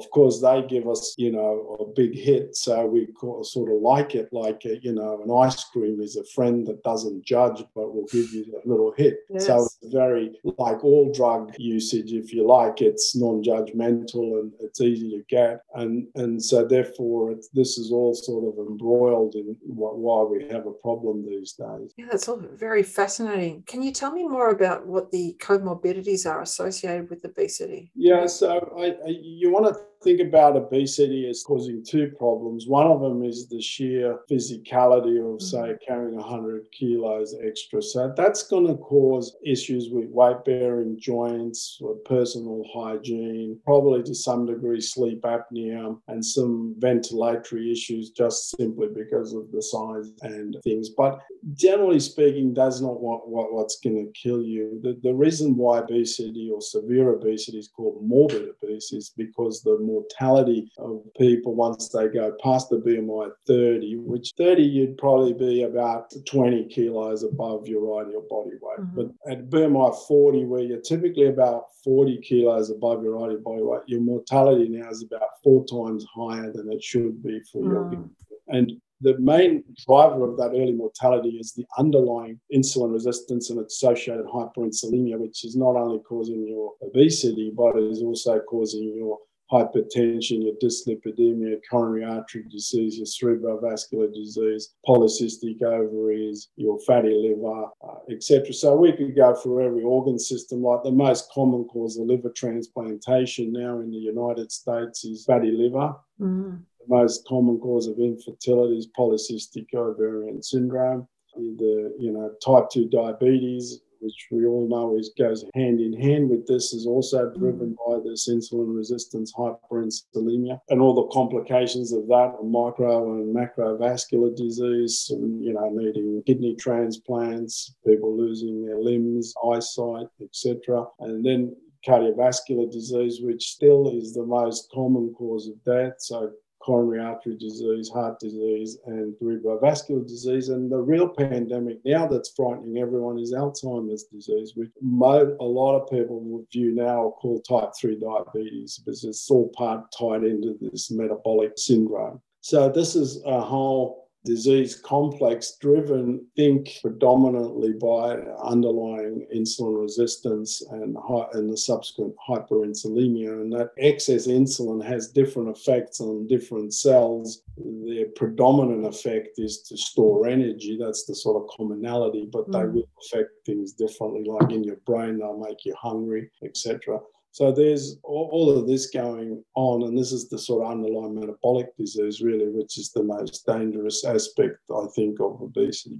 of 0.00 0.10
course, 0.10 0.40
they 0.40 0.64
give 0.68 0.88
us, 0.88 1.14
you 1.18 1.30
know, 1.30 1.76
a 1.80 1.84
big 1.94 2.16
hit. 2.16 2.56
So 2.56 2.86
we 2.86 3.08
sort 3.42 3.70
of 3.70 3.82
like 3.82 4.14
it 4.14 4.32
like, 4.32 4.64
a, 4.64 4.78
you 4.82 4.92
know, 4.92 5.20
an 5.22 5.30
ice 5.30 5.62
cream 5.64 6.00
is 6.00 6.16
a 6.16 6.24
friend 6.24 6.66
that 6.66 6.82
doesn't 6.82 7.24
judge, 7.24 7.62
but 7.74 7.94
will 7.94 8.06
give 8.10 8.32
you 8.32 8.44
a 8.64 8.68
little 8.68 8.92
hit. 8.96 9.18
Yes. 9.28 9.46
So 9.46 9.64
it's 9.64 9.92
very, 9.92 10.32
like 10.58 10.82
all 10.82 11.12
drug 11.12 11.52
usage, 11.58 12.12
if 12.12 12.32
you 12.32 12.46
like, 12.46 12.80
it's 12.80 13.14
non 13.14 13.42
judgmental 13.42 14.40
and 14.40 14.52
it's 14.60 14.80
easy 14.80 15.10
to 15.10 15.24
get. 15.28 15.62
And, 15.74 16.06
and 16.14 16.42
so 16.42 16.66
therefore, 16.66 17.34
this 17.52 17.76
is 17.76 17.92
all 17.92 18.14
sort 18.14 18.44
of 18.44 18.66
embroiled 18.66 19.34
in 19.34 19.56
what, 19.62 19.98
why 19.98 20.22
we 20.22 20.48
have 20.48 20.66
a 20.66 20.72
problem 20.72 21.26
these 21.26 21.52
days. 21.52 21.92
Yeah, 21.98 22.06
that's 22.10 22.28
all 22.28 22.42
very 22.54 22.82
fascinating. 22.82 23.64
Can 23.66 23.82
you 23.82 23.92
tell 23.92 24.12
me 24.12 24.26
more 24.26 24.50
about 24.50 24.86
what 24.86 25.10
the 25.10 25.36
comorbidities 25.38 26.28
are 26.30 26.40
associated 26.40 27.10
with 27.10 27.24
obesity? 27.24 27.90
Yeah, 27.94 28.26
so 28.26 28.74
I, 28.78 28.96
I, 29.06 29.10
you 29.20 29.50
want 29.50 29.74
to 29.74 29.89
think 30.02 30.20
about 30.20 30.56
obesity 30.56 31.28
as 31.28 31.42
causing 31.42 31.84
two 31.84 32.12
problems. 32.18 32.66
One 32.66 32.86
of 32.86 33.00
them 33.00 33.22
is 33.22 33.48
the 33.48 33.60
sheer 33.60 34.20
physicality 34.30 35.20
of, 35.22 35.42
say, 35.42 35.58
mm-hmm. 35.58 35.84
carrying 35.86 36.16
100 36.16 36.66
kilos 36.72 37.34
extra. 37.44 37.82
So 37.82 38.12
that's 38.16 38.44
going 38.44 38.66
to 38.66 38.76
cause 38.76 39.36
issues 39.44 39.90
with 39.90 40.08
weight 40.10 40.44
bearing 40.44 40.98
joints 40.98 41.80
personal 42.04 42.64
hygiene, 42.72 43.58
probably 43.64 44.02
to 44.04 44.14
some 44.14 44.46
degree 44.46 44.80
sleep 44.80 45.22
apnea, 45.22 45.98
and 46.08 46.24
some 46.24 46.74
ventilatory 46.78 47.70
issues 47.70 48.10
just 48.10 48.56
simply 48.56 48.88
because 48.94 49.32
of 49.32 49.50
the 49.52 49.62
size 49.62 50.10
and 50.22 50.56
things. 50.64 50.90
But 50.90 51.20
generally 51.54 52.00
speaking, 52.00 52.54
that's 52.54 52.80
not 52.80 53.00
what, 53.00 53.28
what 53.28 53.52
what's 53.52 53.80
going 53.80 53.96
to 53.96 54.12
kill 54.12 54.42
you. 54.42 54.80
The, 54.82 54.98
the 55.02 55.14
reason 55.14 55.56
why 55.56 55.78
obesity 55.78 56.50
or 56.52 56.60
severe 56.60 57.10
obesity 57.10 57.58
is 57.58 57.68
called 57.68 58.06
morbid 58.06 58.48
obesity 58.62 58.98
is 58.98 59.12
because 59.16 59.62
the 59.62 59.78
mortality 59.90 60.70
of 60.78 61.02
people 61.18 61.54
once 61.54 61.88
they 61.88 62.08
go 62.08 62.36
past 62.42 62.70
the 62.70 62.76
BMI 62.76 63.30
30, 63.46 63.96
which 63.96 64.32
30 64.36 64.62
you'd 64.62 64.98
probably 64.98 65.32
be 65.32 65.62
about 65.62 66.12
20 66.26 66.68
kilos 66.68 67.22
above 67.22 67.66
your 67.66 68.02
ideal 68.02 68.24
body 68.28 68.56
weight. 68.60 68.80
Mm-hmm. 68.80 68.96
But 68.96 69.32
at 69.32 69.50
BMI 69.50 69.96
40, 70.06 70.44
where 70.44 70.62
you're 70.62 70.80
typically 70.80 71.26
about 71.26 71.64
40 71.84 72.18
kilos 72.18 72.70
above 72.70 73.02
your 73.02 73.24
ideal 73.24 73.40
body 73.40 73.62
weight, 73.62 73.82
your 73.86 74.00
mortality 74.00 74.68
now 74.68 74.88
is 74.90 75.02
about 75.02 75.28
four 75.42 75.64
times 75.66 76.04
higher 76.14 76.52
than 76.52 76.70
it 76.70 76.82
should 76.82 77.22
be 77.22 77.40
for 77.52 77.62
mm. 77.62 77.92
your 77.92 78.04
and 78.48 78.72
the 79.00 79.16
main 79.18 79.64
driver 79.86 80.28
of 80.28 80.36
that 80.36 80.50
early 80.50 80.72
mortality 80.72 81.30
is 81.30 81.52
the 81.52 81.64
underlying 81.78 82.38
insulin 82.54 82.92
resistance 82.92 83.48
and 83.48 83.64
associated 83.64 84.26
hyperinsulinemia, 84.26 85.18
which 85.18 85.44
is 85.44 85.56
not 85.56 85.76
only 85.76 86.00
causing 86.00 86.46
your 86.46 86.72
obesity, 86.82 87.50
but 87.56 87.78
is 87.78 88.02
also 88.02 88.40
causing 88.40 88.94
your 88.94 89.18
hypertension, 89.50 90.44
your 90.44 90.54
dyslipidemia, 90.62 91.58
coronary 91.70 92.04
artery 92.04 92.44
disease, 92.50 92.96
your 92.96 93.06
cerebrovascular 93.06 94.12
disease, 94.12 94.74
polycystic 94.86 95.62
ovaries, 95.62 96.48
your 96.56 96.78
fatty 96.80 97.14
liver, 97.14 97.66
uh, 97.82 97.98
etc. 98.10 98.52
So 98.52 98.76
we 98.76 98.92
could 98.92 99.16
go 99.16 99.34
through 99.34 99.66
every 99.66 99.82
organ 99.82 100.18
system. 100.18 100.62
Like 100.62 100.82
the 100.84 100.92
most 100.92 101.30
common 101.32 101.64
cause 101.64 101.98
of 101.98 102.06
liver 102.06 102.30
transplantation 102.30 103.52
now 103.52 103.80
in 103.80 103.90
the 103.90 103.98
United 103.98 104.52
States 104.52 105.04
is 105.04 105.24
fatty 105.24 105.50
liver. 105.50 105.94
Mm-hmm. 106.20 106.56
The 106.80 106.96
most 106.96 107.26
common 107.26 107.58
cause 107.58 107.86
of 107.86 107.98
infertility 107.98 108.78
is 108.78 108.88
polycystic 108.98 109.74
ovarian 109.74 110.42
syndrome. 110.42 111.08
The 111.36 111.94
you 111.98 112.12
know 112.12 112.32
type 112.44 112.70
two 112.70 112.88
diabetes 112.88 113.80
which 114.00 114.28
we 114.30 114.46
all 114.46 114.68
know 114.68 114.96
is 114.98 115.12
goes 115.16 115.44
hand 115.54 115.80
in 115.80 115.92
hand 115.98 116.30
with 116.30 116.46
this, 116.46 116.72
is 116.72 116.86
also 116.86 117.30
driven 117.30 117.76
by 117.86 117.98
this 118.04 118.28
insulin 118.28 118.74
resistance, 118.74 119.32
hyperinsulinemia, 119.34 120.60
and 120.68 120.80
all 120.80 120.94
the 120.94 121.12
complications 121.12 121.92
of 121.92 122.06
that, 122.08 122.34
micro 122.42 123.14
and 123.14 123.34
macrovascular 123.34 124.34
disease, 124.36 125.08
and, 125.10 125.44
you 125.44 125.52
know, 125.52 125.68
needing 125.72 126.22
kidney 126.26 126.56
transplants, 126.56 127.74
people 127.86 128.16
losing 128.16 128.64
their 128.64 128.78
limbs, 128.78 129.34
eyesight, 129.44 130.06
etc. 130.22 130.84
And 131.00 131.24
then 131.24 131.54
cardiovascular 131.86 132.70
disease, 132.70 133.20
which 133.22 133.50
still 133.50 133.96
is 133.96 134.12
the 134.12 134.24
most 134.24 134.70
common 134.72 135.14
cause 135.16 135.48
of 135.48 135.62
death. 135.64 135.94
So 135.98 136.30
coronary 136.60 137.00
artery 137.00 137.36
disease, 137.36 137.88
heart 137.88 138.18
disease, 138.20 138.78
and 138.86 139.14
cerebrovascular 139.14 140.06
disease. 140.06 140.48
And 140.50 140.70
the 140.70 140.78
real 140.78 141.08
pandemic 141.08 141.78
now 141.84 142.06
that's 142.06 142.32
frightening 142.36 142.78
everyone 142.78 143.18
is 143.18 143.32
Alzheimer's 143.32 144.04
disease, 144.04 144.52
which 144.54 144.70
a 144.80 145.44
lot 145.44 145.80
of 145.80 145.90
people 145.90 146.20
would 146.20 146.46
view 146.52 146.74
now 146.74 147.04
or 147.04 147.16
call 147.16 147.40
type 147.40 147.70
3 147.80 147.98
diabetes 147.98 148.78
because 148.78 149.04
it's 149.04 149.30
all 149.30 149.48
part 149.56 149.90
tied 149.98 150.24
into 150.24 150.56
this 150.60 150.90
metabolic 150.90 151.52
syndrome. 151.56 152.20
So 152.42 152.68
this 152.70 152.96
is 152.96 153.22
a 153.26 153.40
whole 153.40 153.99
disease 154.24 154.76
complex 154.76 155.56
driven, 155.60 156.26
think 156.36 156.78
predominantly 156.82 157.72
by 157.72 158.16
underlying 158.42 159.26
insulin 159.34 159.80
resistance 159.80 160.62
and, 160.70 160.96
and 161.32 161.50
the 161.50 161.56
subsequent 161.56 162.14
hyperinsulinemia. 162.28 163.32
And 163.40 163.52
that 163.52 163.70
excess 163.78 164.26
insulin 164.26 164.84
has 164.84 165.08
different 165.08 165.56
effects 165.56 166.00
on 166.00 166.26
different 166.26 166.74
cells. 166.74 167.42
Their 167.56 168.06
predominant 168.16 168.86
effect 168.86 169.38
is 169.38 169.62
to 169.62 169.76
store 169.76 170.26
energy. 170.26 170.78
That's 170.80 171.06
the 171.06 171.14
sort 171.14 171.42
of 171.42 171.48
commonality, 171.56 172.28
but 172.30 172.48
mm. 172.48 172.52
they 172.52 172.66
will 172.66 172.88
affect 173.02 173.30
things 173.46 173.72
differently. 173.72 174.24
Like 174.26 174.52
in 174.52 174.64
your 174.64 174.78
brain, 174.86 175.18
they'll 175.18 175.38
make 175.38 175.64
you 175.64 175.74
hungry, 175.80 176.30
etc. 176.44 177.00
So 177.32 177.52
there's 177.52 177.96
all, 178.02 178.50
of 178.50 178.66
this 178.66 178.90
going 178.90 179.44
on, 179.54 179.84
and 179.84 179.96
this 179.96 180.10
is 180.10 180.28
the 180.28 180.38
sort 180.38 180.64
of 180.64 180.72
underlying 180.72 181.14
metabolic 181.14 181.76
disease, 181.76 182.20
really, 182.20 182.48
which 182.48 182.76
is 182.76 182.90
the 182.90 183.04
most 183.04 183.46
dangerous 183.46 184.04
aspect, 184.04 184.58
I 184.74 184.86
think, 184.96 185.20
of 185.20 185.40
obesity. 185.40 185.98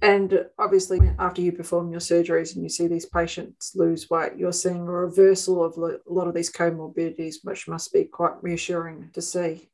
And 0.00 0.46
obviously, 0.58 0.98
after 1.20 1.40
you 1.40 1.52
perform 1.52 1.92
your 1.92 2.00
surgeries 2.00 2.54
and 2.54 2.64
you 2.64 2.68
see 2.68 2.88
these 2.88 3.06
patients 3.06 3.72
lose 3.76 4.10
weight, 4.10 4.32
you're 4.36 4.52
seeing 4.52 4.80
a 4.80 4.84
reversal 4.84 5.64
of 5.64 5.78
a 5.78 5.98
lot 6.08 6.26
of 6.26 6.34
these 6.34 6.52
comorbidities, 6.52 7.36
which 7.44 7.68
must 7.68 7.92
be 7.92 8.04
quite 8.04 8.42
reassuring 8.42 9.10
to 9.12 9.22
see. 9.22 9.70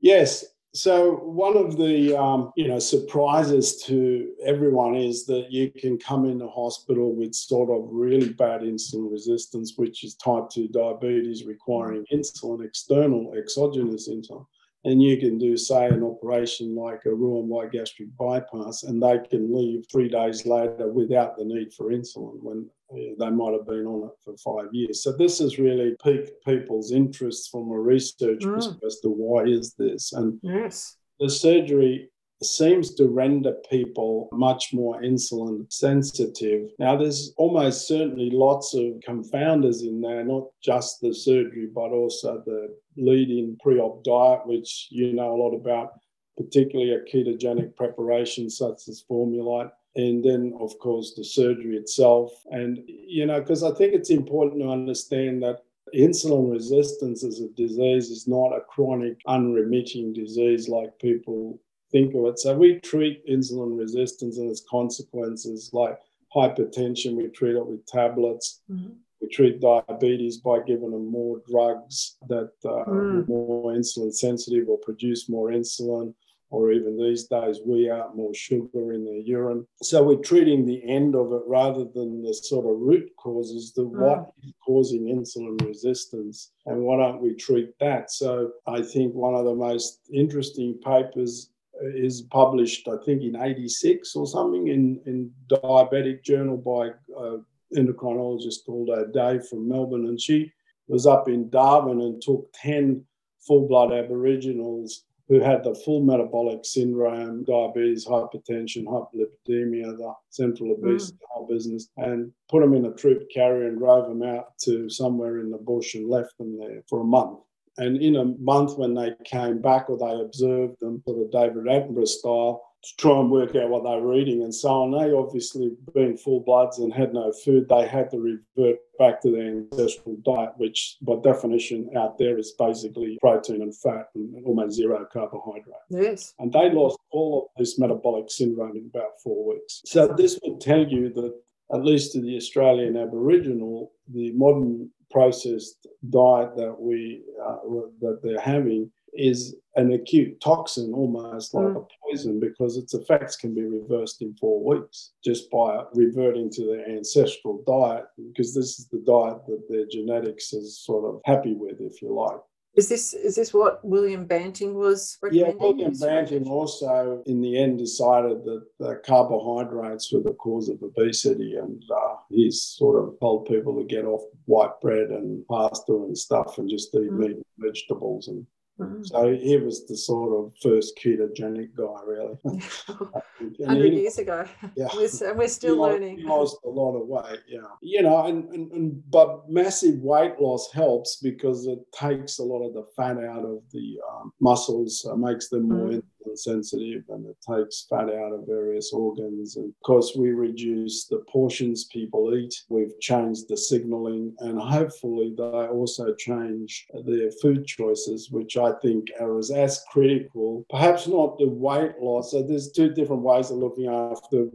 Yes, 0.00 0.44
so 0.74 1.16
one 1.16 1.56
of 1.56 1.76
the 1.76 2.18
um, 2.18 2.50
you 2.56 2.66
know 2.66 2.78
surprises 2.78 3.82
to 3.82 4.32
everyone 4.42 4.94
is 4.94 5.26
that 5.26 5.52
you 5.52 5.70
can 5.70 5.98
come 5.98 6.24
into 6.24 6.48
hospital 6.48 7.14
with 7.14 7.34
sort 7.34 7.68
of 7.70 7.88
really 7.90 8.30
bad 8.30 8.62
insulin 8.62 9.10
resistance, 9.10 9.74
which 9.76 10.02
is 10.02 10.14
type 10.14 10.48
two 10.50 10.68
diabetes 10.68 11.44
requiring 11.44 12.06
insulin, 12.10 12.64
external 12.64 13.34
exogenous 13.36 14.08
insulin, 14.08 14.46
and 14.84 15.02
you 15.02 15.18
can 15.18 15.36
do 15.36 15.58
say 15.58 15.88
an 15.88 16.02
operation 16.02 16.74
like 16.74 17.04
a 17.04 17.14
Roux-en-Y 17.14 17.66
gastric 17.66 18.08
bypass, 18.16 18.84
and 18.84 19.02
they 19.02 19.18
can 19.28 19.54
leave 19.54 19.84
three 19.92 20.08
days 20.08 20.46
later 20.46 20.90
without 20.90 21.36
the 21.36 21.44
need 21.44 21.74
for 21.74 21.90
insulin 21.90 22.42
when 22.42 22.66
they 22.92 23.30
might 23.30 23.52
have 23.52 23.66
been 23.66 23.86
on 23.86 24.08
it 24.08 24.14
for 24.24 24.36
five 24.38 24.72
years. 24.72 25.02
So 25.02 25.12
this 25.12 25.38
has 25.38 25.58
really 25.58 25.94
piqued 26.02 26.44
people's 26.44 26.92
interest 26.92 27.50
from 27.50 27.70
a 27.70 27.78
research 27.78 28.40
mm. 28.40 28.54
perspective 28.54 28.86
as 28.86 29.00
to 29.00 29.08
why 29.08 29.44
is 29.44 29.74
this. 29.74 30.12
And 30.12 30.38
yes. 30.42 30.96
the 31.20 31.30
surgery 31.30 32.10
seems 32.42 32.94
to 32.94 33.08
render 33.08 33.54
people 33.70 34.28
much 34.32 34.72
more 34.72 35.00
insulin 35.00 35.72
sensitive. 35.72 36.70
Now, 36.78 36.96
there's 36.96 37.32
almost 37.36 37.86
certainly 37.86 38.30
lots 38.30 38.74
of 38.74 38.94
confounders 39.08 39.82
in 39.82 40.00
there, 40.00 40.24
not 40.24 40.44
just 40.62 41.00
the 41.00 41.14
surgery, 41.14 41.68
but 41.72 41.90
also 41.92 42.42
the 42.44 42.74
lead 42.96 43.30
in 43.30 43.56
pre 43.60 43.78
op 43.78 44.02
diet, 44.04 44.46
which 44.46 44.88
you 44.90 45.12
know 45.12 45.34
a 45.34 45.40
lot 45.40 45.54
about, 45.54 45.92
particularly 46.36 46.92
a 46.92 47.00
ketogenic 47.00 47.76
preparation 47.76 48.50
such 48.50 48.88
as 48.88 49.04
Formulite 49.08 49.70
and 49.96 50.24
then 50.24 50.54
of 50.60 50.78
course 50.78 51.14
the 51.14 51.24
surgery 51.24 51.76
itself. 51.76 52.32
And 52.50 52.78
you 52.86 53.26
know 53.26 53.40
because 53.40 53.62
i 53.62 53.72
think 53.72 53.94
it's 53.94 54.10
important 54.10 54.62
to 54.62 54.70
understand 54.70 55.42
that 55.42 55.60
insulin 55.94 56.50
resistance 56.50 57.24
as 57.24 57.40
a 57.40 57.48
disease 57.48 58.10
is 58.10 58.26
not 58.26 58.56
a 58.56 58.60
chronic 58.60 59.18
unremitting 59.26 60.12
disease 60.12 60.68
like 60.68 60.98
people 60.98 61.60
think 61.90 62.14
of 62.14 62.24
it. 62.24 62.38
So 62.38 62.56
we 62.56 62.80
treat 62.80 63.26
insulin 63.28 63.78
resistance 63.78 64.38
and 64.38 64.50
its 64.50 64.64
consequences 64.68 65.70
like 65.72 65.98
hypertension. 66.34 67.16
We 67.16 67.28
treat 67.28 67.56
it 67.56 67.66
with 67.66 67.86
tablets. 67.86 68.62
Mm-hmm. 68.70 68.92
we 69.20 69.28
treat 69.28 69.60
diabetes 69.60 70.38
by 70.38 70.58
giving 70.66 70.90
them 70.90 71.06
more 71.06 71.40
drugs 71.48 72.16
that 72.28 72.52
uh, 72.64 72.68
mm. 72.68 72.88
are 72.88 73.26
more 73.26 73.72
insulin 73.72 74.12
sensitive 74.12 74.68
or 74.68 74.78
produce 74.78 75.28
more 75.28 75.50
insulin 75.50 76.14
or 76.52 76.70
even 76.70 76.98
these 76.98 77.24
days, 77.24 77.60
we 77.64 77.90
out 77.90 78.14
more 78.14 78.34
sugar 78.34 78.92
in 78.92 79.06
their 79.06 79.16
urine. 79.16 79.66
So 79.82 80.02
we're 80.02 80.16
treating 80.16 80.66
the 80.66 80.82
end 80.86 81.16
of 81.16 81.32
it 81.32 81.40
rather 81.46 81.84
than 81.84 82.22
the 82.22 82.34
sort 82.34 82.66
of 82.66 82.78
root 82.78 83.10
causes, 83.16 83.72
the 83.72 83.82
mm. 83.82 83.90
what 83.90 84.32
is 84.44 84.52
causing 84.64 85.04
insulin 85.06 85.66
resistance, 85.66 86.52
and 86.66 86.82
why 86.82 86.98
don't 86.98 87.22
we 87.22 87.34
treat 87.34 87.70
that? 87.80 88.10
So 88.10 88.52
I 88.66 88.82
think 88.82 89.14
one 89.14 89.34
of 89.34 89.46
the 89.46 89.54
most 89.54 90.00
interesting 90.12 90.78
papers 90.84 91.48
is 91.94 92.22
published, 92.30 92.86
I 92.86 93.02
think, 93.02 93.22
in 93.22 93.34
86 93.34 94.14
or 94.14 94.26
something 94.26 94.68
in, 94.68 95.00
in 95.06 95.30
Diabetic 95.48 96.22
Journal 96.22 96.58
by 96.58 96.88
an 97.16 97.44
endocrinologist 97.74 98.66
called 98.66 98.90
O'Dea 98.90 99.40
from 99.48 99.70
Melbourne. 99.70 100.06
And 100.06 100.20
she 100.20 100.52
was 100.86 101.06
up 101.06 101.28
in 101.28 101.48
Darwin 101.48 102.02
and 102.02 102.20
took 102.20 102.50
10 102.52 103.04
full 103.40 103.66
blood 103.66 103.90
Aboriginals 103.90 105.04
who 105.28 105.40
had 105.40 105.64
the 105.64 105.74
full 105.74 106.02
metabolic 106.02 106.64
syndrome, 106.64 107.44
diabetes, 107.44 108.06
hypertension, 108.06 108.84
hyperlipidemia, 108.84 109.96
the 109.96 110.12
central 110.30 110.72
obesity, 110.72 111.16
mm. 111.16 111.26
whole 111.30 111.46
business, 111.46 111.88
and 111.96 112.32
put 112.50 112.60
them 112.60 112.74
in 112.74 112.86
a 112.86 112.94
troop 112.94 113.22
carrier 113.32 113.68
and 113.68 113.78
drove 113.78 114.08
them 114.08 114.22
out 114.22 114.58
to 114.58 114.88
somewhere 114.90 115.40
in 115.40 115.50
the 115.50 115.58
bush 115.58 115.94
and 115.94 116.08
left 116.08 116.36
them 116.38 116.58
there 116.58 116.82
for 116.88 117.00
a 117.00 117.04
month. 117.04 117.38
And 117.78 118.02
in 118.02 118.16
a 118.16 118.24
month, 118.24 118.76
when 118.76 118.94
they 118.94 119.12
came 119.24 119.62
back 119.62 119.88
or 119.88 119.96
they 119.96 120.20
observed 120.20 120.76
them, 120.80 121.02
sort 121.06 121.22
of 121.22 121.30
David 121.30 121.64
Attenborough 121.64 122.06
style, 122.06 122.62
to 122.82 122.96
try 122.96 123.18
and 123.18 123.30
work 123.30 123.54
out 123.54 123.68
what 123.68 123.84
they 123.84 124.00
were 124.00 124.14
eating 124.14 124.42
and 124.42 124.54
so 124.54 124.68
on. 124.68 124.90
They 124.90 125.12
obviously, 125.12 125.72
being 125.94 126.16
full 126.16 126.40
bloods 126.40 126.78
and 126.78 126.92
had 126.92 127.14
no 127.14 127.32
food, 127.32 127.68
they 127.68 127.86
had 127.86 128.10
to 128.10 128.18
revert 128.18 128.78
back 128.98 129.20
to 129.22 129.30
their 129.30 129.46
ancestral 129.46 130.16
diet, 130.24 130.50
which 130.56 130.96
by 131.02 131.14
definition 131.22 131.90
out 131.96 132.18
there 132.18 132.38
is 132.38 132.52
basically 132.58 133.18
protein 133.20 133.62
and 133.62 133.76
fat 133.76 134.08
and 134.14 134.44
almost 134.44 134.76
zero 134.76 135.06
carbohydrate. 135.12 135.76
Yes. 135.90 136.34
And 136.38 136.52
they 136.52 136.70
lost 136.70 136.98
all 137.10 137.50
of 137.54 137.60
this 137.60 137.78
metabolic 137.78 138.30
syndrome 138.30 138.76
in 138.76 138.90
about 138.92 139.20
four 139.22 139.54
weeks. 139.54 139.82
So 139.84 140.08
this 140.08 140.38
would 140.42 140.60
tell 140.60 140.84
you 140.84 141.12
that 141.14 141.32
at 141.72 141.84
least 141.84 142.12
to 142.12 142.20
the 142.20 142.36
Australian 142.36 142.96
Aboriginal, 142.96 143.92
the 144.12 144.32
modern 144.32 144.90
processed 145.10 145.86
diet 146.10 146.56
that 146.56 146.74
we 146.78 147.22
uh, 147.46 147.58
that 148.00 148.20
they're 148.22 148.40
having 148.40 148.90
is 149.12 149.56
an 149.76 149.92
acute 149.92 150.40
toxin, 150.40 150.92
almost 150.92 151.54
like 151.54 151.66
mm. 151.66 151.76
a 151.76 151.86
poison, 152.02 152.40
because 152.40 152.76
its 152.76 152.94
effects 152.94 153.36
can 153.36 153.54
be 153.54 153.62
reversed 153.62 154.22
in 154.22 154.34
four 154.34 154.62
weeks 154.64 155.12
just 155.24 155.50
by 155.50 155.82
reverting 155.94 156.50
to 156.50 156.66
their 156.66 156.88
ancestral 156.88 157.62
diet, 157.66 158.04
because 158.28 158.54
this 158.54 158.78
is 158.78 158.88
the 158.88 159.02
diet 159.06 159.38
that 159.46 159.62
their 159.68 159.86
genetics 159.90 160.52
is 160.52 160.78
sort 160.78 161.04
of 161.04 161.20
happy 161.24 161.54
with, 161.54 161.80
if 161.80 162.02
you 162.02 162.12
like. 162.14 162.40
Is 162.74 162.88
this 162.88 163.12
is 163.12 163.36
this 163.36 163.52
what 163.52 163.84
William 163.84 164.24
Banting 164.24 164.72
was 164.72 165.18
recommending? 165.20 165.56
Yeah, 165.58 165.62
William 165.62 165.92
Banting 165.92 166.48
also, 166.48 167.22
in 167.26 167.42
the 167.42 167.58
end, 167.62 167.78
decided 167.78 168.44
that 168.44 168.64
the 168.78 168.98
carbohydrates 169.04 170.10
were 170.10 170.22
the 170.22 170.32
cause 170.32 170.70
of 170.70 170.82
obesity, 170.82 171.56
and 171.56 171.82
uh, 171.94 172.14
he's 172.30 172.62
sort 172.62 173.02
of 173.02 173.20
told 173.20 173.44
people 173.44 173.76
to 173.76 173.84
get 173.84 174.06
off 174.06 174.22
white 174.46 174.80
bread 174.80 175.10
and 175.10 175.46
pasta 175.48 175.92
and 175.92 176.16
stuff, 176.16 176.56
and 176.56 176.70
just 176.70 176.94
eat 176.94 177.10
mm. 177.10 177.18
meat 177.18 177.30
and 177.32 177.44
vegetables 177.58 178.28
and 178.28 178.46
Mm. 178.80 179.06
So 179.06 179.32
he 179.34 179.56
was 179.58 179.86
the 179.86 179.96
sort 179.96 180.32
of 180.32 180.52
first 180.62 180.98
ketogenic 180.98 181.74
guy, 181.76 182.00
really. 182.06 182.38
Hundred 183.66 183.92
years 183.92 184.18
ago. 184.18 184.44
Yeah. 184.74 184.88
We're, 184.94 185.28
and 185.28 185.38
we're 185.38 185.48
still 185.48 185.74
he 185.74 185.80
learning. 185.80 186.18
He 186.18 186.24
lost 186.24 186.56
a 186.64 186.68
lot 186.68 186.96
of 186.96 187.06
weight, 187.06 187.40
yeah. 187.46 187.60
You 187.82 188.02
know, 188.02 188.24
and, 188.24 188.48
and, 188.52 188.72
and 188.72 189.10
but 189.10 189.50
massive 189.50 189.96
weight 189.96 190.40
loss 190.40 190.72
helps 190.72 191.16
because 191.16 191.66
it 191.66 191.78
takes 191.92 192.38
a 192.38 192.42
lot 192.42 192.66
of 192.66 192.72
the 192.72 192.86
fat 192.96 193.18
out 193.18 193.44
of 193.44 193.62
the 193.72 193.98
um, 194.10 194.32
muscles, 194.40 195.06
uh, 195.10 195.14
makes 195.14 195.48
them 195.48 195.68
more 195.68 195.88
mm 195.88 196.02
sensitive 196.34 197.04
and 197.08 197.26
it 197.26 197.36
takes 197.48 197.86
fat 197.88 198.08
out 198.08 198.32
of 198.32 198.46
various 198.46 198.92
organs. 198.92 199.56
And 199.56 199.66
of 199.66 199.82
course, 199.84 200.14
we 200.16 200.30
reduce 200.30 201.06
the 201.06 201.22
portions 201.28 201.84
people 201.84 202.34
eat. 202.34 202.54
We've 202.68 202.98
changed 203.00 203.48
the 203.48 203.56
signaling 203.56 204.34
and 204.40 204.58
hopefully 204.58 205.34
they 205.36 205.42
also 205.44 206.14
change 206.14 206.86
their 207.04 207.30
food 207.42 207.66
choices, 207.66 208.30
which 208.30 208.56
I 208.56 208.72
think 208.82 209.08
are 209.20 209.38
as, 209.38 209.50
as 209.50 209.84
critical. 209.90 210.64
Perhaps 210.70 211.06
not 211.06 211.38
the 211.38 211.48
weight 211.48 211.98
loss. 212.00 212.30
So 212.32 212.42
there's 212.42 212.72
two 212.72 212.92
different 212.92 213.22
ways 213.22 213.50
of 213.50 213.58
looking 213.58 213.88
after 213.88 214.46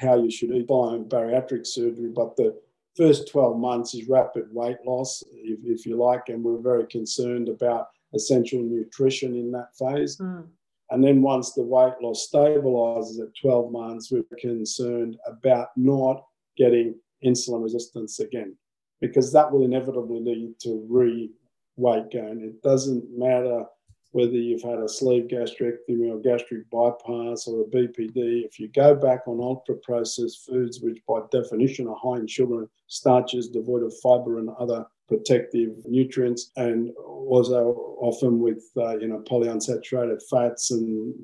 how 0.00 0.22
you 0.22 0.30
should 0.30 0.50
eat 0.50 0.66
by 0.66 0.98
bariatric 0.98 1.66
surgery, 1.66 2.10
but 2.14 2.36
the 2.36 2.56
first 2.96 3.30
12 3.30 3.58
months 3.58 3.94
is 3.94 4.08
rapid 4.08 4.44
weight 4.52 4.78
loss, 4.86 5.22
if, 5.32 5.58
if 5.64 5.86
you 5.86 5.96
like, 5.96 6.28
and 6.28 6.42
we're 6.42 6.60
very 6.60 6.86
concerned 6.86 7.48
about 7.48 7.88
essential 8.14 8.62
nutrition 8.62 9.34
in 9.34 9.50
that 9.52 9.76
phase. 9.76 10.18
Mm. 10.18 10.46
And 10.92 11.02
then 11.02 11.22
once 11.22 11.52
the 11.52 11.62
weight 11.62 11.94
loss 12.02 12.28
stabilizes 12.30 13.18
at 13.18 13.34
12 13.40 13.72
months, 13.72 14.12
we're 14.12 14.24
concerned 14.38 15.16
about 15.26 15.68
not 15.74 16.22
getting 16.58 16.94
insulin 17.24 17.62
resistance 17.62 18.20
again, 18.20 18.54
because 19.00 19.32
that 19.32 19.50
will 19.50 19.64
inevitably 19.64 20.20
lead 20.20 20.58
to 20.60 20.86
re 20.90 21.30
weight 21.76 22.10
gain. 22.10 22.42
It 22.44 22.60
doesn't 22.62 23.06
matter 23.10 23.64
whether 24.10 24.32
you've 24.32 24.62
had 24.62 24.80
a 24.80 24.88
sleeve 24.88 25.28
gastrectomy 25.28 26.10
or 26.10 26.20
gastric 26.20 26.68
bypass 26.70 27.48
or 27.48 27.62
a 27.62 27.64
BPD. 27.64 28.44
If 28.44 28.60
you 28.60 28.68
go 28.68 28.94
back 28.94 29.22
on 29.26 29.40
ultra 29.40 29.76
processed 29.76 30.44
foods, 30.44 30.80
which 30.82 30.98
by 31.08 31.20
definition 31.30 31.88
are 31.88 31.96
high 31.96 32.20
in 32.20 32.26
sugar 32.26 32.60
and 32.60 32.68
starches, 32.88 33.48
devoid 33.48 33.82
of 33.82 33.94
fiber 34.02 34.38
and 34.38 34.50
other 34.60 34.84
protective 35.12 35.70
nutrients, 35.84 36.50
and 36.56 36.90
also 36.96 37.96
often 38.00 38.40
with 38.40 38.62
uh, 38.76 38.96
you 38.96 39.08
know 39.08 39.22
polyunsaturated 39.30 40.20
fats 40.30 40.70
and 40.70 41.14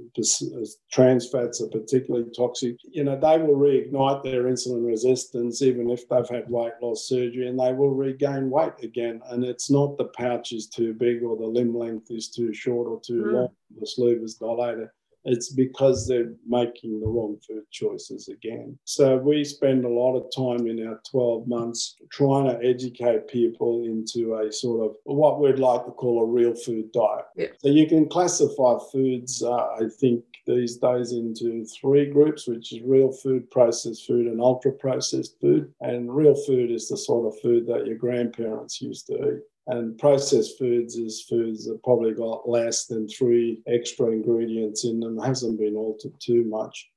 trans 0.92 1.29
fats 1.31 1.62
are 1.62 1.68
particularly 1.68 2.27
toxic. 2.37 2.77
You 2.90 3.05
know 3.05 3.18
they 3.18 3.38
will 3.38 3.57
reignite 3.57 4.22
their 4.22 4.44
insulin 4.44 4.87
resistance 4.87 5.62
even 5.62 5.90
if 5.90 6.09
they've 6.09 6.29
had 6.29 6.51
weight 6.51 6.74
loss 6.83 7.09
surgery, 7.09 7.48
and 7.48 7.59
they 7.59 7.72
will 7.72 7.94
regain 7.94 8.51
weight 8.51 8.79
again. 8.83 9.20
And 9.31 9.44
it's 9.44 9.70
not 9.70 9.96
the 9.96 10.07
pouch 10.07 10.53
is 10.53 10.68
too 10.68 10.92
big 10.92 11.22
or 11.22 11.37
the 11.37 11.46
limb 11.46 11.74
length 11.74 12.11
is 12.11 12.29
too 12.29 12.53
short 12.53 12.88
or 12.88 13.01
too 13.01 13.22
mm. 13.22 13.33
long, 13.33 13.48
the 13.81 13.87
sleeve 13.87 14.22
is 14.22 14.35
dilated 14.35 14.88
it's 15.25 15.53
because 15.53 16.07
they're 16.07 16.33
making 16.47 17.01
the 17.01 17.07
wrong 17.07 17.39
food 17.47 17.65
choices 17.71 18.29
again. 18.29 18.79
So 18.85 19.17
we 19.17 19.45
spend 19.45 19.85
a 19.85 19.89
lot 19.89 20.17
of 20.17 20.27
time 20.35 20.67
in 20.67 20.87
our 20.87 21.01
12 21.11 21.47
months 21.47 21.97
trying 22.11 22.47
to 22.47 22.67
educate 22.67 23.29
people 23.29 23.85
into 23.85 24.37
a 24.37 24.53
sort 24.53 24.85
of 24.85 24.97
what 25.05 25.41
we'd 25.41 25.59
like 25.59 25.85
to 25.85 25.91
call 25.93 26.23
a 26.23 26.27
real 26.27 26.55
food 26.55 26.93
diet. 26.93 27.27
Yeah. 27.37 27.49
So 27.59 27.69
you 27.69 27.87
can 27.87 28.09
classify 28.09 28.77
foods, 28.93 29.43
uh, 29.43 29.55
I 29.55 29.89
think, 30.01 30.25
these 30.47 30.79
days 30.79 31.13
into 31.13 31.65
three 31.67 32.07
groups, 32.07 32.49
which 32.49 32.73
is 32.73 32.81
real 32.83 33.13
food, 33.13 33.51
processed 33.51 34.07
food, 34.07 34.27
and 34.27 34.41
ultra 34.41 34.73
processed 34.73 35.39
food. 35.41 35.71
And 35.83 36.15
real 36.15 36.35
food 36.35 36.71
is 36.71 36.89
the 36.89 36.97
sort 36.97 37.27
of 37.27 37.39
food 37.41 37.67
that 37.67 37.87
your 37.87 37.97
grandparents 37.97 38.81
used 38.81 39.07
to 39.09 39.15
eat. 39.15 39.43
And 39.69 39.99
processed 39.99 40.59
foods 40.59 40.97
is 40.97 41.23
foods 41.23 41.67
that 41.67 41.83
probably 41.85 42.13
got 42.13 42.49
less 42.49 42.87
than 42.87 43.07
three 43.07 43.63
extra 43.67 44.07
ingredients 44.07 44.85
in 44.85 44.99
them, 44.99 45.19
hasn't 45.19 45.59
been 45.59 45.77
altered 45.77 46.19
too 46.21 46.45
much. 46.45 46.91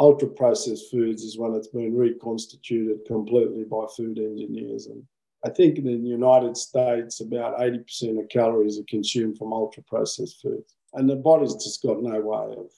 Ultra 0.00 0.28
processed 0.28 0.90
foods 0.90 1.22
is 1.22 1.38
when 1.38 1.54
it's 1.54 1.68
been 1.68 1.96
reconstituted 1.96 3.04
completely 3.06 3.64
by 3.64 3.84
food 3.96 4.18
engineers. 4.18 4.86
And 4.86 5.04
I 5.44 5.50
think 5.50 5.78
in 5.78 5.84
the 5.84 5.92
United 5.92 6.56
States, 6.56 7.20
about 7.20 7.58
80% 7.58 8.18
of 8.20 8.28
calories 8.28 8.80
are 8.80 8.84
consumed 8.88 9.38
from 9.38 9.52
ultra 9.52 9.84
processed 9.84 10.40
foods. 10.42 10.74
And 10.94 11.08
the 11.08 11.16
body's 11.16 11.54
just 11.54 11.82
got 11.82 12.02
no 12.02 12.20
way 12.20 12.56
of 12.56 12.72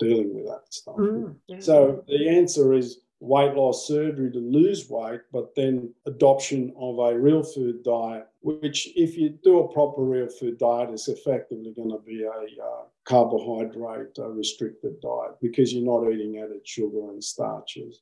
dealing 0.00 0.34
with 0.34 0.46
that 0.46 0.62
stuff. 0.72 0.96
Mm, 0.96 1.36
yeah. 1.46 1.60
So 1.60 2.02
the 2.08 2.28
answer 2.28 2.72
is 2.72 3.00
weight 3.20 3.54
loss 3.54 3.86
surgery 3.86 4.32
to 4.32 4.38
lose 4.38 4.88
weight, 4.88 5.20
but 5.30 5.54
then 5.54 5.92
adoption 6.06 6.72
of 6.76 6.98
a 6.98 7.18
real 7.18 7.42
food 7.42 7.82
diet, 7.84 8.26
which, 8.40 8.88
if 8.96 9.16
you 9.16 9.28
do 9.44 9.60
a 9.60 9.72
proper 9.72 10.02
real 10.02 10.28
food 10.28 10.58
diet, 10.58 10.90
is 10.90 11.08
effectively 11.08 11.72
going 11.76 11.90
to 11.90 11.98
be 11.98 12.24
a 12.24 12.28
uh, 12.28 12.82
carbohydrate 13.04 14.18
uh, 14.18 14.28
restricted 14.28 15.00
diet 15.00 15.32
because 15.42 15.72
you're 15.72 15.84
not 15.84 16.10
eating 16.10 16.38
added 16.38 16.66
sugar 16.66 17.10
and 17.10 17.22
starches. 17.22 18.00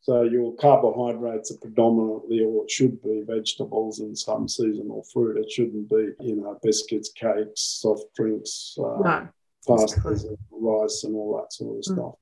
So 0.00 0.22
your 0.22 0.54
carbohydrates 0.54 1.50
are 1.50 1.58
predominantly, 1.58 2.40
or 2.40 2.64
it 2.64 2.70
should 2.70 3.02
be, 3.02 3.24
vegetables 3.26 4.00
and 4.00 4.16
some 4.16 4.48
seasonal 4.48 5.04
fruit. 5.12 5.36
It 5.36 5.50
shouldn't 5.50 5.88
be, 5.88 6.10
you 6.20 6.36
know, 6.36 6.58
biscuits, 6.62 7.10
cakes, 7.10 7.60
soft 7.60 8.14
drinks, 8.14 8.76
uh, 8.78 8.98
no, 9.02 9.28
pastas, 9.66 10.28
and 10.28 10.38
rice, 10.52 11.02
and 11.04 11.14
all 11.16 11.36
that 11.38 11.52
sort 11.52 11.78
of 11.78 11.84
mm. 11.84 11.94
stuff. 11.94 12.14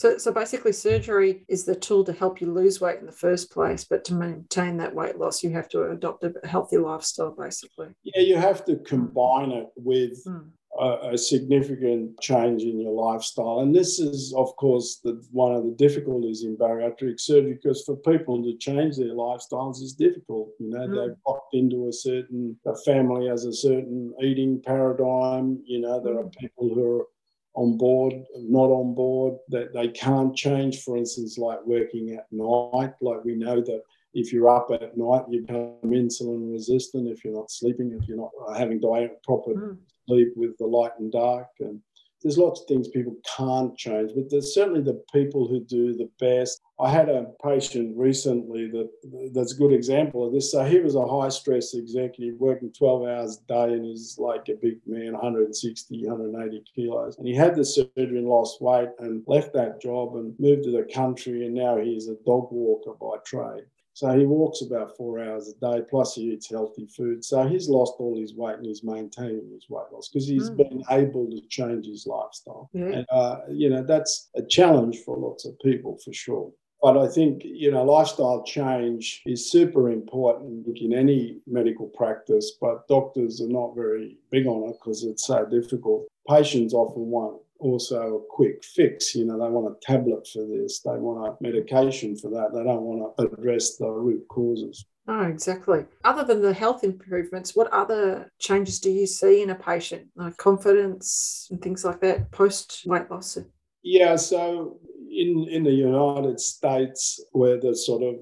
So, 0.00 0.16
so 0.16 0.32
basically, 0.32 0.72
surgery 0.72 1.44
is 1.46 1.66
the 1.66 1.74
tool 1.74 2.04
to 2.04 2.14
help 2.14 2.40
you 2.40 2.50
lose 2.50 2.80
weight 2.80 3.00
in 3.00 3.04
the 3.04 3.12
first 3.12 3.52
place, 3.52 3.84
but 3.84 4.02
to 4.06 4.14
maintain 4.14 4.78
that 4.78 4.94
weight 4.94 5.18
loss, 5.18 5.42
you 5.42 5.50
have 5.50 5.68
to 5.68 5.90
adopt 5.90 6.24
a 6.24 6.32
healthy 6.48 6.78
lifestyle, 6.78 7.36
basically. 7.38 7.88
Yeah, 8.02 8.22
you 8.22 8.36
have 8.36 8.64
to 8.64 8.76
combine 8.76 9.50
it 9.50 9.66
with 9.76 10.24
mm. 10.24 10.48
a, 10.80 11.10
a, 11.12 11.18
significant 11.18 12.18
change 12.18 12.62
in 12.62 12.80
your 12.80 12.92
lifestyle, 12.92 13.60
and 13.60 13.76
this 13.76 13.98
is, 13.98 14.32
of 14.38 14.56
course, 14.56 15.00
the, 15.04 15.22
one 15.32 15.54
of 15.54 15.64
the 15.64 15.72
difficulties 15.72 16.44
in 16.44 16.56
bariatric 16.56 17.20
surgery 17.20 17.58
because 17.62 17.84
for 17.84 17.96
people 17.96 18.42
to 18.42 18.56
change 18.56 18.96
their 18.96 19.08
lifestyles 19.08 19.82
is 19.82 19.92
difficult. 19.92 20.48
You 20.60 20.70
know, 20.70 20.88
mm. 20.88 21.08
they've 21.08 21.16
locked 21.28 21.52
into 21.52 21.88
a 21.88 21.92
certain 21.92 22.58
a 22.66 22.74
family 22.86 23.28
has 23.28 23.44
a 23.44 23.52
certain 23.52 24.14
eating 24.22 24.62
paradigm. 24.64 25.62
You 25.66 25.82
know, 25.82 26.02
there 26.02 26.14
mm. 26.14 26.24
are 26.24 26.30
people 26.40 26.74
who 26.74 27.00
are 27.00 27.06
on 27.54 27.76
board, 27.76 28.14
not 28.36 28.70
on 28.70 28.94
board, 28.94 29.36
that 29.48 29.72
they 29.72 29.88
can't 29.88 30.36
change, 30.36 30.82
for 30.82 30.96
instance, 30.96 31.36
like 31.38 31.58
working 31.64 32.10
at 32.14 32.26
night. 32.30 32.94
Like 33.00 33.24
we 33.24 33.34
know 33.34 33.60
that 33.60 33.82
if 34.14 34.32
you're 34.32 34.48
up 34.48 34.68
at 34.72 34.96
night, 34.96 35.22
you 35.28 35.42
become 35.42 35.76
insulin 35.84 36.50
resistant 36.52 37.08
if 37.08 37.24
you're 37.24 37.34
not 37.34 37.50
sleeping, 37.50 37.96
if 38.00 38.08
you're 38.08 38.16
not 38.16 38.30
having 38.56 38.80
diet, 38.80 39.22
proper 39.24 39.54
mm. 39.54 39.78
sleep 40.06 40.32
with 40.36 40.56
the 40.58 40.66
light 40.66 40.92
and 40.98 41.12
dark. 41.12 41.48
And 41.60 41.80
there's 42.22 42.38
lots 42.38 42.60
of 42.60 42.66
things 42.66 42.88
people 42.88 43.16
can't 43.36 43.76
change, 43.76 44.12
but 44.14 44.30
there's 44.30 44.54
certainly 44.54 44.82
the 44.82 45.02
people 45.12 45.48
who 45.48 45.60
do 45.60 45.94
the 45.94 46.10
best. 46.18 46.60
I 46.78 46.90
had 46.90 47.08
a 47.08 47.26
patient 47.42 47.96
recently 47.96 48.68
that 48.68 48.90
that's 49.34 49.54
a 49.54 49.56
good 49.56 49.72
example 49.72 50.26
of 50.26 50.32
this. 50.32 50.52
So 50.52 50.64
he 50.64 50.80
was 50.80 50.94
a 50.94 51.06
high 51.06 51.28
stress 51.28 51.74
executive 51.74 52.38
working 52.38 52.72
12 52.72 53.08
hours 53.08 53.38
a 53.38 53.52
day 53.52 53.74
and 53.74 53.84
he's 53.84 54.16
like 54.18 54.48
a 54.48 54.54
big 54.60 54.80
man, 54.86 55.12
160, 55.12 56.06
180 56.06 56.64
kilos. 56.74 57.16
And 57.18 57.26
he 57.26 57.34
had 57.34 57.54
the 57.54 57.64
surgery 57.64 58.18
and 58.18 58.28
lost 58.28 58.60
weight 58.60 58.88
and 58.98 59.22
left 59.26 59.52
that 59.54 59.80
job 59.80 60.16
and 60.16 60.34
moved 60.38 60.64
to 60.64 60.70
the 60.70 60.88
country. 60.92 61.46
And 61.46 61.54
now 61.54 61.78
he's 61.78 62.08
a 62.08 62.16
dog 62.26 62.48
walker 62.50 62.92
by 63.00 63.16
trade. 63.24 63.64
So 63.92 64.16
he 64.16 64.24
walks 64.24 64.62
about 64.62 64.96
four 64.96 65.22
hours 65.22 65.48
a 65.48 65.60
day, 65.60 65.82
plus 65.88 66.14
he 66.14 66.22
eats 66.22 66.48
healthy 66.48 66.86
food. 66.86 67.24
So 67.24 67.46
he's 67.46 67.68
lost 67.68 67.94
all 67.98 68.18
his 68.18 68.34
weight 68.34 68.56
and 68.56 68.66
he's 68.66 68.84
maintaining 68.84 69.50
his 69.52 69.66
weight 69.68 69.92
loss 69.92 70.08
because 70.08 70.28
he's 70.28 70.50
mm. 70.50 70.56
been 70.56 70.82
able 70.90 71.28
to 71.30 71.40
change 71.48 71.86
his 71.86 72.06
lifestyle. 72.06 72.70
Yeah. 72.72 72.84
And, 72.84 73.06
uh, 73.10 73.36
you 73.50 73.68
know, 73.68 73.82
that's 73.82 74.30
a 74.36 74.42
challenge 74.42 74.98
for 75.04 75.16
lots 75.18 75.44
of 75.44 75.58
people 75.60 75.98
for 76.04 76.12
sure. 76.12 76.52
But 76.82 76.96
I 76.96 77.08
think, 77.08 77.42
you 77.44 77.70
know, 77.70 77.84
lifestyle 77.84 78.42
change 78.42 79.20
is 79.26 79.50
super 79.50 79.90
important 79.90 80.66
in 80.78 80.94
any 80.94 81.40
medical 81.46 81.88
practice, 81.88 82.52
but 82.58 82.88
doctors 82.88 83.42
are 83.42 83.48
not 83.48 83.74
very 83.74 84.16
big 84.30 84.46
on 84.46 84.70
it 84.70 84.76
because 84.80 85.04
it's 85.04 85.26
so 85.26 85.44
difficult. 85.44 86.06
Patients 86.26 86.72
often 86.72 87.02
want 87.02 87.42
also 87.60 88.16
a 88.16 88.34
quick 88.34 88.64
fix. 88.64 89.14
You 89.14 89.26
know, 89.26 89.34
they 89.34 89.50
want 89.50 89.74
a 89.74 89.86
tablet 89.86 90.26
for 90.32 90.46
this, 90.46 90.80
they 90.80 90.92
want 90.92 91.28
a 91.28 91.42
medication 91.42 92.16
for 92.16 92.30
that. 92.30 92.50
They 92.52 92.64
don't 92.64 92.82
want 92.82 93.16
to 93.16 93.24
address 93.24 93.76
the 93.76 93.88
root 93.88 94.26
causes. 94.28 94.84
Oh, 95.08 95.22
exactly. 95.22 95.86
Other 96.04 96.24
than 96.24 96.40
the 96.40 96.52
health 96.52 96.84
improvements, 96.84 97.56
what 97.56 97.72
other 97.72 98.30
changes 98.38 98.78
do 98.78 98.90
you 98.90 99.06
see 99.06 99.42
in 99.42 99.50
a 99.50 99.54
patient, 99.54 100.06
like 100.14 100.36
confidence 100.36 101.48
and 101.50 101.60
things 101.60 101.84
like 101.84 102.00
that 102.00 102.30
post 102.30 102.82
weight 102.86 103.10
loss? 103.10 103.38
Yeah, 103.82 104.16
so 104.16 104.78
in, 105.20 105.46
in 105.50 105.62
the 105.64 105.70
United 105.70 106.40
States, 106.40 107.22
where 107.32 107.60
the 107.60 107.76
sort 107.76 108.02
of 108.02 108.14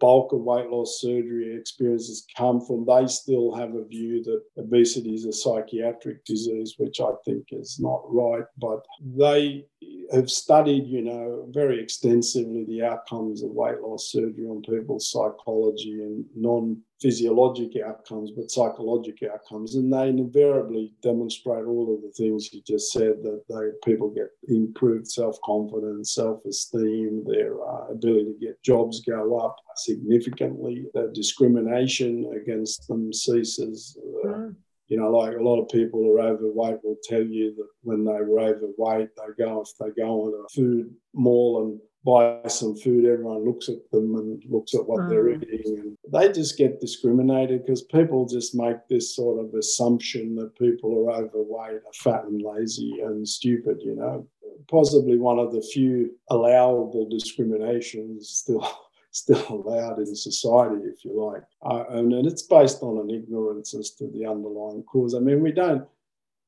bulk 0.00 0.32
of 0.32 0.40
weight 0.40 0.68
loss 0.68 1.00
surgery 1.00 1.56
experiences 1.56 2.26
come 2.36 2.60
from, 2.60 2.84
they 2.84 3.06
still 3.06 3.54
have 3.54 3.74
a 3.76 3.84
view 3.84 4.22
that 4.24 4.42
obesity 4.58 5.14
is 5.14 5.26
a 5.26 5.32
psychiatric 5.32 6.24
disease, 6.24 6.74
which 6.78 7.00
I 7.00 7.12
think 7.24 7.44
is 7.52 7.78
not 7.78 8.02
right. 8.08 8.42
But 8.58 8.84
they 9.16 9.66
have 10.12 10.30
studied, 10.30 10.86
you 10.86 11.02
know, 11.02 11.46
very 11.50 11.82
extensively 11.82 12.64
the 12.64 12.82
outcomes 12.82 13.42
of 13.42 13.50
weight 13.50 13.80
loss 13.80 14.10
surgery 14.10 14.46
on 14.46 14.62
people's 14.62 15.10
psychology 15.10 16.02
and 16.02 16.24
non 16.34 16.80
physiologic 17.00 17.72
outcomes, 17.84 18.30
but 18.30 18.50
psychological 18.50 19.28
outcomes. 19.32 19.74
And 19.74 19.92
they 19.92 20.08
invariably 20.08 20.92
demonstrate 21.02 21.64
all 21.64 21.94
of 21.94 22.02
the 22.02 22.10
things 22.10 22.52
you 22.52 22.62
just 22.66 22.92
said 22.92 23.22
that 23.22 23.42
they, 23.48 23.90
people 23.90 24.10
get 24.10 24.30
improved 24.48 25.08
self 25.08 25.38
confidence, 25.44 26.14
self 26.14 26.44
esteem, 26.44 27.24
their 27.26 27.60
uh, 27.62 27.88
ability 27.88 28.34
to 28.34 28.46
get 28.46 28.62
jobs 28.62 29.00
go 29.00 29.38
up 29.38 29.56
significantly, 29.76 30.86
discrimination 31.12 32.32
against 32.40 32.86
them 32.88 33.12
ceases. 33.12 33.98
Uh, 34.24 34.28
mm. 34.28 34.54
You 34.94 35.00
know, 35.00 35.10
like 35.10 35.36
a 35.36 35.42
lot 35.42 35.60
of 35.60 35.68
people 35.70 36.04
who 36.04 36.12
are 36.12 36.20
overweight 36.20 36.84
will 36.84 36.98
tell 37.02 37.20
you 37.20 37.52
that 37.56 37.66
when 37.82 38.04
they 38.04 38.12
were 38.12 38.38
overweight, 38.38 39.08
they 39.16 39.44
go, 39.44 39.60
if 39.60 39.76
they 39.80 39.90
go 40.00 40.26
on 40.26 40.44
a 40.44 40.48
food 40.54 40.94
mall 41.12 41.64
and 41.64 41.80
buy 42.04 42.46
some 42.46 42.76
food, 42.76 43.04
everyone 43.04 43.44
looks 43.44 43.68
at 43.68 43.90
them 43.90 44.14
and 44.14 44.40
looks 44.48 44.72
at 44.72 44.86
what 44.86 45.00
mm. 45.00 45.08
they're 45.08 45.30
eating. 45.30 45.78
And 45.82 45.96
they 46.12 46.30
just 46.30 46.56
get 46.56 46.80
discriminated 46.80 47.66
because 47.66 47.82
people 47.82 48.24
just 48.24 48.54
make 48.54 48.76
this 48.88 49.16
sort 49.16 49.44
of 49.44 49.52
assumption 49.54 50.36
that 50.36 50.56
people 50.56 51.08
are 51.08 51.24
overweight 51.24 51.82
are 51.84 51.92
fat 51.94 52.26
and 52.26 52.40
lazy 52.40 53.00
and 53.00 53.28
stupid, 53.28 53.78
you 53.82 53.96
know. 53.96 54.28
Possibly 54.70 55.18
one 55.18 55.40
of 55.40 55.52
the 55.52 55.60
few 55.60 56.16
allowable 56.30 57.08
discriminations 57.08 58.28
still 58.28 58.62
still 59.14 59.46
allowed 59.48 59.98
in 59.98 60.14
society, 60.14 60.82
if 60.84 61.04
you 61.04 61.12
like. 61.18 61.42
Uh, 61.62 61.84
and, 61.90 62.12
and 62.12 62.26
it's 62.26 62.42
based 62.42 62.82
on 62.82 62.98
an 62.98 63.10
ignorance 63.10 63.72
as 63.74 63.90
to 63.90 64.08
the 64.08 64.26
underlying 64.26 64.82
cause. 64.82 65.14
I 65.14 65.20
mean, 65.20 65.40
we 65.40 65.52
don't 65.52 65.86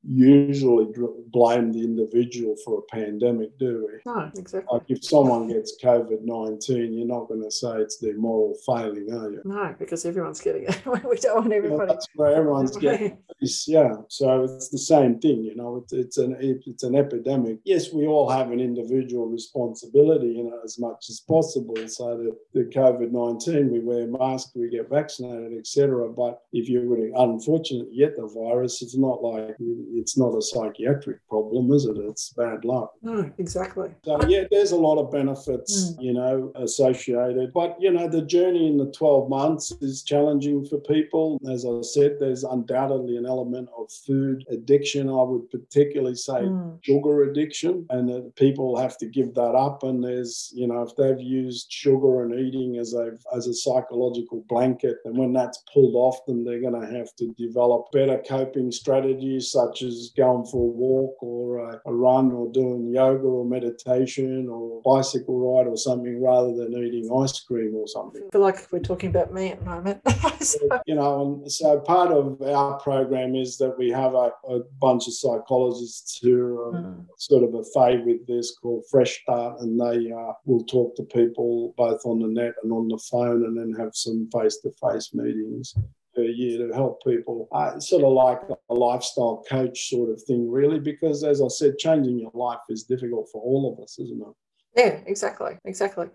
usually 0.03 0.87
blame 1.27 1.71
the 1.71 1.83
individual 1.83 2.55
for 2.63 2.79
a 2.79 2.95
pandemic, 2.95 3.57
do 3.59 3.87
we? 3.87 4.11
No, 4.11 4.31
exactly. 4.35 4.67
Like 4.71 4.83
if 4.87 5.03
someone 5.03 5.47
gets 5.47 5.77
COVID 5.83 6.21
19, 6.23 6.93
you're 6.93 7.07
not 7.07 7.27
going 7.27 7.43
to 7.43 7.51
say 7.51 7.77
it's 7.77 7.97
their 7.97 8.17
moral 8.17 8.55
failing, 8.65 9.11
are 9.11 9.31
you? 9.31 9.41
No, 9.43 9.75
because 9.77 10.05
everyone's 10.05 10.41
getting 10.41 10.63
it. 10.63 10.85
we 10.85 11.17
don't 11.17 11.41
want 11.41 11.53
everybody. 11.53 11.89
Yeah, 11.89 11.93
that's 11.93 12.07
where 12.15 12.35
everyone's 12.35 12.77
getting 12.77 13.11
it. 13.11 13.67
Yeah, 13.67 13.95
so 14.07 14.43
it's 14.43 14.69
the 14.69 14.77
same 14.77 15.19
thing, 15.19 15.43
you 15.43 15.55
know, 15.55 15.77
it's, 15.77 15.93
it's, 15.93 16.17
an, 16.17 16.37
it's 16.39 16.83
an 16.83 16.95
epidemic. 16.95 17.59
Yes, 17.65 17.91
we 17.91 18.07
all 18.07 18.29
have 18.29 18.51
an 18.51 18.59
individual 18.59 19.27
responsibility 19.27 20.27
you 20.37 20.43
know, 20.43 20.59
as 20.63 20.79
much 20.79 21.09
as 21.09 21.19
possible. 21.19 21.75
So 21.87 22.17
the, 22.17 22.37
the 22.53 22.69
COVID 22.69 23.11
19, 23.11 23.71
we 23.71 23.79
wear 23.79 24.07
masks, 24.07 24.51
we 24.55 24.69
get 24.69 24.89
vaccinated, 24.89 25.57
etc. 25.57 26.09
But 26.09 26.41
if 26.53 26.69
you're 26.69 26.87
really 26.87 27.11
unfortunate, 27.15 27.87
you 27.91 28.05
get 28.05 28.15
the 28.15 28.27
virus, 28.27 28.81
it's 28.81 28.97
not 28.97 29.23
like 29.23 29.55
it's 29.93 30.17
not 30.17 30.35
a 30.35 30.41
psychiatric 30.41 31.25
problem, 31.27 31.71
is 31.71 31.85
it? 31.85 31.97
It's 31.97 32.33
bad 32.33 32.65
luck. 32.65 32.93
No, 33.01 33.31
exactly. 33.37 33.91
So 34.03 34.19
yeah, 34.27 34.43
there's 34.49 34.71
a 34.71 34.77
lot 34.77 34.97
of 34.97 35.11
benefits, 35.11 35.91
mm. 35.91 36.03
you 36.03 36.13
know, 36.13 36.51
associated. 36.55 37.53
But 37.53 37.77
you 37.79 37.91
know, 37.91 38.07
the 38.07 38.21
journey 38.21 38.67
in 38.67 38.77
the 38.77 38.91
12 38.91 39.29
months 39.29 39.71
is 39.81 40.03
challenging 40.03 40.65
for 40.65 40.77
people. 40.79 41.39
As 41.49 41.65
I 41.65 41.81
said, 41.81 42.17
there's 42.19 42.43
undoubtedly 42.43 43.17
an 43.17 43.25
element 43.25 43.69
of 43.77 43.91
food 43.91 44.45
addiction. 44.49 45.09
I 45.09 45.23
would 45.23 45.49
particularly 45.49 46.15
say 46.15 46.41
mm. 46.41 46.77
sugar 46.83 47.23
addiction, 47.23 47.85
and 47.89 48.09
that 48.09 48.35
people 48.35 48.77
have 48.77 48.97
to 48.99 49.05
give 49.05 49.33
that 49.35 49.55
up. 49.55 49.83
And 49.83 50.03
there's, 50.03 50.51
you 50.55 50.67
know, 50.67 50.81
if 50.83 50.95
they've 50.95 51.19
used 51.19 51.71
sugar 51.71 52.23
and 52.23 52.39
eating 52.39 52.77
as 52.77 52.93
a 52.93 53.17
as 53.35 53.47
a 53.47 53.53
psychological 53.53 54.43
blanket, 54.47 54.97
and 55.05 55.17
when 55.17 55.33
that's 55.33 55.63
pulled 55.73 55.95
off 55.95 56.25
them, 56.25 56.43
they're 56.43 56.61
going 56.61 56.79
to 56.79 56.97
have 56.97 57.15
to 57.15 57.33
develop 57.37 57.91
better 57.91 58.21
coping 58.27 58.71
strategies 58.71 59.51
such 59.51 59.76
as 59.81 60.11
going 60.15 60.45
for 60.45 60.63
a 60.63 60.71
walk 60.71 61.15
or 61.21 61.59
a, 61.59 61.81
a, 61.85 61.93
run 61.93 62.31
or 62.31 62.51
doing 62.51 62.91
yoga 62.93 63.23
or 63.23 63.45
meditation 63.45 64.47
or 64.49 64.81
bicycle 64.83 65.39
ride 65.39 65.67
or 65.67 65.77
something 65.77 66.21
rather 66.21 66.55
than 66.55 66.73
eating 66.73 67.09
ice 67.21 67.39
cream 67.39 67.75
or 67.75 67.87
something. 67.87 68.23
I 68.27 68.31
feel 68.31 68.41
like 68.41 68.71
we're 68.71 68.79
talking 68.79 69.09
about 69.09 69.33
me 69.33 69.49
at 69.49 69.59
the 69.59 69.65
moment. 69.65 70.01
so. 70.39 70.59
You 70.85 70.95
know, 70.95 71.41
and 71.43 71.51
so 71.51 71.79
part 71.79 72.11
of 72.11 72.41
our 72.41 72.79
program 72.79 73.35
is 73.35 73.57
that 73.57 73.77
we 73.77 73.89
have 73.89 74.13
a, 74.13 74.31
a 74.49 74.59
bunch 74.79 75.07
of 75.07 75.13
psychologists 75.13 76.19
who 76.21 76.59
are 76.59 76.73
mm. 76.73 77.05
sort 77.17 77.43
of 77.43 77.53
a 77.53 77.63
fay 77.73 77.97
with 77.97 78.25
this 78.27 78.55
called 78.57 78.83
Fresh 78.89 79.21
Start, 79.23 79.61
and 79.61 79.79
they 79.79 80.11
uh, 80.11 80.33
will 80.45 80.63
talk 80.63 80.95
to 80.95 81.03
people 81.03 81.73
both 81.77 82.01
on 82.05 82.19
the 82.19 82.27
net 82.27 82.53
and 82.63 82.71
on 82.71 82.87
the 82.87 82.97
phone 82.97 83.45
and 83.45 83.57
then 83.57 83.73
have 83.79 83.95
some 83.95 84.29
face 84.31 84.57
to 84.59 84.71
face 84.81 85.13
meetings 85.13 85.75
per 86.17 86.23
year 86.23 86.67
to 86.67 86.73
help 86.73 87.03
people. 87.03 87.47
Sort 87.79 88.03
of 88.03 88.11
like 88.11 88.41
a 88.69 88.73
lifestyle 88.73 89.45
coach 89.47 89.89
sort 89.89 90.09
of 90.09 90.21
thing, 90.23 90.49
really, 90.49 90.79
because 90.79 91.23
as 91.23 91.41
I 91.41 91.47
said, 91.47 91.77
changing 91.77 92.19
your 92.19 92.31
life 92.33 92.59
is 92.69 92.83
difficult 92.83 93.29
for 93.31 93.41
all 93.41 93.71
of 93.71 93.83
us, 93.83 93.99
isn't 93.99 94.21
it? 94.21 94.33
Yeah, 94.75 94.99
exactly, 95.05 95.57
exactly. 95.63 96.07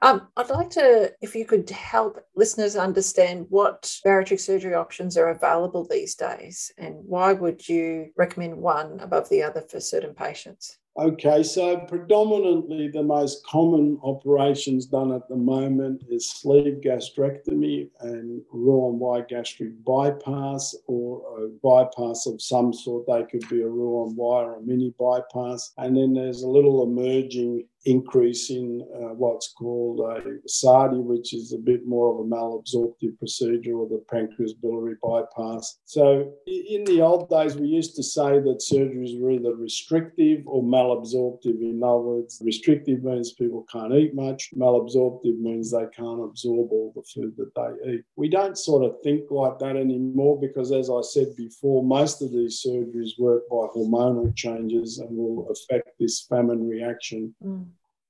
Um, 0.00 0.28
I'd 0.36 0.50
like 0.50 0.70
to, 0.70 1.12
if 1.20 1.34
you 1.34 1.44
could 1.44 1.68
help 1.70 2.20
listeners 2.36 2.76
understand 2.76 3.46
what 3.48 3.82
bariatric 4.06 4.38
surgery 4.38 4.74
options 4.74 5.16
are 5.16 5.30
available 5.30 5.84
these 5.84 6.14
days 6.14 6.70
and 6.78 6.94
why 7.04 7.32
would 7.32 7.68
you 7.68 8.10
recommend 8.16 8.56
one 8.56 9.00
above 9.00 9.28
the 9.28 9.42
other 9.42 9.60
for 9.60 9.80
certain 9.80 10.14
patients? 10.14 10.78
Okay, 10.98 11.44
so 11.44 11.76
predominantly 11.76 12.88
the 12.88 13.04
most 13.04 13.46
common 13.46 14.00
operations 14.02 14.84
done 14.84 15.12
at 15.12 15.28
the 15.28 15.36
moment 15.36 16.02
is 16.10 16.28
sleeve 16.28 16.80
gastrectomy 16.84 17.88
and 18.00 18.42
Roux-en-Y 18.50 19.20
gastric 19.28 19.84
bypass 19.84 20.74
or 20.88 21.22
a 21.38 21.48
bypass 21.62 22.26
of 22.26 22.42
some 22.42 22.72
sort. 22.72 23.06
They 23.06 23.22
could 23.30 23.48
be 23.48 23.62
a 23.62 23.68
Roux-en-Y 23.68 24.42
or 24.42 24.56
a 24.56 24.60
mini 24.60 24.92
bypass. 24.98 25.72
And 25.78 25.96
then 25.96 26.14
there's 26.14 26.42
a 26.42 26.48
little 26.48 26.82
emerging 26.82 27.68
increase 27.88 28.50
in 28.50 28.82
uh, 28.94 29.14
what's 29.14 29.52
called 29.52 30.00
a 30.00 30.38
SADI, 30.46 31.00
which 31.00 31.32
is 31.32 31.52
a 31.52 31.58
bit 31.58 31.86
more 31.86 32.12
of 32.12 32.20
a 32.20 32.28
malabsorptive 32.28 33.18
procedure, 33.18 33.74
or 33.74 33.88
the 33.88 34.04
pancreas 34.10 34.52
biliary 34.52 34.96
bypass. 35.02 35.78
So, 35.86 36.32
in 36.46 36.84
the 36.84 37.00
old 37.00 37.30
days, 37.30 37.56
we 37.56 37.68
used 37.68 37.96
to 37.96 38.02
say 38.02 38.40
that 38.40 38.60
surgeries 38.72 39.18
were 39.18 39.30
either 39.30 39.54
restrictive 39.54 40.42
or 40.46 40.62
malabsorptive. 40.62 41.60
In 41.60 41.82
other 41.82 41.98
words, 41.98 42.42
restrictive 42.44 43.02
means 43.02 43.32
people 43.32 43.66
can't 43.72 43.94
eat 43.94 44.14
much, 44.14 44.50
malabsorptive 44.54 45.38
means 45.38 45.70
they 45.70 45.86
can't 45.96 46.24
absorb 46.24 46.70
all 46.70 46.92
the 46.94 47.02
food 47.02 47.34
that 47.38 47.54
they 47.54 47.92
eat. 47.92 48.04
We 48.16 48.28
don't 48.28 48.58
sort 48.58 48.84
of 48.84 48.96
think 49.02 49.30
like 49.30 49.58
that 49.60 49.76
anymore 49.76 50.38
because, 50.38 50.72
as 50.72 50.90
I 50.90 51.00
said 51.00 51.34
before, 51.36 51.82
most 51.82 52.20
of 52.20 52.32
these 52.32 52.62
surgeries 52.64 53.18
work 53.18 53.48
by 53.48 53.66
hormonal 53.74 54.34
changes 54.36 54.98
and 54.98 55.16
will 55.16 55.48
affect 55.50 55.98
this 55.98 56.26
famine 56.28 56.68
reaction. 56.68 57.34
Mm 57.42 57.66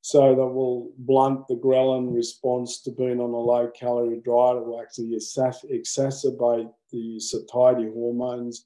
so 0.08 0.34
that 0.34 0.46
will 0.46 0.90
blunt 0.96 1.46
the 1.48 1.56
ghrelin 1.56 2.14
response 2.14 2.80
to 2.80 2.90
being 2.90 3.20
on 3.20 3.28
a 3.34 3.36
low 3.36 3.70
calorie 3.78 4.22
diet. 4.24 4.56
It 4.56 4.66
will 4.66 4.80
actually 4.80 5.14
exacerbate 5.14 6.72
the 6.90 7.20
satiety 7.20 7.90
hormones. 7.92 8.64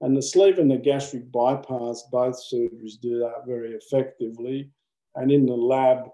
And 0.00 0.16
the 0.16 0.20
sleeve 0.20 0.58
and 0.58 0.68
the 0.68 0.76
gastric 0.76 1.30
bypass, 1.30 2.02
both 2.10 2.42
surgeries 2.52 3.00
do 3.00 3.20
that 3.20 3.46
very 3.46 3.74
effectively. 3.74 4.68
And 5.14 5.30
in 5.30 5.46
the 5.46 5.54
lab, 5.54 6.08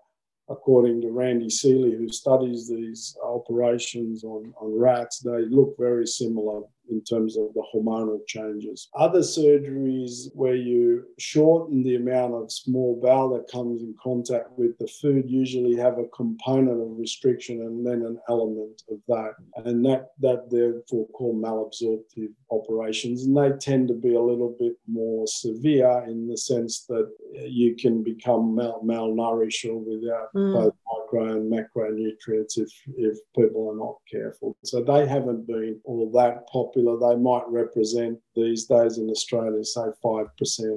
according 0.50 1.00
to 1.00 1.10
Randy 1.10 1.48
Seeley, 1.48 1.96
who 1.96 2.10
studies 2.10 2.68
these 2.68 3.16
operations 3.24 4.24
on, 4.24 4.52
on 4.60 4.78
rats, 4.78 5.20
they 5.20 5.46
look 5.48 5.74
very 5.78 6.06
similar 6.06 6.60
in 6.90 7.02
terms 7.02 7.36
of 7.36 7.52
the 7.54 7.62
hormonal 7.74 8.18
changes. 8.26 8.88
Other 8.94 9.20
surgeries 9.20 10.28
where 10.34 10.54
you 10.54 11.04
shorten 11.18 11.82
the 11.82 11.96
amount 11.96 12.34
of 12.34 12.52
small 12.52 13.00
bowel 13.02 13.30
that 13.34 13.50
comes 13.50 13.82
in 13.82 13.94
contact 14.02 14.50
with 14.56 14.76
the 14.78 14.88
food 15.00 15.24
usually 15.28 15.76
have 15.76 15.98
a 15.98 16.08
component 16.08 16.80
of 16.80 16.98
restriction 16.98 17.62
and 17.62 17.86
then 17.86 18.02
an 18.02 18.18
element 18.28 18.82
of 18.90 18.98
that. 19.08 19.32
And 19.64 19.84
that, 19.86 20.10
that 20.20 20.50
therefore 20.50 21.08
called 21.08 21.42
malabsorptive 21.42 22.32
operations. 22.50 23.24
And 23.24 23.36
they 23.36 23.50
tend 23.58 23.88
to 23.88 23.94
be 23.94 24.14
a 24.14 24.20
little 24.20 24.56
bit 24.58 24.74
more 24.86 25.26
severe 25.26 26.04
in 26.08 26.28
the 26.28 26.36
sense 26.36 26.86
that 26.88 27.10
you 27.34 27.76
can 27.76 28.02
become 28.02 28.54
mal- 28.54 28.82
malnourished 28.84 29.64
or 29.68 29.78
without 29.78 30.32
mm. 30.34 30.54
both 30.54 30.74
micro 30.86 31.36
and 31.36 31.52
macronutrients 31.52 32.58
if, 32.58 32.70
if 32.96 33.18
people 33.36 33.70
are 33.70 33.76
not 33.76 33.96
careful. 34.10 34.56
So 34.64 34.82
they 34.82 35.06
haven't 35.06 35.46
been 35.46 35.80
all 35.84 36.10
that 36.12 36.46
popular 36.48 36.79
popular, 36.80 37.14
they 37.14 37.20
might 37.20 37.44
represent 37.48 38.18
these 38.34 38.66
days 38.66 38.98
in 38.98 39.10
Australia, 39.10 39.64
say 39.64 39.82
5% 40.04 40.26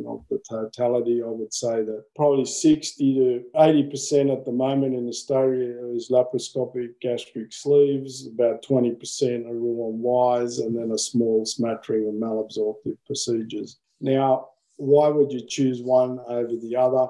of 0.07 0.25
the 0.29 0.41
totality. 0.49 1.21
I 1.23 1.27
would 1.27 1.53
say 1.53 1.83
that 1.83 2.03
probably 2.15 2.45
60 2.45 3.13
to 3.15 3.43
80% 3.55 4.31
at 4.31 4.45
the 4.45 4.51
moment 4.51 4.95
in 4.95 5.07
Australia 5.07 5.75
is 5.93 6.09
laparoscopic 6.09 6.99
gastric 7.01 7.53
sleeves, 7.53 8.27
about 8.27 8.63
20% 8.63 9.45
are 9.45 9.53
Roux-en-Y's, 9.53 10.59
and 10.59 10.75
then 10.77 10.91
a 10.91 10.97
small 10.97 11.45
smattering 11.45 12.07
of 12.07 12.15
malabsorptive 12.15 12.97
procedures. 13.05 13.79
Now, 14.01 14.49
why 14.77 15.07
would 15.07 15.31
you 15.31 15.41
choose 15.47 15.81
one 15.81 16.19
over 16.27 16.55
the 16.55 16.75
other? 16.75 17.07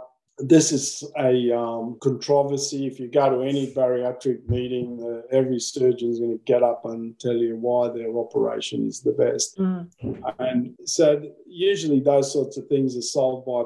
This 0.47 0.71
is 0.71 1.03
a 1.17 1.51
um, 1.57 1.97
controversy. 2.01 2.85
If 2.85 2.99
you 2.99 3.07
go 3.07 3.29
to 3.29 3.47
any 3.47 3.73
bariatric 3.73 4.47
meeting, 4.49 5.23
every 5.31 5.59
surgeon 5.59 6.11
is 6.11 6.19
going 6.19 6.37
to 6.37 6.43
get 6.45 6.63
up 6.63 6.85
and 6.85 7.17
tell 7.19 7.35
you 7.35 7.55
why 7.55 7.89
their 7.89 8.15
operation 8.17 8.87
is 8.87 9.01
the 9.01 9.11
best. 9.11 9.57
Mm. 9.57 9.87
And 10.39 10.75
so, 10.85 11.21
usually, 11.47 11.99
those 11.99 12.31
sorts 12.31 12.57
of 12.57 12.67
things 12.67 12.97
are 12.97 13.01
solved 13.01 13.45
by 13.45 13.63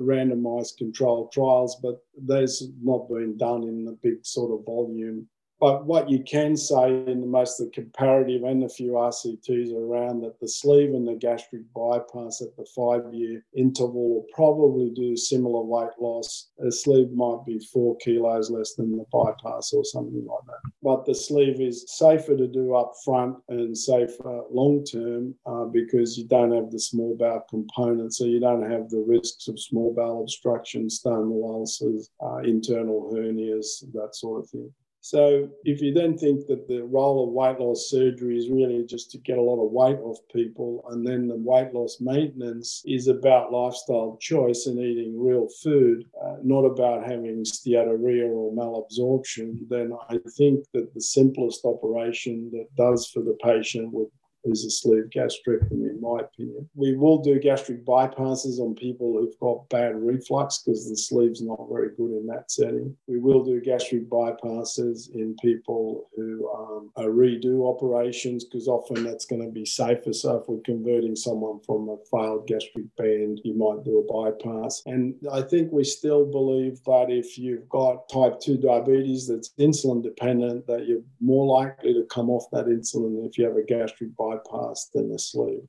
randomized 0.00 0.78
controlled 0.78 1.32
trials, 1.32 1.76
but 1.82 2.02
those 2.16 2.68
not 2.82 3.08
been 3.08 3.36
done 3.36 3.64
in 3.64 3.88
a 3.88 3.92
big 3.92 4.24
sort 4.24 4.52
of 4.52 4.64
volume. 4.64 5.28
But 5.62 5.86
what 5.86 6.10
you 6.10 6.24
can 6.24 6.56
say 6.56 6.88
in 7.06 7.20
the 7.20 7.26
most 7.28 7.60
of 7.60 7.66
the 7.66 7.72
comparative 7.72 8.42
and 8.42 8.64
a 8.64 8.68
few 8.68 8.94
RCTs 8.94 9.72
around 9.72 10.22
that 10.22 10.40
the 10.40 10.48
sleeve 10.48 10.92
and 10.92 11.06
the 11.06 11.14
gastric 11.14 11.62
bypass 11.72 12.42
at 12.42 12.56
the 12.56 12.66
five 12.74 13.14
year 13.14 13.44
interval 13.56 14.08
will 14.08 14.26
probably 14.34 14.90
do 14.90 15.16
similar 15.16 15.62
weight 15.62 15.92
loss. 16.00 16.48
A 16.66 16.72
sleeve 16.72 17.12
might 17.12 17.46
be 17.46 17.60
four 17.72 17.96
kilos 17.98 18.50
less 18.50 18.74
than 18.74 18.90
the 18.90 19.04
bypass 19.12 19.72
or 19.72 19.84
something 19.84 20.26
like 20.26 20.44
that. 20.46 20.72
But 20.82 21.04
the 21.04 21.14
sleeve 21.14 21.60
is 21.60 21.84
safer 21.86 22.36
to 22.36 22.48
do 22.48 22.74
up 22.74 22.94
front 23.04 23.36
and 23.48 23.78
safer 23.78 24.42
long 24.50 24.84
term 24.84 25.32
uh, 25.46 25.66
because 25.66 26.18
you 26.18 26.26
don't 26.26 26.50
have 26.50 26.72
the 26.72 26.80
small 26.80 27.16
bowel 27.16 27.46
component. 27.48 28.14
So 28.14 28.24
you 28.24 28.40
don't 28.40 28.68
have 28.68 28.90
the 28.90 29.04
risks 29.06 29.46
of 29.46 29.60
small 29.60 29.94
bowel 29.94 30.22
obstruction, 30.22 30.90
stomach 30.90 31.40
ulcers, 31.44 32.10
uh, 32.20 32.38
internal 32.38 33.12
hernias, 33.14 33.84
that 33.92 34.16
sort 34.16 34.42
of 34.42 34.50
thing. 34.50 34.72
So, 35.04 35.50
if 35.64 35.82
you 35.82 35.92
then 35.92 36.16
think 36.16 36.46
that 36.46 36.68
the 36.68 36.84
role 36.84 37.24
of 37.24 37.34
weight 37.34 37.58
loss 37.58 37.90
surgery 37.90 38.38
is 38.38 38.48
really 38.48 38.84
just 38.86 39.10
to 39.10 39.18
get 39.18 39.36
a 39.36 39.42
lot 39.42 39.60
of 39.60 39.72
weight 39.72 39.98
off 39.98 40.18
people, 40.32 40.84
and 40.90 41.04
then 41.04 41.26
the 41.26 41.34
weight 41.34 41.74
loss 41.74 42.00
maintenance 42.00 42.84
is 42.86 43.08
about 43.08 43.50
lifestyle 43.50 44.16
choice 44.20 44.66
and 44.66 44.78
eating 44.78 45.20
real 45.20 45.48
food, 45.60 46.04
uh, 46.24 46.36
not 46.44 46.64
about 46.64 47.02
having 47.02 47.42
steatorrhea 47.42 48.30
or 48.30 48.52
malabsorption, 48.52 49.68
then 49.68 49.92
I 50.08 50.18
think 50.36 50.66
that 50.72 50.94
the 50.94 51.00
simplest 51.00 51.64
operation 51.64 52.52
that 52.52 52.68
does 52.76 53.08
for 53.08 53.24
the 53.24 53.36
patient 53.42 53.92
would 53.92 54.06
is 54.44 54.64
a 54.64 54.70
sleeve 54.70 55.08
gastrectomy, 55.14 55.90
in 55.90 56.00
my 56.00 56.20
opinion. 56.20 56.68
We 56.74 56.96
will 56.96 57.18
do 57.18 57.38
gastric 57.38 57.84
bypasses 57.84 58.58
on 58.58 58.74
people 58.74 59.12
who've 59.12 59.38
got 59.40 59.68
bad 59.68 59.94
reflux 59.96 60.62
because 60.64 60.88
the 60.88 60.96
sleeve's 60.96 61.42
not 61.42 61.68
very 61.70 61.90
good 61.96 62.12
in 62.12 62.26
that 62.26 62.50
setting. 62.50 62.96
We 63.06 63.18
will 63.18 63.44
do 63.44 63.60
gastric 63.60 64.08
bypasses 64.08 65.14
in 65.14 65.36
people 65.40 66.08
who 66.16 66.50
um, 66.50 66.90
are 66.96 67.10
redo 67.10 67.68
operations 67.68 68.44
because 68.44 68.68
often 68.68 69.04
that's 69.04 69.26
going 69.26 69.42
to 69.42 69.50
be 69.50 69.64
safer. 69.64 70.12
So 70.12 70.36
if 70.36 70.48
we're 70.48 70.60
converting 70.64 71.16
someone 71.16 71.60
from 71.66 71.88
a 71.88 71.96
failed 72.10 72.46
gastric 72.46 72.94
band, 72.96 73.40
you 73.44 73.54
might 73.54 73.84
do 73.84 73.98
a 73.98 74.12
bypass. 74.12 74.82
And 74.86 75.14
I 75.32 75.42
think 75.42 75.72
we 75.72 75.84
still 75.84 76.26
believe 76.26 76.82
that 76.84 77.06
if 77.08 77.38
you've 77.38 77.68
got 77.68 78.08
type 78.08 78.40
2 78.40 78.58
diabetes 78.58 79.28
that's 79.28 79.52
insulin 79.58 80.02
dependent, 80.02 80.66
that 80.66 80.86
you're 80.86 81.02
more 81.20 81.46
likely 81.46 81.92
to 81.94 82.04
come 82.10 82.30
off 82.30 82.50
that 82.52 82.66
insulin 82.66 83.26
if 83.26 83.38
you 83.38 83.44
have 83.44 83.56
a 83.56 83.62
gastric 83.62 84.16
bypass 84.16 84.31
bypass 84.36 84.90
than 84.94 85.10
the 85.10 85.18
sleeve. 85.18 85.62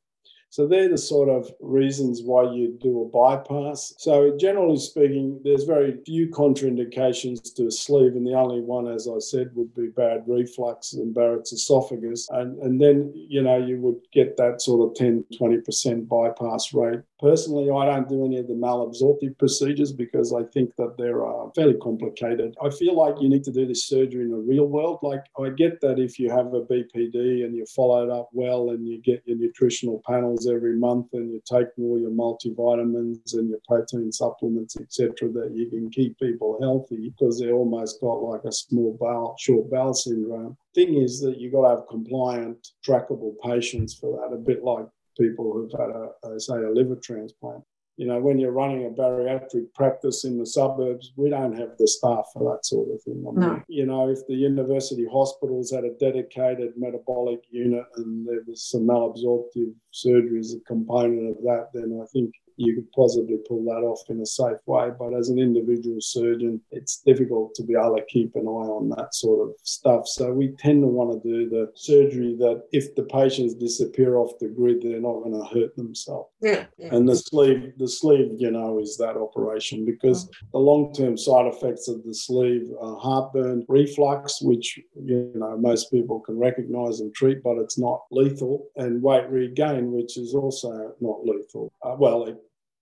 So 0.53 0.67
they're 0.67 0.87
the 0.87 0.99
sort 0.99 1.29
of 1.29 1.51
reasons 1.59 2.21
why 2.21 2.43
you 2.53 2.77
do 2.79 3.01
a 3.01 3.09
bypass. 3.09 3.95
So 3.97 4.37
generally 4.37 4.77
speaking, 4.77 5.41
there's 5.43 5.63
very 5.63 5.97
few 6.05 6.29
contraindications 6.29 7.55
to 7.55 7.65
a 7.65 7.71
sleeve, 7.71 8.13
and 8.15 8.23
the 8.23 8.35
only 8.35 8.61
one, 8.61 8.87
as 8.87 9.07
I 9.07 9.17
said, 9.17 9.49
would 9.55 9.73
be 9.73 9.87
bad 9.87 10.25
reflux 10.27 10.93
and 10.93 11.11
Barrett's 11.11 11.53
esophagus. 11.53 12.29
And, 12.29 12.59
and 12.59 12.79
then, 12.79 13.11
you 13.15 13.41
know, 13.41 13.57
you 13.57 13.79
would 13.79 13.99
get 14.13 14.37
that 14.37 14.61
sort 14.61 14.87
of 14.87 14.95
10, 14.95 15.25
20% 15.41 16.07
bypass 16.07 16.71
rate 16.71 16.99
Personally, 17.23 17.71
I 17.71 17.85
don't 17.85 18.09
do 18.09 18.25
any 18.25 18.37
of 18.37 18.49
the 18.49 18.53
malabsorptive 18.53 19.37
procedures 19.39 19.93
because 19.93 20.33
I 20.33 20.43
think 20.43 20.75
that 20.75 20.97
they're 20.97 21.25
uh, 21.25 21.49
fairly 21.55 21.75
complicated. 21.81 22.53
I 22.61 22.69
feel 22.69 22.97
like 22.97 23.15
you 23.21 23.29
need 23.29 23.45
to 23.45 23.51
do 23.53 23.65
this 23.65 23.87
surgery 23.87 24.25
in 24.25 24.31
the 24.31 24.35
real 24.35 24.65
world. 24.65 24.99
Like, 25.01 25.23
I 25.39 25.47
get 25.51 25.79
that 25.79 25.99
if 25.99 26.19
you 26.19 26.29
have 26.29 26.47
a 26.47 26.63
BPD 26.63 27.45
and 27.45 27.55
you 27.55 27.65
follow 27.73 28.03
it 28.03 28.09
up 28.09 28.27
well 28.33 28.71
and 28.71 28.85
you 28.85 29.01
get 29.01 29.23
your 29.25 29.37
nutritional 29.37 30.01
panels 30.05 30.49
every 30.49 30.75
month 30.75 31.13
and 31.13 31.31
you 31.31 31.41
take 31.49 31.67
all 31.79 31.97
your 31.97 32.11
multivitamins 32.11 33.35
and 33.35 33.49
your 33.49 33.59
protein 33.65 34.11
supplements, 34.11 34.75
etc., 34.75 35.29
that 35.31 35.53
you 35.55 35.69
can 35.69 35.89
keep 35.91 36.19
people 36.19 36.57
healthy 36.59 37.09
because 37.17 37.39
they 37.39 37.53
almost 37.53 38.01
got 38.01 38.15
like 38.15 38.43
a 38.43 38.51
small 38.51 38.97
bowel, 38.99 39.37
short 39.39 39.71
bowel 39.71 39.93
syndrome. 39.93 40.57
Thing 40.75 40.95
is 40.95 41.21
that 41.21 41.39
you've 41.39 41.53
got 41.53 41.69
to 41.69 41.75
have 41.77 41.87
compliant, 41.87 42.67
trackable 42.85 43.35
patients 43.41 43.93
for 43.93 44.11
that, 44.19 44.35
a 44.35 44.37
bit 44.37 44.61
like 44.61 44.87
people 45.19 45.53
who've 45.53 45.71
had 45.71 45.89
a, 45.89 46.39
say 46.39 46.55
a 46.55 46.69
liver 46.69 46.95
transplant. 46.95 47.63
You 47.97 48.07
know, 48.07 48.19
when 48.19 48.39
you're 48.39 48.51
running 48.51 48.87
a 48.87 48.89
bariatric 48.89 49.71
practice 49.75 50.23
in 50.23 50.39
the 50.39 50.47
suburbs, 50.47 51.13
we 51.15 51.29
don't 51.29 51.55
have 51.55 51.77
the 51.77 51.87
staff 51.87 52.25
for 52.33 52.51
that 52.51 52.65
sort 52.65 52.89
of 52.91 53.01
thing. 53.03 53.23
I 53.27 53.31
mean, 53.31 53.39
no. 53.39 53.63
You 53.67 53.85
know, 53.85 54.09
if 54.09 54.25
the 54.27 54.33
university 54.33 55.05
hospitals 55.11 55.71
had 55.71 55.83
a 55.83 55.93
dedicated 55.99 56.73
metabolic 56.75 57.41
unit 57.51 57.85
and 57.97 58.27
there 58.27 58.41
was 58.47 58.67
some 58.67 58.87
malabsorptive 58.87 59.75
surgery 59.91 60.39
as 60.39 60.55
a 60.55 60.59
component 60.61 61.37
of 61.37 61.43
that, 61.43 61.67
then 61.75 61.99
I 62.01 62.05
think 62.07 62.33
you 62.57 62.75
could 62.75 62.91
possibly 62.91 63.37
pull 63.47 63.63
that 63.65 63.83
off 63.83 64.01
in 64.09 64.21
a 64.21 64.25
safe 64.25 64.57
way. 64.65 64.89
But 64.97 65.13
as 65.13 65.29
an 65.29 65.39
individual 65.39 65.97
surgeon, 65.99 66.61
it's 66.71 66.97
difficult 66.97 67.53
to 67.55 67.63
be 67.63 67.73
able 67.73 67.95
to 67.95 68.05
keep 68.07 68.35
an 68.35 68.47
eye 68.47 68.69
on 68.77 68.89
that 68.89 69.13
sort 69.13 69.49
of 69.49 69.55
stuff. 69.63 70.07
So 70.07 70.31
we 70.31 70.49
tend 70.59 70.83
to 70.83 70.87
want 70.87 71.11
to 71.11 71.27
do 71.27 71.49
the 71.49 71.71
surgery 71.75 72.35
that 72.39 72.63
if 72.71 72.95
the 72.95 73.03
patients 73.03 73.55
disappear 73.55 74.17
off 74.17 74.39
the 74.39 74.47
grid, 74.47 74.81
they're 74.81 75.01
not 75.01 75.23
going 75.23 75.33
to 75.33 75.59
hurt 75.59 75.75
themselves. 75.75 76.29
Yeah, 76.41 76.65
yeah. 76.77 76.95
And 76.95 77.07
the 77.07 77.15
sleeve, 77.15 77.73
the 77.77 77.87
sleeve, 77.87 78.31
you 78.37 78.51
know, 78.51 78.79
is 78.79 78.97
that 78.97 79.17
operation 79.17 79.85
because 79.85 80.25
mm-hmm. 80.25 80.47
the 80.53 80.59
long-term 80.59 81.17
side 81.17 81.47
effects 81.47 81.87
of 81.87 82.03
the 82.03 82.13
sleeve 82.13 82.69
are 82.79 82.97
heartburn, 82.97 83.65
reflux, 83.67 84.41
which 84.41 84.79
you 84.95 85.31
know 85.35 85.57
most 85.57 85.91
people 85.91 86.19
can 86.19 86.37
recognise 86.37 86.99
and 86.99 87.13
treat, 87.13 87.43
but 87.43 87.57
it's 87.57 87.77
not 87.77 88.03
lethal, 88.11 88.67
and 88.75 89.01
weight 89.01 89.29
regain, 89.29 89.91
which 89.91 90.17
is 90.17 90.33
also 90.33 90.93
not 90.99 91.25
lethal. 91.25 91.71
Uh, 91.83 91.95
well, 91.97 92.25
it 92.25 92.37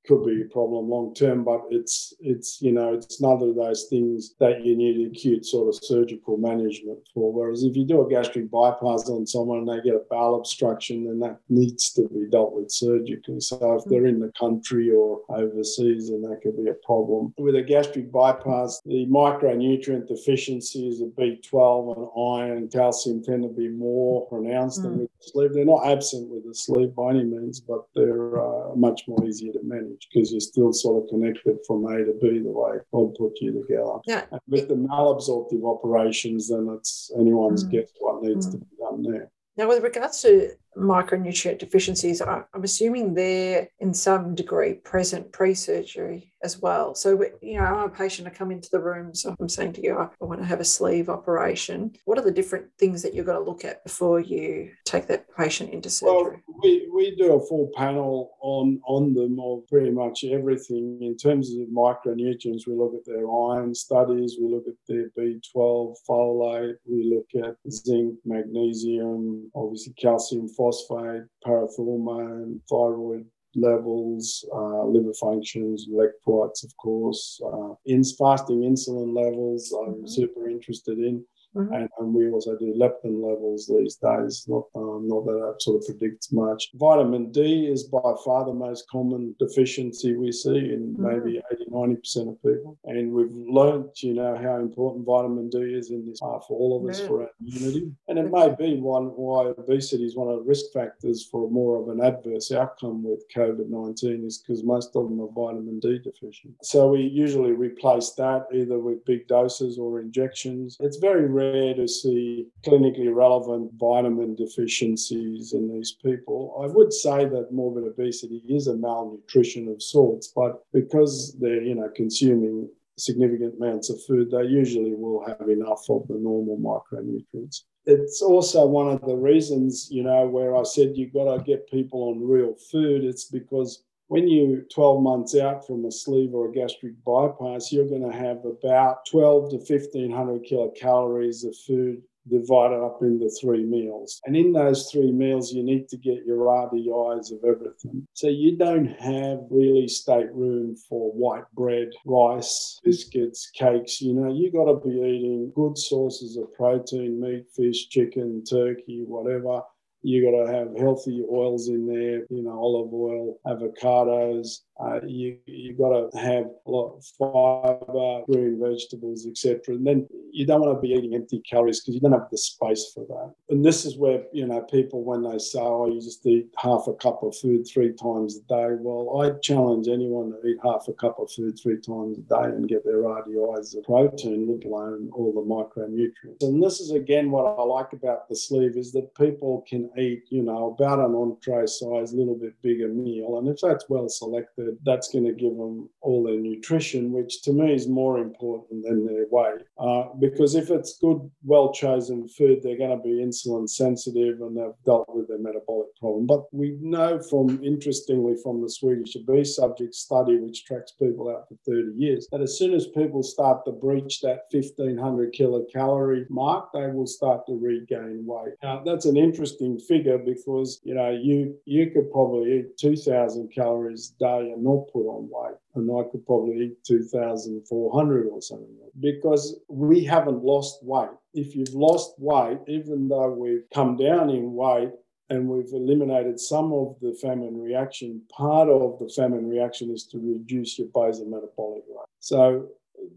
could 0.07 0.25
be 0.25 0.41
a 0.41 0.45
problem 0.45 0.89
long 0.89 1.13
term, 1.13 1.43
but 1.43 1.61
it's 1.69 2.13
it's 2.19 2.61
you 2.61 2.71
know 2.71 2.93
it's 2.93 3.21
none 3.21 3.41
of 3.41 3.55
those 3.55 3.85
things 3.89 4.33
that 4.39 4.65
you 4.65 4.75
need 4.75 5.05
acute 5.07 5.45
sort 5.45 5.67
of 5.67 5.83
surgical 5.83 6.37
management 6.37 6.99
for. 7.13 7.31
Whereas 7.31 7.63
if 7.63 7.75
you 7.75 7.85
do 7.85 8.05
a 8.05 8.09
gastric 8.09 8.49
bypass 8.49 9.09
on 9.09 9.27
someone 9.27 9.59
and 9.59 9.69
they 9.69 9.81
get 9.81 9.95
a 9.95 10.05
bowel 10.09 10.39
obstruction, 10.39 11.05
then 11.05 11.19
that 11.19 11.39
needs 11.49 11.91
to 11.93 12.07
be 12.09 12.25
dealt 12.29 12.53
with 12.53 12.71
surgically. 12.71 13.39
So 13.39 13.77
if 13.77 13.85
they're 13.85 14.07
in 14.07 14.19
the 14.19 14.31
country 14.39 14.89
or 14.91 15.21
overseas, 15.29 16.09
then 16.09 16.21
that 16.23 16.41
could 16.41 16.57
be 16.57 16.69
a 16.69 16.75
problem. 16.85 17.33
With 17.37 17.55
a 17.55 17.61
gastric 17.61 18.11
bypass, 18.11 18.81
the 18.85 19.05
micronutrient 19.05 20.07
deficiencies 20.07 21.01
of 21.01 21.09
B12 21.09 21.97
and 21.97 22.41
iron 22.41 22.57
and 22.57 22.71
calcium 22.71 23.23
tend 23.23 23.43
to 23.43 23.49
be 23.49 23.69
more 23.69 24.25
pronounced 24.27 24.79
mm. 24.79 24.83
than 24.83 24.99
with 24.99 25.09
the 25.19 25.29
sleeve. 25.29 25.53
They're 25.53 25.65
not 25.65 25.85
absent 25.85 26.29
with 26.29 26.45
the 26.47 26.55
sleeve 26.55 26.95
by 26.95 27.11
any 27.11 27.23
means, 27.23 27.59
but 27.59 27.85
they're 27.95 28.41
uh, 28.41 28.75
much 28.75 29.03
more 29.07 29.23
easier 29.27 29.53
to 29.53 29.59
manage 29.63 29.90
because 30.13 30.31
you're 30.31 30.41
still 30.41 30.73
sort 30.73 31.03
of 31.03 31.09
connected 31.09 31.57
from 31.65 31.85
A 31.85 31.97
to 31.97 32.13
B 32.21 32.39
the 32.39 32.49
way 32.49 32.77
God 32.93 33.15
put 33.15 33.39
you 33.41 33.53
together. 33.53 33.99
Yeah. 34.05 34.25
And 34.31 34.41
with 34.47 34.67
the 34.67 34.75
malabsorptive 34.75 35.63
operations, 35.65 36.49
then 36.49 36.67
it's 36.77 37.11
anyone's 37.17 37.65
mm. 37.65 37.71
guess 37.71 37.89
what 37.99 38.23
needs 38.23 38.47
mm. 38.47 38.51
to 38.51 38.57
be 38.57 38.65
done 38.79 39.03
there. 39.03 39.31
Now, 39.57 39.67
with 39.67 39.83
regards 39.83 40.21
to 40.21 40.51
micronutrient 40.77 41.59
deficiencies, 41.59 42.21
I'm 42.21 42.45
assuming 42.63 43.13
they're 43.13 43.67
in 43.79 43.93
some 43.93 44.35
degree 44.35 44.75
present 44.75 45.31
pre 45.31 45.53
surgery 45.53 46.31
as 46.43 46.59
well. 46.59 46.95
So, 46.95 47.23
you 47.41 47.59
know, 47.59 47.65
I'm 47.65 47.85
a 47.85 47.89
patient, 47.89 48.27
I 48.27 48.31
come 48.31 48.51
into 48.51 48.69
the 48.71 48.79
room, 48.79 49.13
so 49.13 49.35
I'm 49.39 49.49
saying 49.49 49.73
to 49.73 49.83
you, 49.83 49.97
I 49.97 50.09
want 50.19 50.41
to 50.41 50.47
have 50.47 50.59
a 50.59 50.65
sleeve 50.65 51.09
operation. 51.09 51.93
What 52.05 52.17
are 52.17 52.23
the 52.23 52.31
different 52.31 52.67
things 52.79 53.01
that 53.03 53.13
you've 53.13 53.25
got 53.25 53.37
to 53.37 53.43
look 53.43 53.63
at 53.65 53.83
before 53.83 54.19
you 54.19 54.71
take 54.85 55.07
that 55.07 55.25
patient 55.37 55.71
into 55.71 55.89
surgery? 55.89 56.41
Well, 56.47 56.59
we, 56.63 56.89
we 56.93 57.15
do 57.15 57.33
a 57.33 57.45
full 57.45 57.69
panel 57.75 58.31
on, 58.41 58.79
on 58.85 59.13
them 59.13 59.39
of 59.39 59.67
pretty 59.67 59.91
much 59.91 60.23
everything. 60.23 60.99
In 61.01 61.15
terms 61.15 61.51
of 61.51 61.67
micronutrients, 61.67 62.67
we 62.67 62.75
look 62.75 62.93
at 62.95 63.05
their 63.05 63.29
iron 63.29 63.73
studies, 63.75 64.37
we 64.39 64.47
look 64.47 64.65
at 64.67 64.73
their 64.87 65.09
B12, 65.17 65.95
folate, 66.09 66.75
we 66.89 67.13
look 67.13 67.45
at 67.45 67.55
zinc, 67.71 68.15
magnesium, 68.25 69.49
obviously 69.55 69.93
calcium 69.93 70.47
phosphate, 70.61 71.23
parathormone, 71.45 72.59
thyroid 72.69 73.25
levels, 73.55 74.45
uh, 74.53 74.83
liver 74.85 75.13
functions, 75.13 75.87
electrolytes, 75.91 76.63
of 76.63 76.75
course, 76.77 77.41
uh, 77.45 77.73
in 77.85 78.03
fasting 78.03 78.61
insulin 78.61 79.15
levels. 79.15 79.73
I'm 79.73 79.95
mm-hmm. 79.95 80.07
super 80.07 80.49
interested 80.49 80.99
in. 80.99 81.25
Mm-hmm. 81.55 81.73
And, 81.73 81.89
and, 81.99 82.13
we 82.13 82.29
also 82.29 82.57
do 82.57 82.73
leptin 82.73 83.21
levels 83.21 83.67
these 83.67 83.95
days, 83.95 84.45
not, 84.47 84.65
um, 84.75 85.07
not 85.07 85.25
that 85.25 85.33
that 85.33 85.61
sort 85.61 85.81
of 85.81 85.85
predicts 85.85 86.31
much. 86.31 86.69
Vitamin 86.75 87.31
D 87.31 87.67
is 87.67 87.83
by 87.83 88.13
far 88.23 88.45
the 88.45 88.53
most 88.53 88.89
common 88.89 89.35
deficiency 89.37 90.15
we 90.15 90.31
see 90.31 90.57
in 90.57 90.95
mm-hmm. 90.95 91.07
maybe 91.07 91.41
80, 91.51 91.65
90% 91.71 92.29
of 92.29 92.41
people. 92.41 92.77
And 92.85 93.11
we've 93.11 93.33
learned, 93.33 93.89
you 93.97 94.13
know, 94.13 94.37
how 94.41 94.57
important 94.57 95.05
vitamin 95.05 95.49
D 95.49 95.57
is 95.57 95.91
in 95.91 96.05
this 96.07 96.21
uh, 96.21 96.39
for 96.47 96.57
all 96.57 96.81
of 96.81 96.89
us 96.89 97.01
yeah. 97.01 97.07
for 97.07 97.23
our 97.23 97.29
immunity. 97.41 97.91
And 98.07 98.17
it 98.17 98.31
may 98.31 98.55
be 98.57 98.79
one 98.79 99.07
why 99.07 99.47
obesity 99.47 100.05
is 100.05 100.15
one 100.15 100.29
of 100.29 100.39
the 100.39 100.45
risk 100.45 100.65
factors 100.73 101.27
for 101.29 101.49
more 101.49 101.81
of 101.81 101.89
an 101.89 102.01
adverse 102.01 102.51
outcome 102.51 103.03
with 103.03 103.23
COVID 103.35 103.67
19 103.67 104.25
is 104.25 104.37
because 104.37 104.63
most 104.63 104.95
of 104.95 105.09
them 105.09 105.19
are 105.19 105.31
vitamin 105.33 105.79
D 105.79 105.99
deficient. 105.99 106.53
So 106.63 106.87
we 106.87 107.01
usually 107.01 107.51
replace 107.51 108.11
that 108.11 108.47
either 108.53 108.79
with 108.79 109.03
big 109.05 109.27
doses 109.27 109.77
or 109.77 109.99
injections. 109.99 110.77
It's 110.79 110.97
very 110.97 111.27
rare 111.27 111.40
rare 111.41 111.73
to 111.75 111.87
see 111.87 112.47
clinically 112.65 113.13
relevant 113.13 113.71
vitamin 113.77 114.35
deficiencies 114.35 115.53
in 115.53 115.73
these 115.73 115.97
people. 116.03 116.39
I 116.63 116.67
would 116.67 116.93
say 116.93 117.25
that 117.25 117.51
morbid 117.51 117.85
obesity 117.85 118.43
is 118.47 118.67
a 118.67 118.75
malnutrition 118.75 119.67
of 119.69 119.81
sorts, 119.81 120.31
but 120.35 120.63
because 120.73 121.35
they're, 121.39 121.63
you 121.63 121.75
know, 121.75 121.89
consuming 121.95 122.69
significant 122.97 123.55
amounts 123.59 123.89
of 123.89 124.03
food, 124.03 124.29
they 124.31 124.43
usually 124.43 124.93
will 124.93 125.25
have 125.25 125.49
enough 125.49 125.83
of 125.89 126.07
the 126.07 126.19
normal 126.29 126.57
micronutrients. 126.57 127.63
It's 127.85 128.21
also 128.21 128.67
one 128.67 128.89
of 128.89 129.01
the 129.01 129.15
reasons, 129.15 129.87
you 129.89 130.03
know, 130.03 130.27
where 130.27 130.55
I 130.55 130.63
said 130.63 130.95
you've 130.95 131.13
got 131.13 131.35
to 131.35 131.43
get 131.43 131.69
people 131.69 132.09
on 132.09 132.27
real 132.35 132.53
food. 132.71 133.03
It's 133.03 133.25
because 133.25 133.83
when 134.11 134.27
you 134.27 134.65
12 134.73 135.01
months 135.01 135.37
out 135.37 135.65
from 135.65 135.85
a 135.85 135.91
sleeve 135.91 136.33
or 136.33 136.49
a 136.49 136.51
gastric 136.51 137.01
bypass, 137.05 137.71
you're 137.71 137.87
going 137.87 138.03
to 138.03 138.11
have 138.11 138.43
about 138.43 139.05
12 139.09 139.51
to 139.51 139.55
1500 139.55 140.43
kilocalories 140.43 141.47
of 141.47 141.55
food 141.65 142.01
divided 142.29 142.83
up 142.83 143.01
into 143.01 143.29
three 143.39 143.63
meals. 143.63 144.19
And 144.25 144.35
in 144.35 144.51
those 144.51 144.91
three 144.91 145.13
meals, 145.13 145.53
you 145.53 145.63
need 145.63 145.87
to 145.87 145.97
get 145.97 146.25
your 146.25 146.39
RDIs 146.39 147.31
of 147.31 147.39
everything. 147.47 148.05
So 148.11 148.27
you 148.27 148.57
don't 148.57 148.87
have 148.99 149.39
really 149.49 149.87
state 149.87 150.31
room 150.33 150.75
for 150.75 151.13
white 151.13 151.49
bread, 151.53 151.91
rice, 152.05 152.81
biscuits, 152.83 153.49
cakes. 153.55 154.01
You 154.01 154.13
know, 154.13 154.33
you 154.33 154.51
got 154.51 154.65
to 154.65 154.85
be 154.85 154.93
eating 154.93 155.53
good 155.55 155.77
sources 155.77 156.35
of 156.35 156.53
protein, 156.53 157.21
meat, 157.21 157.45
fish, 157.55 157.87
chicken, 157.87 158.43
turkey, 158.43 159.05
whatever 159.07 159.61
you 160.03 160.23
got 160.23 160.45
to 160.45 160.57
have 160.57 160.77
healthy 160.77 161.23
oils 161.31 161.67
in 161.67 161.85
there, 161.85 162.25
you 162.29 162.43
know, 162.43 162.59
olive 162.59 162.93
oil, 162.93 163.39
avocados. 163.45 164.61
Uh, 164.79 164.99
you 165.05 165.37
you 165.45 165.75
got 165.75 165.89
to 165.89 166.17
have 166.17 166.45
a 166.65 166.71
lot 166.71 166.95
of 166.95 167.05
fiber, 167.19 168.23
green 168.25 168.59
vegetables, 168.59 169.27
etc. 169.27 169.75
And 169.75 169.85
then 169.85 170.07
you 170.31 170.45
don't 170.45 170.61
want 170.61 170.75
to 170.75 170.81
be 170.81 170.93
eating 170.93 171.13
empty 171.13 171.39
calories 171.47 171.81
because 171.81 171.93
you 171.93 172.01
don't 172.01 172.13
have 172.13 172.29
the 172.31 172.37
space 172.37 172.91
for 172.91 173.05
that. 173.05 173.33
And 173.49 173.63
this 173.63 173.85
is 173.85 173.97
where 173.97 174.23
you 174.33 174.47
know 174.47 174.61
people 174.61 175.03
when 175.03 175.21
they 175.21 175.37
say, 175.37 175.59
"Oh, 175.59 175.85
you 175.85 176.01
just 176.01 176.25
eat 176.25 176.47
half 176.57 176.87
a 176.87 176.93
cup 176.93 177.21
of 177.21 177.35
food 177.37 177.67
three 177.67 177.93
times 177.93 178.37
a 178.37 178.41
day." 178.47 178.75
Well, 178.79 179.21
I 179.21 179.37
challenge 179.39 179.87
anyone 179.87 180.31
to 180.31 180.47
eat 180.47 180.57
half 180.63 180.87
a 180.87 180.93
cup 180.93 181.19
of 181.19 181.31
food 181.31 181.59
three 181.61 181.79
times 181.79 182.17
a 182.17 182.21
day 182.21 182.49
and 182.55 182.67
get 182.67 182.83
their 182.83 183.03
RDIs 183.03 183.77
of 183.77 183.83
protein, 183.83 184.47
let 184.49 184.65
alone 184.65 185.11
all 185.13 185.31
the 185.31 185.41
micronutrients. 185.41 186.41
And 186.41 186.63
this 186.63 186.79
is 186.79 186.89
again 186.89 187.29
what 187.29 187.45
I 187.45 187.63
like 187.63 187.93
about 187.93 188.27
the 188.29 188.35
sleeve 188.35 188.77
is 188.77 188.91
that 188.93 189.13
people 189.13 189.63
can 189.69 189.90
eat, 189.97 190.23
you 190.29 190.43
know, 190.43 190.73
about 190.73 190.99
an 190.99 191.15
entree 191.15 191.65
size, 191.67 192.13
a 192.13 192.17
little 192.17 192.35
bit 192.35 192.61
bigger 192.61 192.87
meal. 192.87 193.37
And 193.37 193.47
if 193.47 193.59
that's 193.61 193.89
well 193.89 194.09
selected, 194.09 194.77
that's 194.83 195.11
going 195.11 195.25
to 195.25 195.33
give 195.33 195.55
them 195.57 195.89
all 196.01 196.23
their 196.23 196.37
nutrition, 196.37 197.11
which 197.11 197.41
to 197.43 197.53
me 197.53 197.73
is 197.73 197.87
more 197.87 198.19
important 198.19 198.83
than 198.83 199.05
their 199.05 199.25
weight. 199.29 199.61
Uh, 199.77 200.13
because 200.19 200.55
if 200.55 200.69
it's 200.69 200.97
good, 200.99 201.29
well 201.43 201.71
chosen 201.73 202.27
food, 202.27 202.59
they're 202.61 202.77
going 202.77 202.97
to 202.97 203.03
be 203.03 203.23
insulin 203.23 203.69
sensitive 203.69 204.41
and 204.41 204.55
they've 204.55 204.85
dealt 204.85 205.13
with 205.13 205.27
their 205.27 205.39
metabolic 205.39 205.95
problem. 205.99 206.25
But 206.25 206.53
we 206.53 206.77
know 206.81 207.21
from, 207.21 207.63
interestingly, 207.63 208.35
from 208.41 208.61
the 208.61 208.69
Swedish 208.69 209.15
obese 209.15 209.55
subject 209.55 209.95
study, 209.95 210.37
which 210.37 210.65
tracks 210.65 210.91
people 210.91 211.29
out 211.29 211.47
for 211.47 211.55
30 211.65 211.93
years, 211.97 212.27
that 212.31 212.41
as 212.41 212.57
soon 212.57 212.73
as 212.73 212.87
people 212.87 213.23
start 213.23 213.65
to 213.65 213.71
breach 213.71 214.21
that 214.21 214.45
1500 214.51 215.33
kilocalorie 215.33 216.29
mark, 216.29 216.71
they 216.73 216.87
will 216.87 217.07
start 217.07 217.45
to 217.47 217.59
regain 217.59 218.23
weight. 218.25 218.53
Now, 218.63 218.81
that's 218.83 219.05
an 219.05 219.17
interesting 219.17 219.79
figure 219.81 220.17
because 220.17 220.79
you 220.83 220.93
know 220.93 221.09
you 221.09 221.55
you 221.65 221.91
could 221.91 222.11
probably 222.11 222.59
eat 222.59 222.77
2,000 222.77 223.49
calories 223.53 224.13
a 224.15 224.19
day 224.19 224.51
and 224.51 224.63
not 224.63 224.87
put 224.91 225.07
on 225.07 225.29
weight, 225.31 225.57
and 225.75 225.89
I 225.91 226.09
could 226.09 226.25
probably 226.25 226.65
eat 226.65 226.83
2,400 226.85 228.27
or 228.27 228.41
something 228.41 228.67
because 228.99 229.59
we 229.67 230.03
haven't 230.03 230.43
lost 230.43 230.83
weight. 230.83 231.09
If 231.33 231.55
you've 231.55 231.73
lost 231.73 232.13
weight, 232.17 232.59
even 232.67 233.07
though 233.07 233.31
we've 233.31 233.65
come 233.73 233.95
down 233.95 234.29
in 234.29 234.53
weight, 234.53 234.91
and 235.31 235.47
we've 235.47 235.71
eliminated 235.71 236.37
some 236.39 236.73
of 236.73 236.97
the 237.01 237.13
famine 237.21 237.57
reaction. 237.57 238.21
Part 238.29 238.67
of 238.67 238.99
the 238.99 239.07
famine 239.07 239.47
reaction 239.47 239.89
is 239.89 240.05
to 240.07 240.17
reduce 240.17 240.77
your 240.77 240.89
basal 240.93 241.25
metabolic 241.25 241.83
rate. 241.87 242.05
So 242.19 242.67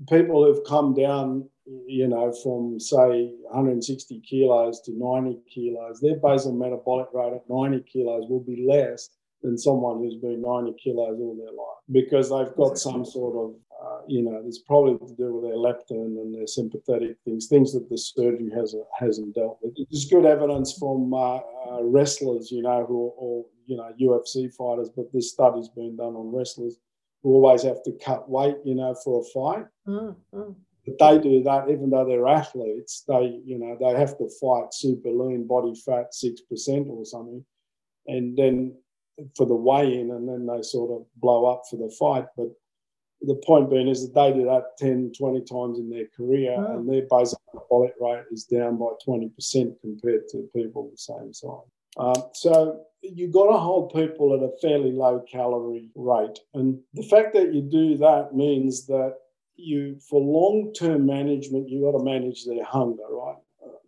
people 0.09 0.45
who've 0.45 0.65
come 0.65 0.95
down 0.95 1.49
you 1.87 2.09
know, 2.09 2.33
from 2.43 2.79
say 2.79 3.33
160 3.51 4.21
kilos 4.21 4.81
to 4.83 4.93
90 4.93 5.41
kilos, 5.53 6.01
their 6.01 6.17
basal 6.17 6.53
metabolic 6.53 7.09
rate 7.13 7.35
at 7.35 7.49
90 7.49 7.85
kilos 7.91 8.29
will 8.29 8.41
be 8.41 8.67
less 8.69 9.11
than 9.43 9.59
someone 9.59 9.99
who's 9.99 10.17
been 10.17 10.41
90 10.41 10.75
kilos 10.83 11.19
all 11.21 11.37
their 11.37 11.53
life 11.53 11.83
because 11.93 12.31
they've 12.31 12.57
got 12.57 12.79
some 12.79 13.05
sort 13.05 13.37
of, 13.37 13.55
uh, 13.85 14.01
you 14.09 14.23
know, 14.23 14.43
it's 14.47 14.61
probably 14.61 14.97
to 15.07 15.15
do 15.15 15.35
with 15.35 15.45
their 15.45 15.57
leptin 15.57 16.19
and 16.19 16.35
their 16.35 16.47
sympathetic 16.47 17.17
things, 17.25 17.47
things 17.47 17.73
that 17.75 17.89
the 17.91 17.99
surgery 17.99 18.51
hasn't 18.55 18.85
hasn't 18.99 19.35
dealt 19.35 19.59
with. 19.63 19.77
There's 19.91 20.07
good 20.07 20.25
evidence 20.25 20.77
from 20.79 21.13
uh, 21.13 21.37
uh, 21.37 21.83
wrestlers, 21.83 22.51
you 22.51 22.63
know, 22.63 22.87
who 22.87 23.13
or 23.17 23.45
you 23.67 23.77
know 23.77 23.93
UFC 24.01 24.53
fighters, 24.55 24.89
but 24.89 25.13
this 25.13 25.31
study's 25.31 25.69
been 25.69 25.97
done 25.97 26.15
on 26.17 26.35
wrestlers 26.35 26.79
who 27.23 27.35
always 27.35 27.63
have 27.63 27.83
to 27.85 27.93
cut 28.03 28.29
weight, 28.29 28.57
you 28.65 28.75
know, 28.75 28.95
for 29.05 29.21
a 29.21 29.25
fight. 29.33 29.67
Mm-hmm 29.87 30.53
but 30.87 30.99
they 30.99 31.19
do 31.19 31.43
that 31.45 31.71
even 31.71 31.91
though 31.91 32.05
they're 32.05 32.27
athletes. 32.27 33.05
They, 33.09 33.41
you 33.45 33.59
know, 33.59 33.77
they 33.81 33.99
have 33.99 34.19
to 34.19 34.29
fight 34.41 34.75
super 34.75 35.11
lean 35.11 35.47
body 35.47 35.75
fat, 35.75 36.15
six 36.15 36.41
percent 36.43 36.89
or 36.91 37.05
something, 37.05 37.45
and 38.07 38.37
then 38.37 38.77
for 39.37 39.47
the 39.47 39.55
weigh-in, 39.55 40.11
and 40.11 40.29
then 40.29 40.47
they 40.47 40.63
sort 40.63 40.91
of 40.91 41.07
blow 41.17 41.47
up 41.47 41.63
for 41.71 41.77
the 41.77 41.95
fight. 41.99 42.27
But 42.37 42.49
the 43.23 43.37
point 43.37 43.71
being 43.71 43.89
is 43.89 44.03
that 44.03 44.15
they 44.15 44.33
do 44.33 44.45
that 44.45 44.77
10, 44.79 45.13
20 45.17 45.41
times 45.41 45.79
in 45.79 45.89
their 45.89 46.07
career, 46.17 46.57
oh. 46.59 46.79
and 46.79 46.89
their 46.89 47.03
basal 47.11 47.41
metabolic 47.53 47.95
rate 48.01 48.25
is 48.31 48.45
down 48.45 48.79
by 48.79 48.91
20% 49.07 49.81
compared 49.81 50.29
to 50.29 50.49
people 50.55 50.91
the 50.91 50.97
same 50.97 51.33
size. 51.33 51.61
Um, 51.97 52.25
so 52.33 52.81
you've 53.03 53.33
got 53.33 53.47
to 53.47 53.57
hold 53.59 53.95
people 53.95 54.35
at 54.35 54.43
a 54.43 54.57
fairly 54.61 54.93
low 54.93 55.25
calorie 55.31 55.91
rate. 55.95 56.39
And 56.55 56.81
the 56.95 57.05
fact 57.05 57.35
that 57.35 57.55
you 57.55 57.63
do 57.63 57.97
that 57.99 58.35
means 58.35 58.87
that 58.87 59.17
you 59.57 59.99
for 60.09 60.21
long-term 60.21 61.07
management, 61.07 61.69
you 61.69 61.83
got 61.83 61.99
to 61.99 62.05
manage 62.05 62.45
their 62.45 62.65
hunger, 62.65 63.03
right? 63.11 63.37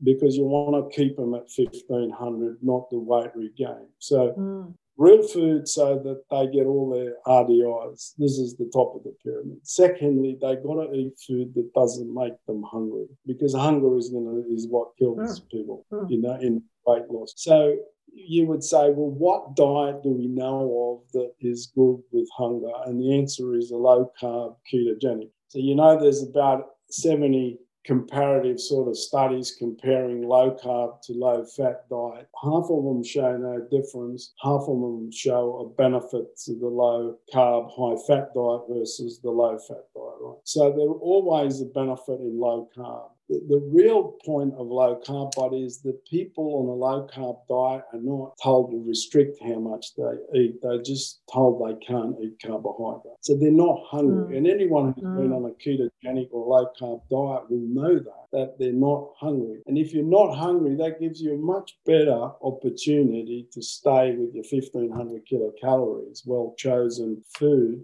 Because 0.02 0.36
you 0.36 0.44
want 0.44 0.90
to 0.90 0.96
keep 0.96 1.16
them 1.16 1.34
at 1.34 1.48
1500, 1.54 2.58
not 2.62 2.90
the 2.90 2.98
weight 2.98 3.30
regain. 3.34 3.88
So 3.98 4.34
mm. 4.38 4.74
real 4.96 5.26
food 5.26 5.66
so 5.66 5.98
that 5.98 6.22
they 6.30 6.52
get 6.52 6.66
all 6.66 6.90
their 6.90 7.14
RDIs. 7.26 8.14
This 8.18 8.38
is 8.38 8.56
the 8.56 8.70
top 8.72 8.94
of 8.94 9.04
the 9.04 9.14
pyramid. 9.22 9.58
Secondly, 9.62 10.36
they 10.40 10.56
got 10.56 10.84
to 10.84 10.92
eat 10.92 11.14
food 11.26 11.54
that 11.54 11.72
doesn't 11.74 12.12
make 12.12 12.34
them 12.46 12.62
hungry 12.62 13.06
because 13.26 13.54
hunger 13.54 13.96
is 13.96 14.10
gonna 14.10 14.42
is 14.50 14.68
what 14.68 14.96
kills 14.98 15.40
mm. 15.40 15.50
people, 15.50 15.86
mm. 15.90 16.10
you 16.10 16.20
know, 16.20 16.38
in 16.40 16.62
weight 16.86 17.08
loss. 17.10 17.32
So 17.36 17.76
you 18.16 18.46
would 18.46 18.64
say, 18.64 18.90
well, 18.90 19.10
what 19.10 19.54
diet 19.54 20.02
do 20.02 20.10
we 20.10 20.26
know 20.26 21.02
of 21.04 21.12
that 21.12 21.32
is 21.40 21.70
good 21.74 22.02
with 22.12 22.28
hunger? 22.36 22.72
And 22.86 23.00
the 23.00 23.16
answer 23.16 23.54
is 23.54 23.70
a 23.70 23.76
low 23.76 24.10
carb 24.20 24.56
ketogenic. 24.72 25.30
So 25.48 25.58
you 25.58 25.74
know 25.74 26.00
there's 26.00 26.22
about 26.22 26.64
70 26.90 27.58
comparative 27.84 28.58
sort 28.58 28.88
of 28.88 28.98
studies 28.98 29.54
comparing 29.56 30.26
low 30.26 30.56
carb 30.62 31.00
to 31.02 31.12
low 31.12 31.44
fat 31.44 31.88
diet. 31.88 32.28
Half 32.42 32.64
of 32.70 32.84
them 32.84 33.04
show 33.04 33.36
no 33.36 33.64
difference, 33.70 34.32
half 34.42 34.62
of 34.62 34.80
them 34.80 35.10
show 35.12 35.58
a 35.60 35.80
benefit 35.80 36.36
to 36.46 36.58
the 36.58 36.66
low 36.66 37.16
carb, 37.32 37.70
high 37.70 37.96
fat 38.06 38.34
diet 38.34 38.62
versus 38.68 39.20
the 39.22 39.30
low 39.30 39.56
fat 39.58 39.84
diet, 39.94 40.16
right? 40.20 40.38
So 40.42 40.70
there's 40.70 40.98
always 41.00 41.60
a 41.60 41.66
benefit 41.66 42.20
in 42.20 42.40
low 42.40 42.68
carb 42.76 43.10
the, 43.28 43.40
the 43.48 43.70
real 43.72 44.14
point 44.24 44.54
of 44.54 44.68
low 44.68 45.00
carb 45.04 45.32
body 45.34 45.64
is 45.64 45.80
that 45.82 46.04
people 46.06 46.44
on 46.56 46.68
a 46.68 46.72
low 46.72 47.08
carb 47.12 47.38
diet 47.48 47.84
are 47.92 48.00
not 48.00 48.34
told 48.42 48.70
to 48.70 48.82
restrict 48.86 49.38
how 49.42 49.58
much 49.58 49.94
they 49.96 50.38
eat. 50.38 50.56
They're 50.62 50.82
just 50.82 51.22
told 51.32 51.60
they 51.60 51.84
can't 51.84 52.16
eat 52.22 52.40
carbohydrates. 52.44 53.18
So 53.22 53.36
they're 53.36 53.50
not 53.50 53.80
hungry. 53.88 54.34
Mm. 54.34 54.36
And 54.36 54.46
anyone 54.46 54.92
who's 54.92 55.04
mm. 55.04 55.16
been 55.16 55.32
on 55.32 55.44
a 55.44 55.54
ketogenic 55.54 56.28
or 56.30 56.46
low 56.46 56.66
carb 56.80 57.00
diet 57.10 57.50
will 57.50 57.66
know 57.66 57.98
that, 57.98 58.26
that 58.32 58.58
they're 58.58 58.72
not 58.72 59.10
hungry. 59.18 59.60
And 59.66 59.76
if 59.76 59.92
you're 59.92 60.04
not 60.04 60.36
hungry, 60.36 60.76
that 60.76 61.00
gives 61.00 61.20
you 61.20 61.34
a 61.34 61.38
much 61.38 61.78
better 61.84 62.30
opportunity 62.42 63.48
to 63.52 63.62
stay 63.62 64.14
with 64.16 64.34
your 64.34 64.44
1500 64.48 65.22
kilocalories, 65.26 66.22
well 66.26 66.54
chosen 66.56 67.22
food 67.36 67.82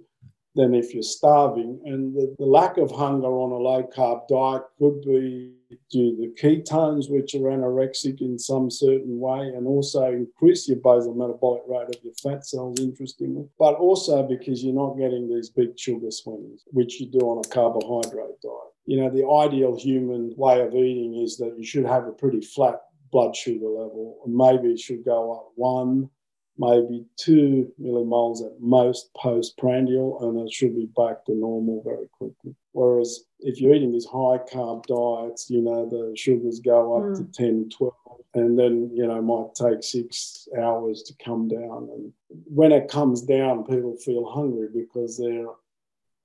than 0.54 0.74
if 0.74 0.92
you're 0.92 1.02
starving. 1.02 1.80
And 1.84 2.14
the, 2.14 2.34
the, 2.38 2.44
lack 2.44 2.76
of 2.76 2.90
hunger 2.90 3.28
on 3.28 3.52
a 3.52 3.56
low 3.56 3.82
carb 3.84 4.28
diet 4.28 4.62
could 4.78 5.00
be 5.02 5.54
due 5.90 6.16
to 6.16 6.16
the 6.20 6.34
ketones, 6.40 7.10
which 7.10 7.34
are 7.34 7.38
anorexic 7.38 8.20
in 8.20 8.38
some 8.38 8.70
certain 8.70 9.18
way, 9.18 9.48
and 9.48 9.66
also 9.66 10.04
increase 10.12 10.68
your 10.68 10.76
basal 10.78 11.14
metabolic 11.14 11.62
rate 11.66 11.94
of 11.94 12.04
your 12.04 12.12
fat 12.22 12.44
cells, 12.44 12.78
interestingly, 12.80 13.48
but 13.58 13.74
also 13.76 14.22
because 14.22 14.62
you're 14.62 14.74
not 14.74 14.98
getting 14.98 15.28
these 15.28 15.48
big 15.48 15.78
sugar 15.78 16.10
swings, 16.10 16.64
which 16.66 17.00
you 17.00 17.06
do 17.06 17.20
on 17.20 17.42
a 17.44 17.48
carbohydrate 17.48 18.40
diet. 18.42 18.72
You 18.84 19.00
know, 19.00 19.10
the 19.10 19.26
ideal 19.26 19.78
human 19.78 20.34
way 20.36 20.60
of 20.60 20.74
eating 20.74 21.14
is 21.22 21.38
that 21.38 21.54
you 21.56 21.64
should 21.64 21.86
have 21.86 22.06
a 22.06 22.12
pretty 22.12 22.40
flat 22.42 22.80
blood 23.10 23.34
sugar 23.34 23.68
level, 23.68 24.20
and 24.26 24.34
maybe 24.34 24.72
it 24.72 24.80
should 24.80 25.04
go 25.04 25.32
up 25.32 25.52
one 25.54 26.10
maybe 26.58 27.04
two 27.16 27.72
millimoles 27.80 28.44
at 28.44 28.60
most 28.60 29.12
postprandial, 29.14 30.18
and 30.22 30.46
it 30.46 30.52
should 30.52 30.74
be 30.74 30.86
back 30.96 31.24
to 31.24 31.34
normal 31.34 31.82
very 31.84 32.08
quickly. 32.12 32.54
Whereas 32.72 33.24
if 33.40 33.60
you're 33.60 33.74
eating 33.74 33.92
these 33.92 34.06
high 34.06 34.38
carb 34.50 34.86
diets, 34.86 35.50
you 35.50 35.60
know, 35.60 35.88
the 35.88 36.14
sugars 36.16 36.60
go 36.60 36.96
up 36.96 37.04
mm. 37.04 37.16
to 37.16 37.24
10, 37.32 37.70
12, 37.76 37.94
and 38.34 38.58
then, 38.58 38.90
you 38.94 39.06
know, 39.06 39.20
might 39.20 39.54
take 39.54 39.82
six 39.82 40.48
hours 40.58 41.02
to 41.02 41.24
come 41.24 41.48
down. 41.48 41.88
And 41.92 42.12
when 42.46 42.72
it 42.72 42.88
comes 42.88 43.22
down, 43.22 43.64
people 43.64 43.96
feel 43.96 44.24
hungry 44.24 44.68
because 44.72 45.18
they're 45.18 45.46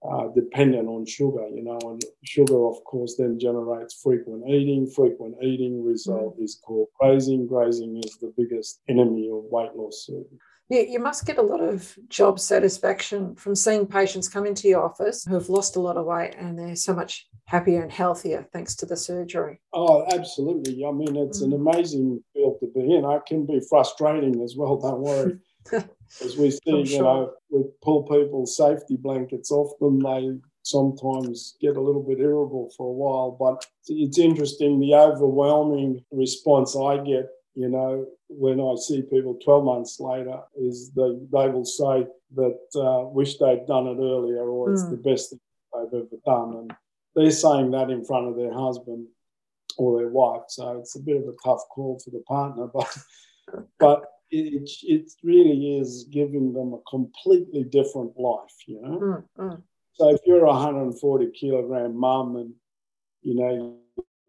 uh, 0.03 0.27
dependent 0.35 0.87
on 0.87 1.05
sugar, 1.05 1.47
you 1.53 1.63
know, 1.63 1.79
and 1.83 2.01
sugar, 2.23 2.67
of 2.67 2.83
course, 2.83 3.15
then 3.17 3.39
generates 3.39 3.99
frequent 4.01 4.47
eating. 4.47 4.87
Frequent 4.87 5.35
eating 5.41 5.83
result 5.83 6.39
mm. 6.39 6.43
is 6.43 6.59
called 6.63 6.87
grazing. 6.99 7.47
Grazing 7.47 7.97
is 8.03 8.17
the 8.17 8.33
biggest 8.37 8.81
enemy 8.87 9.29
of 9.31 9.43
weight 9.49 9.75
loss 9.75 10.05
surgery. 10.05 10.39
Yeah, 10.69 10.81
you 10.81 10.99
must 10.99 11.25
get 11.25 11.37
a 11.37 11.41
lot 11.41 11.61
of 11.61 11.97
job 12.09 12.39
satisfaction 12.39 13.35
from 13.35 13.55
seeing 13.55 13.87
patients 13.87 14.27
come 14.27 14.45
into 14.45 14.67
your 14.67 14.83
office 14.83 15.23
who've 15.23 15.49
lost 15.49 15.77
a 15.77 15.79
lot 15.79 15.95
of 15.95 16.05
weight 16.05 16.35
and 16.37 16.59
they're 16.59 16.75
so 16.75 16.93
much 16.93 17.25
happier 17.45 17.81
and 17.81 17.91
healthier 17.91 18.45
thanks 18.51 18.75
to 18.75 18.85
the 18.85 18.97
surgery. 18.97 19.61
Oh, 19.71 20.05
absolutely. 20.13 20.85
I 20.85 20.91
mean, 20.91 21.15
it's 21.15 21.41
mm. 21.41 21.45
an 21.45 21.53
amazing 21.53 22.21
field 22.33 22.57
to 22.59 22.67
be 22.67 22.81
in. 22.81 23.05
It 23.05 23.25
can 23.25 23.45
be 23.45 23.61
frustrating 23.69 24.41
as 24.43 24.55
well, 24.57 24.77
don't 24.77 24.99
worry. 24.99 25.37
As 26.23 26.37
we 26.37 26.51
see, 26.51 26.95
you 26.95 27.01
know, 27.01 27.33
we 27.49 27.63
pull 27.81 28.03
people's 28.03 28.55
safety 28.55 28.95
blankets 28.95 29.51
off 29.51 29.77
them, 29.79 29.99
they 29.99 30.37
sometimes 30.63 31.55
get 31.61 31.77
a 31.77 31.81
little 31.81 32.03
bit 32.03 32.19
irritable 32.19 32.71
for 32.75 32.87
a 32.87 32.93
while. 32.93 33.31
But 33.31 33.65
it's 33.87 34.19
interesting 34.19 34.79
the 34.79 34.95
overwhelming 34.95 36.03
response 36.11 36.75
I 36.75 36.97
get, 36.97 37.29
you 37.55 37.69
know, 37.69 38.05
when 38.29 38.59
I 38.59 38.75
see 38.75 39.01
people 39.01 39.39
12 39.43 39.63
months 39.63 39.99
later, 39.99 40.39
is 40.55 40.91
they, 40.91 41.17
they 41.31 41.49
will 41.49 41.65
say 41.65 42.05
that 42.35 42.59
uh, 42.75 43.07
wish 43.07 43.37
they'd 43.37 43.65
done 43.67 43.87
it 43.87 43.99
earlier 43.99 44.43
or 44.43 44.71
it's 44.71 44.83
mm. 44.83 44.91
the 44.91 44.97
best 44.97 45.29
thing 45.29 45.39
they've 45.73 46.01
ever 46.01 46.21
done. 46.25 46.57
And 46.57 46.73
they're 47.15 47.31
saying 47.31 47.71
that 47.71 47.89
in 47.89 48.03
front 48.03 48.27
of 48.27 48.35
their 48.35 48.53
husband 48.53 49.07
or 49.77 49.99
their 49.99 50.09
wife. 50.09 50.43
So 50.49 50.79
it's 50.79 50.95
a 50.95 50.99
bit 50.99 51.17
of 51.17 51.23
a 51.23 51.35
tough 51.43 51.61
call 51.69 51.99
for 52.03 52.11
the 52.11 52.23
partner, 52.27 52.67
but 52.67 52.97
but 53.79 54.05
it, 54.31 54.69
it 54.83 55.11
really 55.23 55.77
is 55.77 56.07
giving 56.11 56.53
them 56.53 56.73
a 56.73 56.89
completely 56.89 57.63
different 57.63 58.17
life, 58.17 58.55
you 58.67 58.81
know. 58.81 58.99
Mm, 58.99 59.23
mm. 59.39 59.61
So 59.93 60.09
if 60.09 60.19
you're 60.25 60.45
a 60.45 60.47
140 60.47 61.31
kilogram 61.31 61.97
mum 61.97 62.35
and 62.35 62.53
you 63.23 63.35
know 63.35 63.77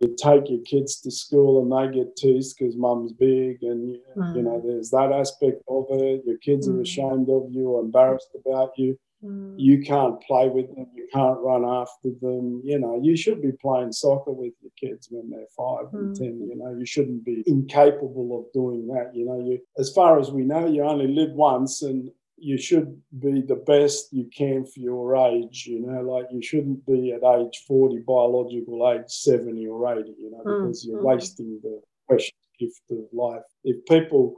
you 0.00 0.16
take 0.16 0.48
your 0.48 0.62
kids 0.62 1.00
to 1.00 1.10
school 1.10 1.62
and 1.62 1.92
they 1.92 1.98
get 1.98 2.16
teased 2.16 2.56
because 2.58 2.76
mum's 2.76 3.12
big 3.12 3.62
and 3.62 3.98
mm. 4.16 4.36
you 4.36 4.42
know 4.42 4.62
there's 4.64 4.90
that 4.90 5.12
aspect 5.12 5.62
of 5.68 5.86
it. 5.90 6.22
Your 6.24 6.38
kids 6.38 6.68
are 6.68 6.72
mm. 6.72 6.82
ashamed 6.82 7.28
of 7.28 7.48
you 7.50 7.68
or 7.68 7.80
embarrassed 7.82 8.30
about 8.34 8.70
you. 8.76 8.98
Mm. 9.24 9.54
You 9.56 9.82
can't 9.82 10.20
play 10.22 10.48
with 10.48 10.74
them. 10.74 10.86
You 10.94 11.08
can't 11.12 11.38
run 11.40 11.64
after 11.64 12.10
them. 12.20 12.62
You 12.64 12.78
know, 12.78 13.00
you 13.02 13.16
should 13.16 13.42
be 13.42 13.52
playing 13.52 13.92
soccer 13.92 14.32
with 14.32 14.52
your 14.60 14.70
kids 14.78 15.08
when 15.10 15.28
they're 15.30 15.46
five 15.56 15.86
mm. 15.86 15.98
and 15.98 16.16
ten. 16.16 16.46
You 16.48 16.56
know, 16.56 16.74
you 16.78 16.86
shouldn't 16.86 17.24
be 17.24 17.42
incapable 17.46 18.38
of 18.38 18.52
doing 18.52 18.86
that. 18.88 19.10
You 19.14 19.26
know, 19.26 19.40
you 19.40 19.58
as 19.76 19.90
far 19.90 20.20
as 20.20 20.30
we 20.30 20.42
know, 20.42 20.66
you 20.66 20.84
only 20.84 21.08
live 21.08 21.32
once, 21.32 21.82
and 21.82 22.10
you 22.36 22.56
should 22.56 23.00
be 23.18 23.42
the 23.42 23.56
best 23.56 24.12
you 24.12 24.30
can 24.36 24.64
for 24.64 24.78
your 24.78 25.16
age. 25.16 25.66
You 25.66 25.80
know, 25.80 26.00
like 26.02 26.26
you 26.30 26.40
shouldn't 26.40 26.86
be 26.86 27.12
at 27.12 27.24
age 27.24 27.64
forty, 27.66 27.98
biological 27.98 28.88
age 28.92 29.10
seventy 29.10 29.66
or 29.66 29.98
eighty. 29.98 30.14
You 30.16 30.30
know, 30.30 30.42
mm. 30.44 30.66
because 30.66 30.84
you're 30.86 31.00
mm. 31.00 31.04
wasting 31.04 31.58
the 31.62 31.80
precious 32.06 32.32
gift 32.58 32.82
of 32.90 32.98
life. 33.12 33.42
If 33.64 33.84
people 33.86 34.36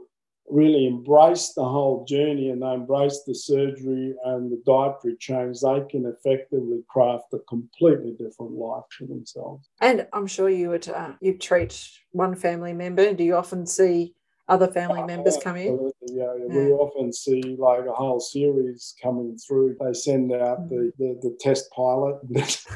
really 0.51 0.85
embrace 0.85 1.53
the 1.53 1.63
whole 1.63 2.05
journey 2.05 2.49
and 2.49 2.61
they 2.61 2.73
embrace 2.73 3.23
the 3.25 3.33
surgery 3.33 4.13
and 4.25 4.51
the 4.51 4.61
dietary 4.65 5.15
change, 5.17 5.61
they 5.61 5.81
can 5.89 6.05
effectively 6.05 6.83
craft 6.89 7.33
a 7.33 7.39
completely 7.47 8.11
different 8.11 8.51
life 8.51 8.83
for 8.97 9.05
themselves. 9.05 9.69
And 9.79 10.07
I'm 10.13 10.27
sure 10.27 10.49
you 10.49 10.69
would 10.69 10.87
uh, 10.89 11.13
you 11.21 11.37
treat 11.37 11.89
one 12.11 12.35
family 12.35 12.73
member. 12.73 13.13
Do 13.13 13.23
you 13.23 13.35
often 13.35 13.65
see 13.65 14.13
other 14.47 14.67
family 14.67 15.03
members 15.03 15.37
come 15.41 15.55
in? 15.55 15.91
Yeah, 16.07 16.33
yeah, 16.37 16.45
we 16.47 16.71
often 16.73 17.13
see 17.13 17.55
like 17.57 17.85
a 17.85 17.93
whole 17.93 18.19
series 18.19 18.93
coming 19.01 19.37
through. 19.37 19.77
They 19.79 19.93
send 19.93 20.33
out 20.33 20.67
the, 20.67 20.91
the, 20.99 21.17
the 21.21 21.37
test 21.39 21.71
pilot. 21.71 22.19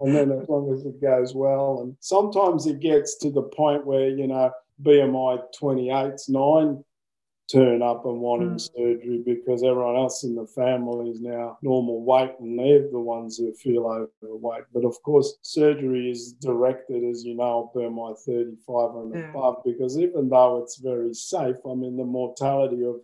and 0.00 0.14
then 0.14 0.30
as 0.32 0.48
long 0.48 0.72
as 0.72 0.84
it 0.84 1.00
goes 1.00 1.34
well 1.34 1.80
and 1.82 1.96
sometimes 2.00 2.66
it 2.66 2.78
gets 2.78 3.16
to 3.16 3.30
the 3.30 3.42
point 3.42 3.86
where 3.86 4.10
you 4.10 4.26
know 4.26 4.50
BMI 4.82 5.42
28s, 5.60 6.28
nine 6.28 6.84
turn 7.50 7.80
up 7.82 8.04
and 8.04 8.20
wanting 8.20 8.50
mm. 8.50 8.60
surgery 8.60 9.22
because 9.24 9.62
everyone 9.62 9.96
else 9.96 10.22
in 10.22 10.34
the 10.34 10.46
family 10.46 11.10
is 11.10 11.20
now 11.20 11.56
normal 11.62 12.04
weight 12.04 12.32
and 12.40 12.58
they're 12.58 12.90
the 12.90 13.00
ones 13.00 13.38
who 13.38 13.52
feel 13.54 13.86
overweight. 13.86 14.64
But 14.72 14.84
of 14.84 15.00
course, 15.02 15.38
surgery 15.42 16.10
is 16.10 16.32
directed, 16.34 17.04
as 17.04 17.24
you 17.24 17.34
know, 17.34 17.72
BMI 17.74 18.18
35 18.18 18.96
and 18.96 19.14
yeah. 19.14 19.30
above 19.30 19.62
because 19.64 19.98
even 19.98 20.28
though 20.28 20.62
it's 20.62 20.76
very 20.76 21.14
safe, 21.14 21.56
I 21.68 21.74
mean, 21.74 21.96
the 21.96 22.04
mortality 22.04 22.84
of 22.84 22.96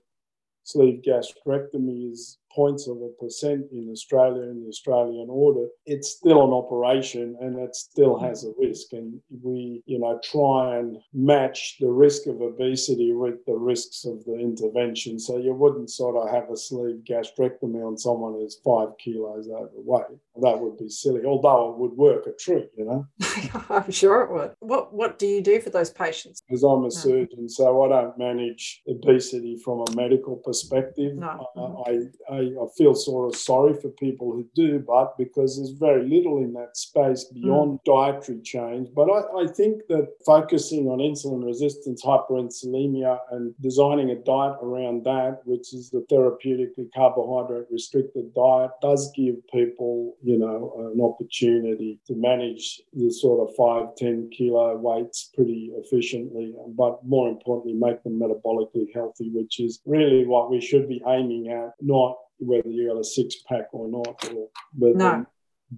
sleeve 0.64 1.02
gastrectomy 1.06 2.12
is 2.12 2.38
points 2.54 2.88
of 2.88 2.98
a 2.98 3.08
percent 3.20 3.66
in 3.72 3.88
Australia 3.90 4.42
in 4.42 4.62
the 4.62 4.68
Australian 4.68 5.28
order, 5.30 5.66
it's 5.86 6.10
still 6.10 6.44
an 6.44 6.52
operation 6.52 7.36
and 7.40 7.58
it 7.58 7.74
still 7.74 8.18
has 8.18 8.44
a 8.44 8.52
risk. 8.58 8.92
And 8.92 9.20
we, 9.42 9.82
you 9.86 9.98
know, 9.98 10.18
try 10.22 10.78
and 10.78 10.98
match 11.12 11.76
the 11.80 11.90
risk 11.90 12.26
of 12.26 12.40
obesity 12.40 13.12
with 13.12 13.44
the 13.46 13.56
risks 13.56 14.04
of 14.04 14.24
the 14.24 14.38
intervention. 14.38 15.18
So 15.18 15.38
you 15.38 15.54
wouldn't 15.54 15.90
sort 15.90 16.16
of 16.16 16.32
have 16.34 16.50
a 16.50 16.56
sleeve 16.56 17.02
gastrectomy 17.08 17.86
on 17.86 17.98
someone 17.98 18.34
who's 18.34 18.60
five 18.64 18.90
kilos 19.02 19.48
overweight. 19.48 20.18
That 20.42 20.60
would 20.60 20.76
be 20.78 20.88
silly, 20.88 21.24
although 21.24 21.72
it 21.72 21.78
would 21.78 21.92
work 21.92 22.26
a 22.26 22.32
treat, 22.32 22.70
you 22.76 22.84
know. 22.84 23.06
I'm 23.70 23.90
sure 23.90 24.22
it 24.22 24.32
would. 24.32 24.52
What 24.60 24.92
what 24.92 25.18
do 25.18 25.26
you 25.26 25.42
do 25.42 25.60
for 25.60 25.70
those 25.70 25.90
patients? 25.90 26.42
Because 26.46 26.62
I'm 26.62 26.84
a 26.84 26.90
surgeon, 26.90 27.48
so 27.48 27.82
I 27.84 27.88
don't 27.88 28.18
manage 28.18 28.82
obesity 28.88 29.56
from 29.64 29.84
a 29.86 29.94
medical 29.94 30.36
perspective. 30.36 31.16
No. 31.16 31.48
Uh, 31.56 31.82
I, 31.90 32.34
I 32.34 32.44
I, 32.64 32.66
feel 32.76 32.94
sort 32.94 33.32
of 33.32 33.38
sorry 33.38 33.74
for 33.74 33.88
people 33.90 34.32
who 34.32 34.46
do, 34.54 34.78
but 34.78 35.16
because 35.18 35.56
there's 35.56 35.70
very 35.70 36.08
little 36.08 36.38
in 36.38 36.52
that 36.54 36.76
space 36.76 37.24
beyond 37.24 37.80
mm. 37.80 37.84
dietary 37.84 38.40
change. 38.42 38.88
But 38.94 39.10
I, 39.10 39.42
I, 39.42 39.46
think 39.46 39.82
that 39.88 40.08
focusing 40.26 40.86
on 40.88 40.98
insulin 40.98 41.44
resistance, 41.44 42.04
hyperinsulinemia, 42.04 43.18
and 43.30 43.54
designing 43.60 44.10
a 44.10 44.16
diet 44.16 44.56
around 44.62 45.04
that, 45.04 45.40
which 45.44 45.72
is 45.74 45.90
the 45.90 46.04
therapeutically 46.10 46.88
carbohydrate 46.94 47.66
restricted 47.70 48.34
diet, 48.34 48.70
does 48.82 49.10
give 49.16 49.36
people, 49.52 50.16
you 50.24 50.38
know, 50.38 50.90
an 50.94 51.00
opportunity 51.02 52.00
to 52.06 52.14
manage 52.16 52.80
the 52.94 53.10
sort 53.10 53.46
of 53.46 53.54
five, 53.54 53.94
10 53.96 54.30
kilo 54.34 54.74
weights 54.76 55.30
pretty 55.34 55.70
efficiently, 55.76 56.54
but 56.68 57.04
more 57.04 57.28
importantly, 57.28 57.74
make 57.74 58.02
them 58.02 58.18
metabolically 58.18 58.86
healthy, 58.94 59.30
which 59.34 59.60
is 59.60 59.80
really 59.84 60.24
what 60.24 60.50
we 60.50 60.62
should 60.62 60.88
be 60.88 61.02
aiming 61.06 61.48
at, 61.48 61.72
not 61.82 62.16
whether 62.38 62.70
you 62.70 62.88
got 62.88 62.98
a 62.98 63.04
six 63.04 63.36
pack 63.46 63.66
or 63.72 63.86
not, 63.88 64.32
or 64.32 64.48
whether 64.78 64.96
no. 64.96 65.26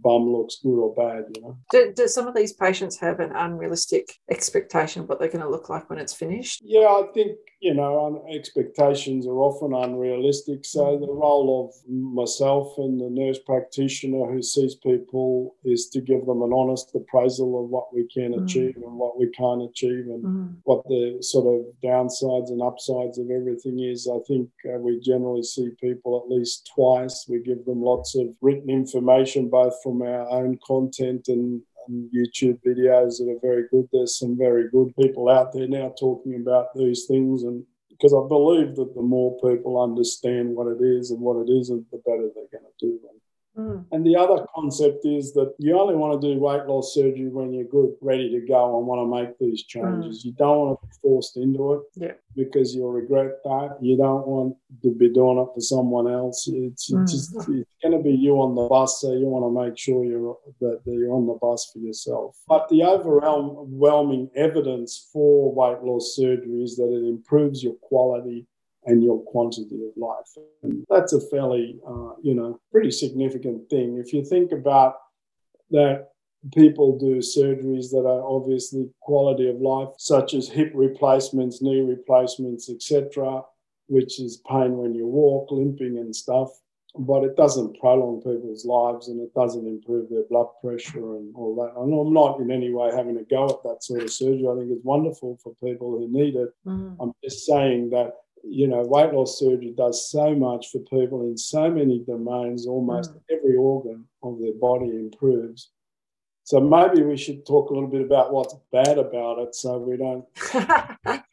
Bum 0.03 0.33
looks 0.33 0.59
good 0.63 0.79
or 0.79 0.95
bad, 0.95 1.25
you 1.35 1.43
know. 1.43 1.59
Do, 1.71 1.93
do 1.95 2.09
some 2.09 2.27
of 2.27 2.35
these 2.35 2.53
patients 2.53 2.99
have 2.99 3.21
an 3.21 3.33
unrealistic 3.35 4.19
expectation 4.31 5.03
of 5.03 5.09
what 5.09 5.19
they're 5.19 5.29
going 5.29 5.45
to 5.45 5.51
look 5.51 5.69
like 5.69 5.89
when 5.89 5.99
it's 5.99 6.15
finished? 6.15 6.63
Yeah, 6.65 6.87
I 6.87 7.05
think, 7.15 7.37
you 7.61 7.75
know, 7.75 8.25
expectations 8.33 9.27
are 9.27 9.39
often 9.39 9.75
unrealistic. 9.75 10.65
So 10.65 10.99
the 10.99 11.13
role 11.13 11.69
of 11.69 11.91
myself 11.91 12.75
and 12.79 13.01
the 13.01 13.11
nurse 13.11 13.39
practitioner 13.39 14.31
who 14.31 14.43
sees 14.43 14.75
people 14.75 15.57
is 15.65 15.89
to 15.91 16.01
give 16.01 16.27
them 16.27 16.43
an 16.43 16.53
honest 16.53 16.95
appraisal 16.95 17.65
of 17.65 17.71
what 17.71 17.95
we 17.95 18.07
can 18.13 18.33
mm. 18.33 18.45
achieve 18.45 18.77
and 18.77 18.97
what 18.97 19.19
we 19.19 19.29
can't 19.31 19.63
achieve 19.63 20.07
and 20.07 20.25
mm. 20.25 20.55
what 20.65 20.87
the 20.89 21.19
sort 21.21 21.47
of 21.47 21.65
downsides 21.83 22.51
and 22.51 22.63
upsides 22.63 23.19
of 23.19 23.31
everything 23.31 23.81
is. 23.81 24.09
I 24.09 24.19
think 24.27 24.51
uh, 24.67 24.79
we 24.79 25.01
generally 25.01 25.43
see 25.43 25.71
people 25.81 26.23
at 26.23 26.35
least 26.35 26.71
twice. 26.75 27.27
We 27.29 27.41
give 27.41 27.65
them 27.65 27.83
lots 27.83 28.15
of 28.15 28.29
written 28.41 28.71
information, 28.71 29.49
both 29.49 29.75
from 29.87 30.03
our 30.03 30.29
own 30.31 30.59
content 30.67 31.29
and, 31.29 31.63
and 31.87 32.11
YouTube 32.11 32.59
videos 32.67 33.19
that 33.19 33.31
are 33.31 33.39
very 33.41 33.69
good. 33.71 33.89
There's 33.93 34.19
some 34.19 34.37
very 34.37 34.69
good 34.69 34.93
people 35.01 35.29
out 35.29 35.53
there 35.53 35.69
now 35.69 35.95
talking 35.97 36.35
about 36.35 36.75
these 36.75 37.05
things 37.07 37.45
and 37.45 37.65
because 37.91 38.13
I 38.13 38.27
believe 38.27 38.75
that 38.75 38.95
the 38.97 39.01
more 39.01 39.39
people 39.41 39.81
understand 39.81 40.57
what 40.57 40.67
it 40.67 40.85
is 40.85 41.13
and 41.13 41.21
what 41.21 41.37
it 41.37 41.51
isn't, 41.51 41.89
the 41.93 42.03
better 42.05 42.29
they're 42.35 42.61
going 42.61 42.67
to 42.67 42.87
do. 42.87 42.99
And 43.09 43.21
Mm. 43.57 43.87
And 43.93 44.05
the 44.05 44.17
other 44.17 44.45
concept 44.55 45.07
is 45.07 45.33
that 45.33 45.55
you 45.59 45.79
only 45.79 45.95
want 45.95 46.21
to 46.21 46.35
do 46.35 46.39
weight 46.39 46.67
loss 46.67 46.95
surgery 46.95 47.29
when 47.29 47.53
you're 47.53 47.65
good, 47.65 47.95
ready 48.03 48.31
to 48.31 48.47
go, 48.47 48.79
and 48.79 48.87
want 48.87 49.01
to 49.01 49.23
make 49.23 49.39
these 49.39 49.65
changes. 49.65 50.21
Mm. 50.21 50.25
You 50.27 50.33
don't 50.33 50.59
want 50.59 50.81
to 50.81 50.87
be 50.87 50.93
forced 51.03 51.37
into 51.37 51.73
it 51.75 51.81
yeah. 51.95 52.13
because 52.35 52.75
you'll 52.75 52.93
regret 52.93 53.43
that. 53.45 53.79
You 53.81 53.97
don't 53.97 54.27
want 54.27 54.57
to 54.83 54.91
be 54.91 55.09
doing 55.09 55.39
it 55.39 55.49
for 55.55 55.61
someone 55.61 56.11
else. 56.13 56.47
It's, 56.49 56.93
mm. 56.93 57.09
just 57.09 57.35
it's 57.35 57.47
going 57.47 57.97
to 57.97 58.03
be 58.03 58.13
you 58.13 58.35
on 58.35 58.55
the 58.55 58.69
bus, 58.69 59.01
so 59.01 59.13
you 59.13 59.27
want 59.27 59.45
to 59.47 59.65
make 59.65 59.79
sure 59.79 60.05
you're 60.05 60.37
that, 60.61 60.85
that 60.85 60.93
you're 60.93 61.15
on 61.15 61.27
the 61.27 61.39
bus 61.41 61.71
for 61.73 61.79
yourself. 61.79 62.37
But 62.49 62.69
the 62.69 62.85
overwhelming 62.85 64.31
evidence 64.37 65.09
for 65.13 65.53
weight 65.55 65.83
loss 65.83 66.15
surgery 66.15 66.63
is 66.63 66.77
that 66.77 66.93
it 66.93 67.09
improves 67.09 67.63
your 67.63 67.75
quality 67.75 68.47
and 68.87 69.03
your 69.03 69.21
quantity 69.25 69.85
of 69.85 69.97
life. 69.97 70.45
And 70.63 70.85
that's 70.89 71.13
a 71.13 71.21
fairly, 71.21 71.79
uh, 71.87 72.13
you 72.23 72.35
know, 72.35 72.61
pretty 72.71 72.93
significant 72.93 73.69
thing. 73.69 73.99
If 73.99 74.13
you 74.13 74.25
think 74.25 74.53
about 74.53 74.97
that, 75.71 76.11
people 76.55 76.97
do 76.97 77.17
surgeries 77.17 77.91
that 77.91 78.07
are 78.07 78.23
obviously 78.25 78.89
quality 79.01 79.49
of 79.49 79.61
life, 79.61 79.89
such 79.99 80.35
as 80.35 80.49
hip 80.49 80.71
replacements, 80.75 81.61
knee 81.61 81.81
replacements, 81.81 82.71
etc., 82.71 83.43
which 83.89 84.21
is 84.21 84.43
pain 84.49 84.77
when 84.77 84.95
you 84.95 85.07
walk, 85.07 85.51
limping 85.51 85.99
and 85.99 86.15
stuff. 86.15 86.51
But 86.99 87.25
it 87.25 87.37
doesn't 87.37 87.79
prolong 87.79 88.23
people's 88.23 88.65
lives 88.65 89.09
and 89.09 89.21
it 89.21 89.35
doesn't 89.35 89.67
improve 89.67 90.09
their 90.09 90.25
blood 90.31 90.47
pressure 90.63 91.17
and 91.17 91.35
all 91.35 91.55
that. 91.57 91.79
And 91.79 91.93
I'm 91.93 92.13
not 92.13 92.41
in 92.41 92.51
any 92.51 92.73
way 92.73 92.91
having 92.91 93.19
a 93.19 93.25
go 93.25 93.45
at 93.47 93.63
that 93.65 93.85
sort 93.85 94.03
of 94.03 94.11
surgery. 94.11 94.47
I 94.51 94.57
think 94.57 94.71
it's 94.71 94.85
wonderful 94.85 95.39
for 95.43 95.55
people 95.63 95.91
who 95.91 96.09
need 96.11 96.37
it. 96.37 96.49
Mm. 96.67 96.97
I'm 96.99 97.13
just 97.23 97.45
saying 97.45 97.91
that 97.91 98.13
you 98.49 98.69
know, 98.69 98.83
weight 98.83 99.13
loss 99.13 99.39
surgery 99.39 99.75
does 99.77 100.11
so 100.11 100.35
much 100.35 100.71
for 100.71 100.79
people 100.81 101.23
in 101.23 101.37
so 101.37 101.71
many 101.71 102.05
domains, 102.07 102.67
almost 102.67 103.13
mm. 103.13 103.21
every 103.31 103.57
organ 103.57 104.05
of 104.23 104.41
their 104.41 104.55
body 104.55 104.91
improves. 104.91 105.71
So 106.45 106.61
maybe 106.61 107.03
we 107.03 107.17
should 107.17 107.45
talk 107.45 107.71
a 107.71 107.75
little 107.75 107.89
bit 107.89 108.03
about 108.03 108.33
what's 108.33 108.55
bad 108.71 108.99
about 108.99 109.41
it 109.41 109.55
so 109.55 109.79
we 109.79 109.97
don't. 109.97 110.25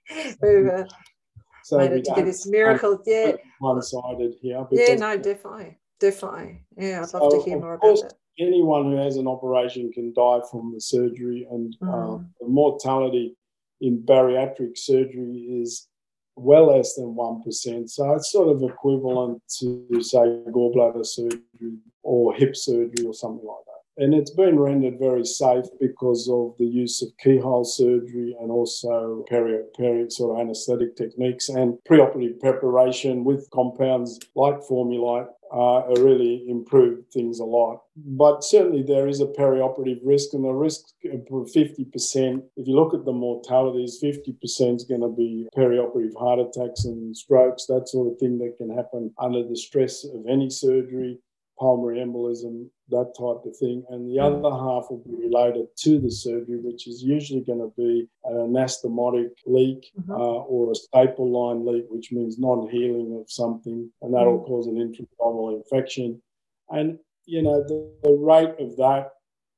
so 1.64 1.78
we 1.78 2.02
to 2.02 2.14
get 2.16 2.26
this 2.26 2.48
miracle, 2.48 3.00
yeah. 3.06 3.34
One 3.60 3.82
sided 3.82 4.34
here. 4.42 4.66
Yeah, 4.72 4.96
no, 4.96 5.18
definitely. 5.18 5.78
Definitely. 6.00 6.66
Yeah, 6.78 7.04
I'd 7.04 7.14
love 7.14 7.32
so 7.32 7.40
to 7.40 7.46
hear 7.46 7.60
more 7.60 7.76
about 7.76 8.02
that. 8.02 8.14
Anyone 8.40 8.86
who 8.86 8.96
has 8.98 9.18
an 9.18 9.28
operation 9.28 9.92
can 9.94 10.12
die 10.14 10.42
from 10.50 10.72
the 10.74 10.82
surgery, 10.82 11.48
and 11.52 11.78
mm. 11.80 11.88
uh, 11.88 12.24
the 12.42 12.48
mortality 12.48 13.38
in 13.82 14.02
bariatric 14.02 14.76
surgery 14.78 15.62
is 15.62 15.88
well 16.36 16.76
less 16.76 16.96
than 16.96 17.16
1%. 17.16 17.90
So 17.90 18.14
it's 18.14 18.32
sort 18.32 18.50
of 18.50 18.64
equivalent 18.64 19.42
to, 19.60 19.88
say, 20.02 20.42
gallbladder 20.52 21.06
surgery 21.06 21.78
or 22.04 22.34
hip 22.34 22.56
surgery 22.56 23.06
or 23.06 23.14
something 23.14 23.46
like 23.46 23.66
that. 23.66 24.04
And 24.04 24.16
it's 24.16 24.32
been 24.32 24.58
rendered 24.58 24.98
very 24.98 25.24
safe 25.24 25.66
because 25.80 26.28
of 26.28 26.56
the 26.58 26.66
use 26.66 27.04
of 27.04 27.10
keyhole 27.20 27.64
surgery 27.64 28.36
and 28.42 28.50
also 28.50 29.24
peri, 29.30 29.60
peri 29.78 30.10
sort 30.10 30.36
of 30.36 30.42
anesthetic 30.42 30.96
techniques 30.96 31.50
and 31.50 31.78
preoperative 31.88 32.40
preparation 32.40 33.24
with 33.24 33.48
compounds 33.52 34.20
like 34.36 34.60
Formulite 34.62 35.28
uh, 35.54 35.84
really 36.02 36.44
improved 36.48 37.12
things 37.12 37.40
a 37.40 37.46
lot. 37.46 37.84
But 37.96 38.44
certainly 38.44 38.82
there 38.82 39.08
is 39.08 39.22
a 39.22 39.28
perioperative 39.28 40.00
risk, 40.04 40.34
and 40.34 40.44
the 40.44 40.52
risk 40.52 40.86
of 41.06 41.22
50%, 41.30 42.44
if 42.58 42.68
you 42.68 42.76
look 42.76 42.94
at 42.94 43.06
the 43.06 43.12
mortalities, 43.12 44.00
50% 44.04 44.76
is 44.76 44.84
going 44.84 45.02
to 45.02 45.10
be 45.16 45.48
perioperative 45.56 46.18
heart 46.18 46.40
attacks 46.40 46.86
and 46.86 47.16
strokes, 47.16 47.68
that 47.68 47.88
sort 47.88 48.12
of 48.12 48.18
thing 48.20 48.40
that 48.40 48.58
can 48.58 48.76
happen 48.76 49.14
under 49.20 49.44
the 49.48 49.56
stress 49.56 50.04
of 50.04 50.26
any 50.28 50.50
surgery 50.50 51.20
pulmonary 51.60 52.04
embolism, 52.04 52.68
that 52.90 53.14
type 53.18 53.46
of 53.46 53.58
thing. 53.58 53.84
And 53.90 54.10
the 54.10 54.20
other 54.20 54.50
half 54.50 54.86
will 54.90 55.04
be 55.06 55.16
related 55.16 55.68
to 55.80 56.00
the 56.00 56.12
surgery, 56.12 56.60
which 56.60 56.88
is 56.88 57.04
usually 57.04 57.42
going 57.42 57.60
to 57.60 57.74
be 57.78 58.08
an 58.26 58.36
anastomotic 58.36 59.32
leak 59.46 59.92
mm-hmm. 60.00 60.12
uh, 60.12 60.16
or 60.16 60.72
a 60.72 60.76
staple 60.76 61.32
line 61.32 61.66
leak, 61.66 61.86
which 61.90 62.12
means 62.12 62.40
non 62.40 62.70
healing 62.70 63.18
of 63.20 63.30
something, 63.30 63.90
and 64.02 64.14
that'll 64.14 64.40
mm-hmm. 64.40 64.48
cause 64.48 64.68
an 64.68 64.78
intra-abdominal 64.78 65.56
infection. 65.58 66.22
And, 66.70 66.98
you 67.26 67.42
know, 67.42 67.64
the, 67.64 67.92
the 68.04 68.14
rate 68.14 68.56
of 68.60 68.76
that 68.78 69.12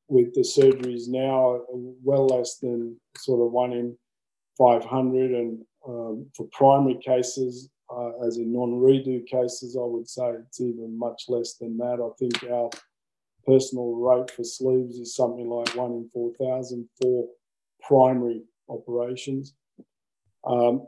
with 0.07 0.33
the 0.33 0.41
surgeries 0.41 1.07
now 1.07 1.61
well 2.03 2.27
less 2.27 2.57
than 2.59 2.99
sort 3.17 3.45
of 3.45 3.51
one 3.51 3.73
in 3.73 3.97
500 4.57 5.31
and 5.31 5.61
um, 5.87 6.27
for 6.35 6.47
primary 6.51 6.99
cases 7.03 7.69
uh, 7.95 8.25
as 8.25 8.37
in 8.37 8.51
non-redo 8.51 9.25
cases, 9.25 9.77
I 9.77 9.85
would 9.85 10.07
say 10.07 10.31
it's 10.31 10.61
even 10.61 10.97
much 10.97 11.25
less 11.27 11.55
than 11.55 11.77
that. 11.77 11.99
I 11.99 12.09
think 12.17 12.43
our 12.51 12.69
personal 13.45 13.93
rate 13.93 14.31
for 14.31 14.43
sleeves 14.43 14.97
is 14.97 15.15
something 15.15 15.47
like 15.47 15.75
one 15.75 15.91
in 15.91 16.09
4,000 16.11 16.87
for 17.01 17.27
primary 17.81 18.41
operations. 18.69 19.53
Um, 20.45 20.87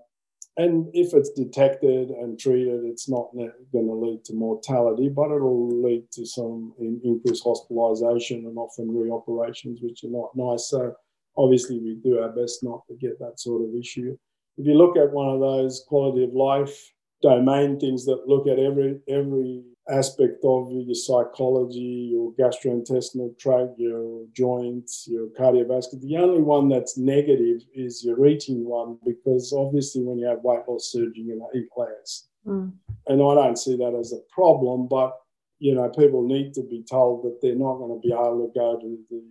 and 0.58 0.88
if 0.94 1.14
it's 1.14 1.30
detected 1.32 2.10
and 2.10 2.40
treated, 2.40 2.84
it's 2.84 3.08
not 3.08 3.30
going 3.34 3.88
to 3.88 3.94
lead 3.94 4.26
to 4.26 4.34
mortality, 4.34 5.08
but 5.08 5.32
it'll 5.32 5.82
lead 5.82 6.10
to 6.14 6.26
some 6.26 6.74
increased 6.80 7.46
hospitalisation 7.46 8.48
and 8.48 8.58
often 8.58 8.90
reoperations, 8.90 9.84
which 9.84 10.04
are 10.04 10.10
not 10.10 10.36
nice. 10.36 10.70
So 10.70 10.96
obviously, 11.38 11.80
we 11.80 11.96
do 12.04 12.20
our 12.20 12.30
best 12.30 12.64
not 12.64 12.88
to 12.88 12.96
get 12.96 13.20
that 13.20 13.40
sort 13.40 13.62
of 13.70 13.76
issue 13.76 14.18
if 14.58 14.66
you 14.66 14.74
look 14.74 14.98
at 14.98 15.12
one 15.12 15.30
of 15.30 15.40
those 15.40 15.84
quality 15.88 16.24
of 16.24 16.34
life 16.34 16.92
domain 17.22 17.80
things 17.80 18.06
that 18.06 18.28
look 18.28 18.48
at 18.48 18.60
every 18.60 19.00
every 19.08 19.64
aspect 19.90 20.44
of 20.44 20.70
your 20.72 20.94
psychology, 20.94 22.10
your 22.12 22.34
gastrointestinal 22.34 23.38
tract, 23.40 23.72
your 23.78 24.26
joints, 24.34 25.08
your 25.10 25.28
cardiovascular. 25.28 26.02
The 26.02 26.18
only 26.18 26.42
one 26.42 26.68
that's 26.68 26.98
negative 26.98 27.62
is 27.74 28.04
your 28.04 28.26
eating 28.26 28.66
one, 28.66 28.98
because 29.06 29.54
obviously 29.54 30.04
when 30.04 30.18
you 30.18 30.28
have 30.28 30.44
weight 30.44 30.68
loss 30.68 30.92
surgery, 30.92 31.24
you're 31.26 31.38
going 31.38 31.50
to 31.54 31.60
eat 31.60 31.70
less. 31.78 32.28
Mm. 32.46 32.74
And 33.08 33.22
I 33.22 33.36
don't 33.36 33.58
see 33.58 33.78
that 33.78 33.96
as 33.98 34.12
a 34.12 34.20
problem, 34.34 34.88
but 34.88 35.14
you 35.60 35.74
know, 35.74 35.90
people 35.90 36.22
need 36.28 36.54
to 36.54 36.64
be 36.64 36.84
told 36.84 37.24
that 37.24 37.40
they're 37.42 37.56
not 37.56 37.78
going 37.78 38.00
to 38.00 38.08
be 38.08 38.14
able 38.14 38.46
to 38.46 38.60
go 38.60 38.80
to 38.80 38.98
the 39.10 39.24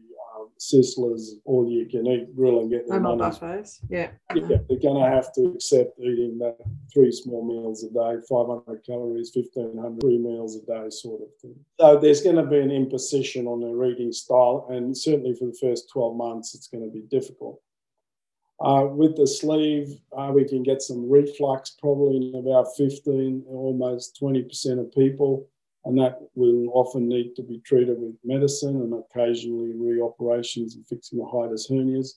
Sizzlers 0.59 1.31
all 1.45 1.69
you 1.69 1.87
can 1.87 2.07
eat 2.07 2.35
grill 2.35 2.61
and 2.61 2.71
get 2.71 2.89
their 2.89 3.01
money. 3.01 3.19
buffets, 3.19 3.81
yeah. 3.89 4.11
Yeah, 4.35 4.59
they're 4.69 4.79
going 4.79 5.03
to 5.03 5.09
have 5.09 5.33
to 5.35 5.47
accept 5.55 5.99
eating 5.99 6.39
that 6.39 6.57
three 6.93 7.13
small 7.13 7.45
meals 7.45 7.85
a 7.85 7.89
day, 7.89 8.21
500 8.29 8.85
calories, 8.85 9.33
1500, 9.35 10.01
three 10.01 10.19
meals 10.19 10.57
a 10.57 10.67
day 10.67 10.91
sort 10.91 11.23
of 11.23 11.29
thing. 11.41 11.57
So 11.81 11.99
there's 11.99 12.23
going 12.23 12.37
to 12.37 12.47
be 12.47 12.59
an 12.59 12.71
imposition 12.71 13.47
on 13.47 13.61
their 13.61 13.91
eating 13.91 14.13
style, 14.13 14.67
and 14.71 14.97
certainly 14.97 15.35
for 15.35 15.47
the 15.47 15.59
first 15.61 15.91
12 15.91 16.17
months, 16.17 16.55
it's 16.55 16.69
going 16.69 16.85
to 16.85 16.91
be 16.91 17.03
difficult. 17.03 17.61
Uh, 18.59 18.87
with 18.91 19.17
the 19.17 19.27
sleeve, 19.27 19.89
uh, 20.17 20.31
we 20.35 20.43
can 20.43 20.63
get 20.63 20.81
some 20.81 21.11
reflux 21.11 21.77
probably 21.79 22.29
in 22.29 22.35
about 22.37 22.67
15, 22.77 23.45
almost 23.49 24.19
20% 24.21 24.81
of 24.81 24.91
people 24.93 25.47
and 25.87 25.97
that 25.99 26.19
will 26.35 26.69
often 26.75 27.09
need 27.09 27.35
to 27.37 27.43
be 27.43 27.61
treated 27.61 27.99
with 28.01 28.17
medicine 28.25 28.77
and 28.77 28.93
occasionally 28.93 29.73
reoperations 29.73 30.75
and 30.75 30.87
fixing 30.87 31.19
the 31.19 31.25
hiatus 31.25 31.71
hernias. 31.71 32.15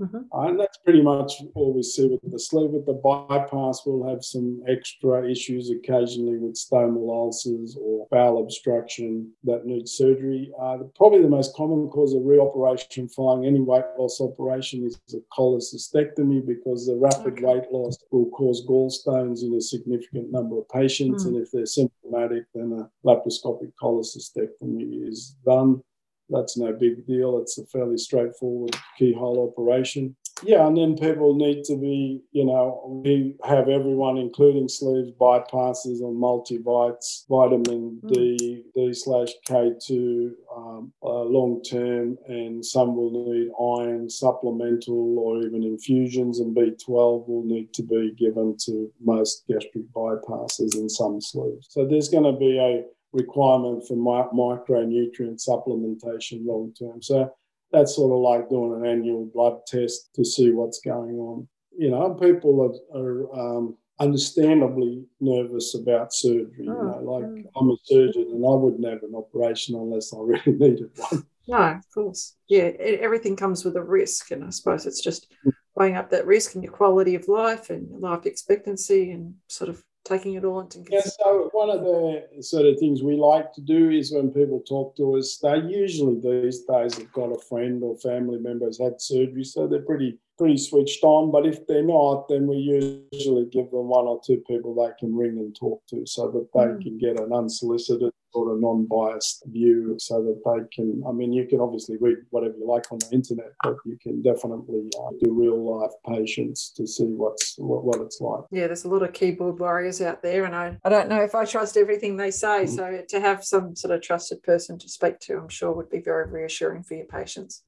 Mm-hmm. 0.00 0.18
And 0.32 0.60
that's 0.60 0.78
pretty 0.78 1.02
much 1.02 1.42
all 1.54 1.74
we 1.74 1.82
see 1.82 2.06
with 2.06 2.20
the 2.30 2.38
sleeve. 2.38 2.70
With 2.70 2.86
the 2.86 2.92
bypass, 2.92 3.82
we'll 3.84 4.08
have 4.08 4.24
some 4.24 4.62
extra 4.68 5.28
issues 5.28 5.70
occasionally 5.70 6.38
with 6.38 6.54
stomal 6.54 7.10
ulcers 7.10 7.76
or 7.80 8.06
bowel 8.10 8.42
obstruction 8.42 9.32
that 9.44 9.66
need 9.66 9.88
surgery. 9.88 10.52
Uh, 10.60 10.78
probably 10.94 11.22
the 11.22 11.28
most 11.28 11.54
common 11.56 11.88
cause 11.88 12.14
of 12.14 12.22
reoperation 12.22 13.12
following 13.12 13.46
any 13.46 13.60
weight 13.60 13.84
loss 13.98 14.20
operation 14.20 14.84
is 14.86 15.00
a 15.14 15.18
cholecystectomy 15.36 16.46
because 16.46 16.86
the 16.86 16.96
rapid 16.96 17.34
okay. 17.34 17.44
weight 17.44 17.72
loss 17.72 17.98
will 18.10 18.30
cause 18.30 18.64
gallstones 18.66 19.42
in 19.42 19.54
a 19.54 19.60
significant 19.60 20.30
number 20.30 20.58
of 20.58 20.68
patients. 20.68 21.24
Mm. 21.24 21.28
And 21.28 21.36
if 21.38 21.50
they're 21.50 21.66
symptomatic, 21.66 22.44
then 22.54 22.72
a 22.72 23.06
laparoscopic 23.06 23.72
cholecystectomy 23.82 25.08
is 25.08 25.36
done. 25.44 25.82
That's 26.30 26.56
no 26.56 26.72
big 26.72 27.06
deal. 27.06 27.38
It's 27.38 27.58
a 27.58 27.66
fairly 27.66 27.98
straightforward 27.98 28.76
keyhole 28.98 29.52
operation. 29.52 30.16
Yeah, 30.44 30.66
and 30.66 30.76
then 30.76 30.96
people 30.96 31.34
need 31.34 31.64
to 31.64 31.76
be, 31.76 32.22
you 32.32 32.44
know, 32.44 33.00
we 33.04 33.34
have 33.44 33.68
everyone, 33.68 34.18
including 34.18 34.68
sleeves, 34.68 35.10
bypasses 35.20 36.00
on 36.00 36.14
multivites, 36.14 37.26
vitamin 37.28 38.00
mm. 38.04 38.12
D, 38.12 38.62
D 38.74 38.94
slash 38.94 39.30
K2, 39.48 40.30
um, 40.56 40.92
uh, 41.02 41.22
long 41.22 41.62
term, 41.62 42.18
and 42.28 42.64
some 42.64 42.94
will 42.94 43.10
need 43.10 43.50
iron 43.82 44.08
supplemental 44.08 45.18
or 45.18 45.42
even 45.42 45.64
infusions, 45.64 46.40
and 46.40 46.56
B12 46.56 47.28
will 47.28 47.44
need 47.44 47.72
to 47.74 47.82
be 47.82 48.14
given 48.16 48.56
to 48.66 48.92
most 49.00 49.44
gastric 49.48 49.90
bypasses 49.92 50.74
and 50.74 50.90
some 50.90 51.20
sleeves. 51.20 51.66
So 51.70 51.84
there's 51.84 52.08
going 52.08 52.32
to 52.32 52.38
be 52.38 52.58
a 52.58 52.84
requirement 53.12 53.86
for 53.86 53.96
mi- 53.96 54.38
micronutrient 54.38 55.42
supplementation 55.46 56.44
long 56.44 56.72
term. 56.78 57.02
So 57.02 57.32
that's 57.72 57.96
sort 57.96 58.12
of 58.12 58.18
like 58.18 58.48
doing 58.48 58.80
an 58.80 58.86
annual 58.86 59.26
blood 59.26 59.66
test 59.66 60.10
to 60.14 60.24
see 60.24 60.50
what's 60.50 60.80
going 60.80 61.16
on. 61.16 61.48
You 61.76 61.90
know, 61.90 62.14
people 62.14 62.80
are, 62.94 62.98
are 63.00 63.38
um, 63.38 63.76
understandably 64.00 65.04
nervous 65.20 65.74
about 65.74 66.12
surgery. 66.12 66.50
Oh, 66.60 66.62
you 66.62 66.66
know, 66.66 67.00
like 67.02 67.24
mm. 67.24 67.44
I'm 67.56 67.70
a 67.70 67.76
surgeon 67.84 68.30
and 68.32 68.44
I 68.44 68.54
wouldn't 68.54 68.86
have 68.86 69.02
an 69.02 69.14
operation 69.14 69.76
unless 69.76 70.12
I 70.12 70.18
really 70.18 70.42
needed 70.46 70.90
one. 70.96 71.26
No, 71.46 71.56
of 71.56 71.90
course. 71.92 72.36
Yeah, 72.48 72.70
everything 72.78 73.34
comes 73.34 73.64
with 73.64 73.76
a 73.76 73.82
risk. 73.82 74.30
And 74.30 74.44
I 74.44 74.50
suppose 74.50 74.86
it's 74.86 75.02
just 75.02 75.32
weighing 75.74 75.96
up 75.96 76.10
that 76.10 76.26
risk 76.26 76.54
and 76.54 76.62
your 76.62 76.72
quality 76.72 77.14
of 77.14 77.28
life 77.28 77.70
and 77.70 77.88
life 78.00 78.26
expectancy 78.26 79.12
and 79.12 79.34
sort 79.48 79.70
of 79.70 79.82
taking 80.08 80.34
it 80.34 80.44
all 80.44 80.60
into 80.60 80.78
consideration? 80.78 81.12
Yeah, 81.18 81.24
so 81.24 81.50
one 81.52 81.70
of 81.70 81.82
the 81.82 82.42
sort 82.42 82.66
of 82.66 82.78
things 82.78 83.02
we 83.02 83.16
like 83.16 83.52
to 83.54 83.60
do 83.60 83.90
is 83.90 84.12
when 84.12 84.30
people 84.30 84.60
talk 84.60 84.96
to 84.96 85.16
us, 85.16 85.38
they 85.42 85.58
usually 85.58 86.18
these 86.20 86.64
days 86.64 86.96
have 86.96 87.12
got 87.12 87.32
a 87.32 87.40
friend 87.48 87.82
or 87.82 87.96
family 87.98 88.38
member 88.38 88.66
has 88.66 88.78
had 88.78 89.00
surgery, 89.00 89.44
so 89.44 89.66
they're 89.66 89.82
pretty 89.82 90.18
pretty 90.38 90.56
switched 90.56 91.02
on. 91.02 91.30
But 91.30 91.46
if 91.46 91.66
they're 91.66 91.82
not, 91.82 92.28
then 92.28 92.46
we 92.46 92.56
usually 92.56 93.46
give 93.46 93.70
them 93.70 93.88
one 93.88 94.06
or 94.06 94.20
two 94.24 94.42
people 94.46 94.74
they 94.74 94.92
can 94.98 95.14
ring 95.14 95.38
and 95.38 95.54
talk 95.54 95.82
to 95.88 96.06
so 96.06 96.30
that 96.30 96.48
they 96.54 96.66
mm. 96.66 96.82
can 96.82 96.98
get 96.98 97.20
an 97.20 97.32
unsolicited 97.32 98.12
sort 98.32 98.52
of 98.52 98.60
non-biased 98.60 99.44
view 99.46 99.96
so 99.98 100.22
that 100.22 100.40
they 100.44 100.66
can 100.74 101.02
i 101.08 101.12
mean 101.12 101.32
you 101.32 101.46
can 101.46 101.60
obviously 101.60 101.96
read 102.00 102.16
whatever 102.30 102.54
you 102.58 102.66
like 102.66 102.90
on 102.90 102.98
the 102.98 103.10
internet 103.12 103.52
but 103.62 103.76
you 103.84 103.96
can 104.02 104.20
definitely 104.22 104.88
uh, 105.00 105.10
do 105.22 105.32
real 105.32 105.78
life 105.78 105.90
patients 106.06 106.70
to 106.76 106.86
see 106.86 107.04
what's 107.04 107.54
what, 107.58 107.84
what, 107.84 108.00
it's 108.00 108.20
like 108.20 108.44
yeah 108.50 108.66
there's 108.66 108.84
a 108.84 108.88
lot 108.88 109.02
of 109.02 109.12
keyboard 109.12 109.58
warriors 109.58 110.00
out 110.00 110.22
there 110.22 110.44
and 110.44 110.54
i, 110.54 110.76
I 110.84 110.88
don't 110.88 111.08
know 111.08 111.22
if 111.22 111.34
i 111.34 111.44
trust 111.44 111.76
everything 111.76 112.16
they 112.16 112.30
say 112.30 112.64
mm-hmm. 112.64 112.74
so 112.74 113.02
to 113.08 113.20
have 113.20 113.44
some 113.44 113.74
sort 113.74 113.94
of 113.94 114.02
trusted 114.02 114.42
person 114.42 114.78
to 114.78 114.88
speak 114.88 115.18
to 115.20 115.38
i'm 115.38 115.48
sure 115.48 115.72
would 115.72 115.90
be 115.90 116.00
very 116.00 116.28
reassuring 116.30 116.82
for 116.82 116.94
your 116.94 117.06
patients 117.06 117.62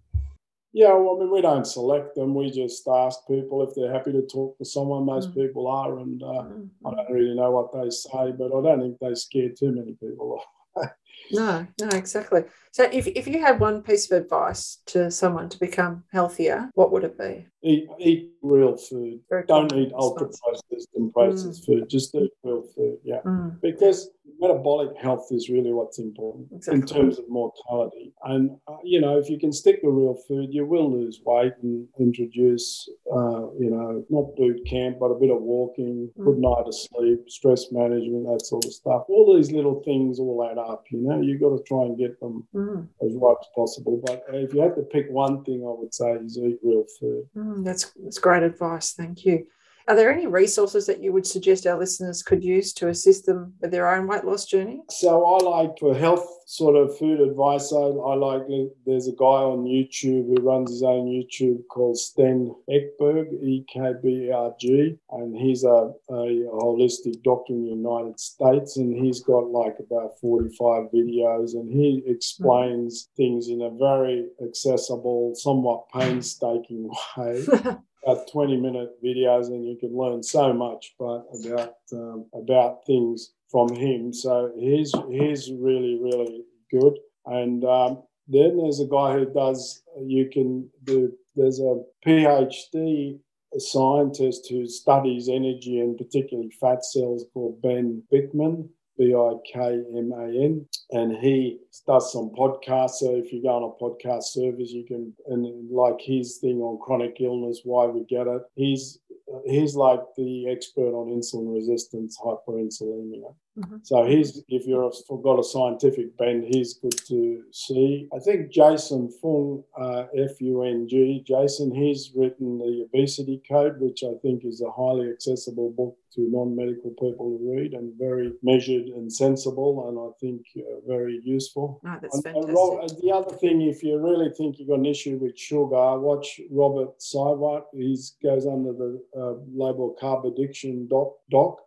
yeah, 0.73 0.93
well, 0.95 1.17
I 1.17 1.21
mean, 1.21 1.33
we 1.33 1.41
don't 1.43 1.67
select 1.67 2.15
them. 2.15 2.35
We 2.35 2.51
just 2.51 2.87
ask 2.87 3.27
people 3.27 3.63
if 3.67 3.75
they're 3.75 3.93
happy 3.93 4.13
to 4.13 4.23
talk 4.23 4.57
to 4.59 4.65
someone. 4.65 5.05
Most 5.05 5.31
mm. 5.31 5.35
people 5.35 5.67
are, 5.67 5.99
and 5.99 6.23
uh, 6.23 6.27
mm. 6.27 6.69
I 6.87 6.95
don't 6.95 7.11
really 7.11 7.35
know 7.35 7.51
what 7.51 7.73
they 7.73 7.91
say, 7.91 8.33
but 8.39 8.47
I 8.47 8.63
don't 8.63 8.81
think 8.81 8.99
they 9.01 9.15
scare 9.15 9.49
too 9.49 9.73
many 9.73 9.95
people 9.95 10.41
off. 10.77 10.91
no, 11.33 11.67
no, 11.81 11.89
exactly. 11.89 12.45
So, 12.71 12.85
if, 12.93 13.09
if 13.09 13.27
you 13.27 13.41
had 13.41 13.59
one 13.59 13.83
piece 13.83 14.11
of 14.11 14.23
advice 14.23 14.79
to 14.87 15.11
someone 15.11 15.49
to 15.49 15.59
become 15.59 16.05
healthier, 16.13 16.71
what 16.75 16.93
would 16.93 17.03
it 17.03 17.19
be? 17.19 17.47
Eat, 17.65 17.89
eat 17.99 18.31
real 18.41 18.77
food. 18.77 19.21
Very 19.29 19.47
Don't 19.47 19.73
eat 19.75 19.93
ultra 19.93 20.29
processed 20.29 20.89
and 20.95 21.13
processed 21.13 21.63
mm. 21.63 21.67
food. 21.67 21.91
Just 21.91 22.15
eat 22.15 22.31
real 22.45 22.63
food. 22.77 22.99
Yeah, 23.03 23.23
mm. 23.27 23.61
because 23.61 24.11
metabolic 24.41 24.97
health 24.97 25.29
is 25.31 25.49
really 25.49 25.73
what's 25.73 25.99
important 25.99 26.49
exactly. 26.53 26.81
in 26.81 26.87
terms 26.87 27.19
of 27.19 27.29
mortality. 27.29 28.13
And, 28.25 28.57
uh, 28.67 28.77
you 28.83 29.01
know, 29.01 29.19
if 29.19 29.29
you 29.29 29.39
can 29.39 29.53
stick 29.53 29.83
to 29.83 29.91
real 29.91 30.17
food, 30.27 30.49
you 30.51 30.65
will 30.67 30.91
lose 30.91 31.21
weight 31.25 31.53
and 31.63 31.87
introduce, 31.99 32.89
uh, 33.13 33.51
you 33.59 33.71
know, 33.71 34.05
not 34.11 34.35
boot 34.37 34.61
camp, 34.67 34.99
but 34.99 35.07
a 35.07 35.19
bit 35.19 35.31
of 35.31 35.43
walking, 35.43 36.11
mm. 36.19 36.25
good 36.25 36.39
night 36.39 36.65
of 36.67 36.75
sleep, 36.75 37.29
stress 37.29 37.67
management, 37.71 38.25
that 38.27 38.45
sort 38.45 38.65
of 38.65 38.73
stuff. 38.73 39.05
All 39.09 39.37
these 39.37 39.53
little 39.53 39.83
things 39.85 40.19
all 40.19 40.49
add 40.51 40.59
up, 40.59 40.85
you 40.91 41.01
know, 41.01 41.21
you've 41.21 41.41
got 41.41 41.57
to 41.57 41.63
try 41.65 41.83
and 41.85 41.99
get 41.99 42.19
them 42.21 42.47
mm. 42.55 42.87
as 43.05 43.15
right 43.15 43.37
as 43.41 43.49
possible. 43.55 44.01
But 44.05 44.25
if 44.33 44.55
you 44.55 44.61
had 44.63 44.77
to 44.77 44.83
pick 44.83 45.07
one 45.11 45.45
thing, 45.45 45.63
I 45.67 45.75
would 45.79 45.95
say 45.95 46.13
is 46.13 46.39
eat 46.39 46.59
real 46.63 46.85
food. 46.99 47.25
Mm, 47.37 47.65
that's, 47.65 47.93
that's 48.03 48.19
great 48.19 48.43
advice. 48.43 48.93
Thank 48.93 49.25
you. 49.25 49.47
Are 49.91 49.97
there 49.97 50.13
any 50.13 50.29
resources 50.29 50.87
that 50.87 51.03
you 51.03 51.13
would 51.13 51.27
suggest 51.27 51.67
our 51.67 51.77
listeners 51.77 52.23
could 52.23 52.45
use 52.45 52.73
to 52.75 52.91
assist 52.91 53.27
them 53.27 53.55
with 53.61 53.73
their 53.73 53.93
own 53.93 54.07
weight 54.07 54.25
loss 54.25 54.47
journey? 54.47 54.83
So, 54.89 55.27
I 55.27 55.43
like 55.43 55.77
for 55.81 55.97
health 55.97 56.25
sort 56.47 56.77
of 56.77 56.97
food 56.97 57.21
advice, 57.21 57.73
I, 57.73 57.79
I 57.79 58.15
like 58.15 58.43
there's 58.87 59.09
a 59.09 59.13
guy 59.13 59.25
on 59.25 59.65
YouTube 59.65 60.29
who 60.29 60.37
runs 60.43 60.71
his 60.71 60.85
own 60.85 61.07
YouTube 61.07 61.67
called 61.73 61.99
Sten 61.99 62.55
Ekberg, 62.69 63.33
E 63.43 63.65
K 63.73 63.93
B 64.01 64.31
R 64.33 64.55
G, 64.61 64.97
and 65.11 65.37
he's 65.37 65.65
a, 65.65 65.93
a 66.09 66.23
holistic 66.63 67.21
doctor 67.25 67.53
in 67.53 67.65
the 67.65 67.71
United 67.71 68.21
States, 68.21 68.77
and 68.77 68.97
he's 68.97 69.21
got 69.21 69.51
like 69.51 69.75
about 69.81 70.21
45 70.21 70.85
videos, 70.95 71.55
and 71.55 71.69
he 71.69 72.05
explains 72.07 73.07
mm-hmm. 73.07 73.17
things 73.17 73.49
in 73.49 73.63
a 73.63 73.71
very 73.71 74.27
accessible, 74.41 75.35
somewhat 75.35 75.89
painstaking 75.93 76.89
way. 77.17 77.45
about 78.03 78.31
20 78.31 78.57
minute 78.57 78.91
videos 79.05 79.49
and 79.49 79.67
you 79.67 79.77
can 79.77 79.97
learn 79.97 80.23
so 80.23 80.53
much 80.53 80.95
but 80.99 81.25
about 81.45 81.75
um, 81.93 82.27
about 82.35 82.87
things 82.87 83.33
from 83.51 83.75
him. 83.75 84.13
So 84.13 84.53
he's 84.59 84.93
he's 85.11 85.51
really 85.53 85.99
really 86.01 86.45
good. 86.71 86.99
And 87.27 87.65
um, 87.65 88.03
then 88.29 88.57
there's 88.57 88.81
a 88.81 88.87
guy 88.87 89.15
who 89.15 89.27
does 89.27 89.83
you 90.01 90.29
can 90.33 90.69
do 90.85 91.13
there's 91.37 91.61
a 91.61 91.83
phd 92.07 93.19
a 93.53 93.61
scientist 93.61 94.47
who 94.49 94.67
studies 94.67 95.29
energy 95.29 95.81
and 95.81 95.99
particularly 95.99 96.51
fat 96.61 96.85
cells 96.85 97.25
called 97.35 97.61
ben 97.61 98.03
bikman 98.13 98.69
B 99.01 99.15
I 99.15 99.33
K 99.51 99.83
M 99.97 100.13
A 100.13 100.27
N, 100.27 100.67
and 100.91 101.17
he 101.17 101.59
does 101.87 102.13
some 102.13 102.31
podcasts. 102.37 102.99
So 103.01 103.17
if 103.17 103.33
you 103.33 103.43
go 103.43 103.49
on 103.49 103.63
a 103.63 103.83
podcast 103.83 104.25
service, 104.25 104.71
you 104.73 104.85
can 104.85 105.15
and 105.27 105.71
like 105.71 106.01
his 106.01 106.37
thing 106.37 106.61
on 106.61 106.79
chronic 106.85 107.17
illness, 107.19 107.63
why 107.65 107.87
we 107.87 108.05
get 108.05 108.27
it. 108.27 108.43
He's 108.57 108.99
he's 109.47 109.75
like 109.75 110.01
the 110.19 110.51
expert 110.51 110.93
on 110.93 111.09
insulin 111.09 111.55
resistance, 111.55 112.19
hyperinsulinemia. 112.23 113.35
Mm-hmm. 113.59 113.77
So 113.83 114.05
he's 114.07 114.43
if 114.49 114.67
you've 114.67 115.23
got 115.23 115.39
a 115.39 115.45
scientific 115.45 116.17
bend, 116.17 116.45
he's 116.45 116.75
good 116.75 116.97
to 117.09 117.43
see. 117.53 118.09
I 118.15 118.19
think 118.21 118.51
Jason 118.51 119.11
Fung, 119.21 119.65
uh, 119.79 120.05
F 120.17 120.41
U 120.41 120.63
N 120.63 120.87
G, 120.89 121.25
Jason, 121.27 121.75
he's 121.75 122.13
written 122.15 122.59
the 122.59 122.87
Obesity 122.87 123.43
Code, 123.49 123.81
which 123.81 124.03
I 124.05 124.15
think 124.23 124.45
is 124.45 124.63
a 124.63 124.71
highly 124.71 125.11
accessible 125.11 125.71
book 125.71 125.97
to 126.15 126.29
non-medical 126.29 126.91
people 126.91 127.39
to 127.39 127.55
read 127.55 127.73
and 127.73 127.93
very 127.97 128.33
measured 128.43 128.87
and 128.87 129.13
sensible, 129.13 129.89
and 129.89 129.97
I 129.97 130.11
think 130.21 130.45
uh, 130.57 130.81
very 130.87 131.21
useful. 131.23 131.81
Oh, 131.87 131.99
that's 132.03 132.17
and, 132.17 132.25
fantastic. 132.25 132.55
Rob, 132.55 133.01
the 133.01 133.13
other 133.13 133.37
thing, 133.37 133.63
if 133.63 133.83
you 133.83 133.97
really 133.99 134.31
think 134.31 134.59
you've 134.59 134.69
got 134.69 134.81
an 134.81 134.87
issue 134.87 135.19
with 135.19 135.39
sugar, 135.39 135.99
watch 136.01 136.41
Robert 136.51 136.99
Cywes. 136.99 137.63
He 137.73 137.97
goes 138.27 138.47
under 138.47 138.73
the 138.73 139.03
uh, 139.17 139.35
label 139.55 139.97
Carb 140.03 140.27
Addiction 140.27 140.89
doc, 140.89 141.13
doc 141.31 141.59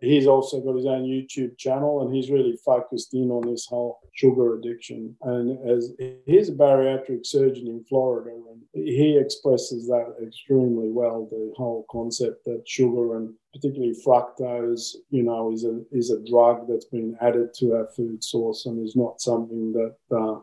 he's 0.00 0.26
also 0.26 0.60
got 0.60 0.76
his 0.76 0.86
own 0.86 1.04
YouTube 1.04 1.56
channel, 1.58 2.02
and 2.02 2.14
he's 2.14 2.30
really 2.30 2.56
focused 2.64 3.14
in 3.14 3.30
on 3.30 3.50
this 3.50 3.66
whole 3.66 4.00
sugar 4.12 4.56
addiction. 4.56 5.16
And 5.22 5.58
as 5.68 5.92
he's 6.26 6.48
a 6.48 6.52
bariatric 6.52 7.24
surgeon 7.24 7.66
in 7.66 7.84
Florida, 7.88 8.30
and 8.30 8.62
he 8.72 9.16
expresses 9.16 9.86
that 9.86 10.14
extremely 10.26 10.90
well. 10.90 11.28
The 11.30 11.52
whole 11.56 11.86
concept 11.90 12.44
that 12.44 12.62
sugar 12.66 13.16
and 13.16 13.34
particularly 13.52 13.94
fructose, 14.06 14.94
you 15.10 15.22
know, 15.22 15.52
is 15.52 15.64
a 15.64 15.80
is 15.92 16.10
a 16.10 16.24
drug 16.30 16.66
that's 16.68 16.86
been 16.86 17.16
added 17.20 17.52
to 17.54 17.74
our 17.74 17.88
food 17.96 18.22
source 18.22 18.66
and 18.66 18.84
is 18.84 18.96
not 18.96 19.20
something 19.20 19.72
that 19.72 19.94
uh, 20.16 20.38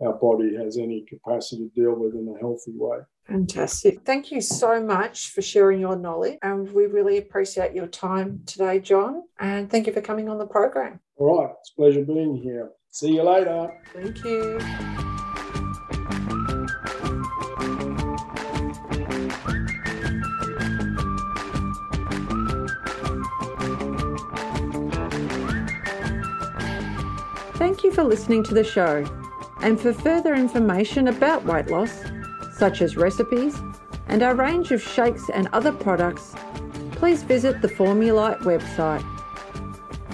our 0.00 0.14
body 0.14 0.56
has 0.56 0.76
any 0.76 1.04
capacity 1.08 1.68
to 1.68 1.80
deal 1.80 1.94
with 1.94 2.14
in 2.14 2.34
a 2.34 2.38
healthy 2.38 2.72
way. 2.74 2.98
Fantastic. 3.26 4.02
Thank 4.04 4.32
you 4.32 4.40
so 4.40 4.82
much 4.82 5.32
for 5.32 5.42
sharing 5.42 5.80
your 5.80 5.96
knowledge. 5.96 6.38
And 6.42 6.70
we 6.72 6.86
really 6.86 7.18
appreciate 7.18 7.74
your 7.74 7.86
time 7.88 8.42
today, 8.46 8.78
John. 8.78 9.24
And 9.38 9.70
thank 9.70 9.86
you 9.86 9.92
for 9.92 10.00
coming 10.00 10.28
on 10.28 10.38
the 10.38 10.46
program. 10.46 11.00
All 11.16 11.44
right. 11.44 11.54
It's 11.60 11.72
a 11.72 11.74
pleasure 11.74 12.04
being 12.04 12.36
here. 12.36 12.70
See 12.90 13.14
you 13.14 13.22
later. 13.22 13.70
Thank 13.92 14.24
you. 14.24 14.58
Thank 27.58 27.84
you 27.84 27.92
for 27.92 28.04
listening 28.04 28.42
to 28.44 28.54
the 28.54 28.64
show. 28.64 29.04
And 29.60 29.80
for 29.80 29.92
further 29.92 30.34
information 30.34 31.08
about 31.08 31.44
weight 31.44 31.68
loss, 31.68 32.02
such 32.56 32.80
as 32.80 32.96
recipes 32.96 33.60
and 34.06 34.22
our 34.22 34.34
range 34.34 34.72
of 34.72 34.82
shakes 34.82 35.28
and 35.32 35.48
other 35.52 35.72
products, 35.72 36.34
please 36.92 37.22
visit 37.22 37.60
the 37.62 37.68
Formulite 37.68 38.40
website. 38.40 39.04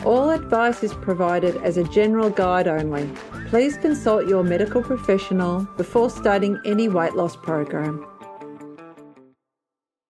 All 0.04 0.30
advice 0.30 0.82
is 0.82 0.92
provided 0.92 1.56
as 1.62 1.76
a 1.76 1.84
general 1.84 2.28
guide 2.28 2.68
only. 2.68 3.10
Please 3.48 3.76
consult 3.78 4.28
your 4.28 4.42
medical 4.42 4.82
professional 4.82 5.62
before 5.76 6.10
starting 6.10 6.60
any 6.64 6.88
weight 6.88 7.14
loss 7.14 7.36
program. 7.36 8.06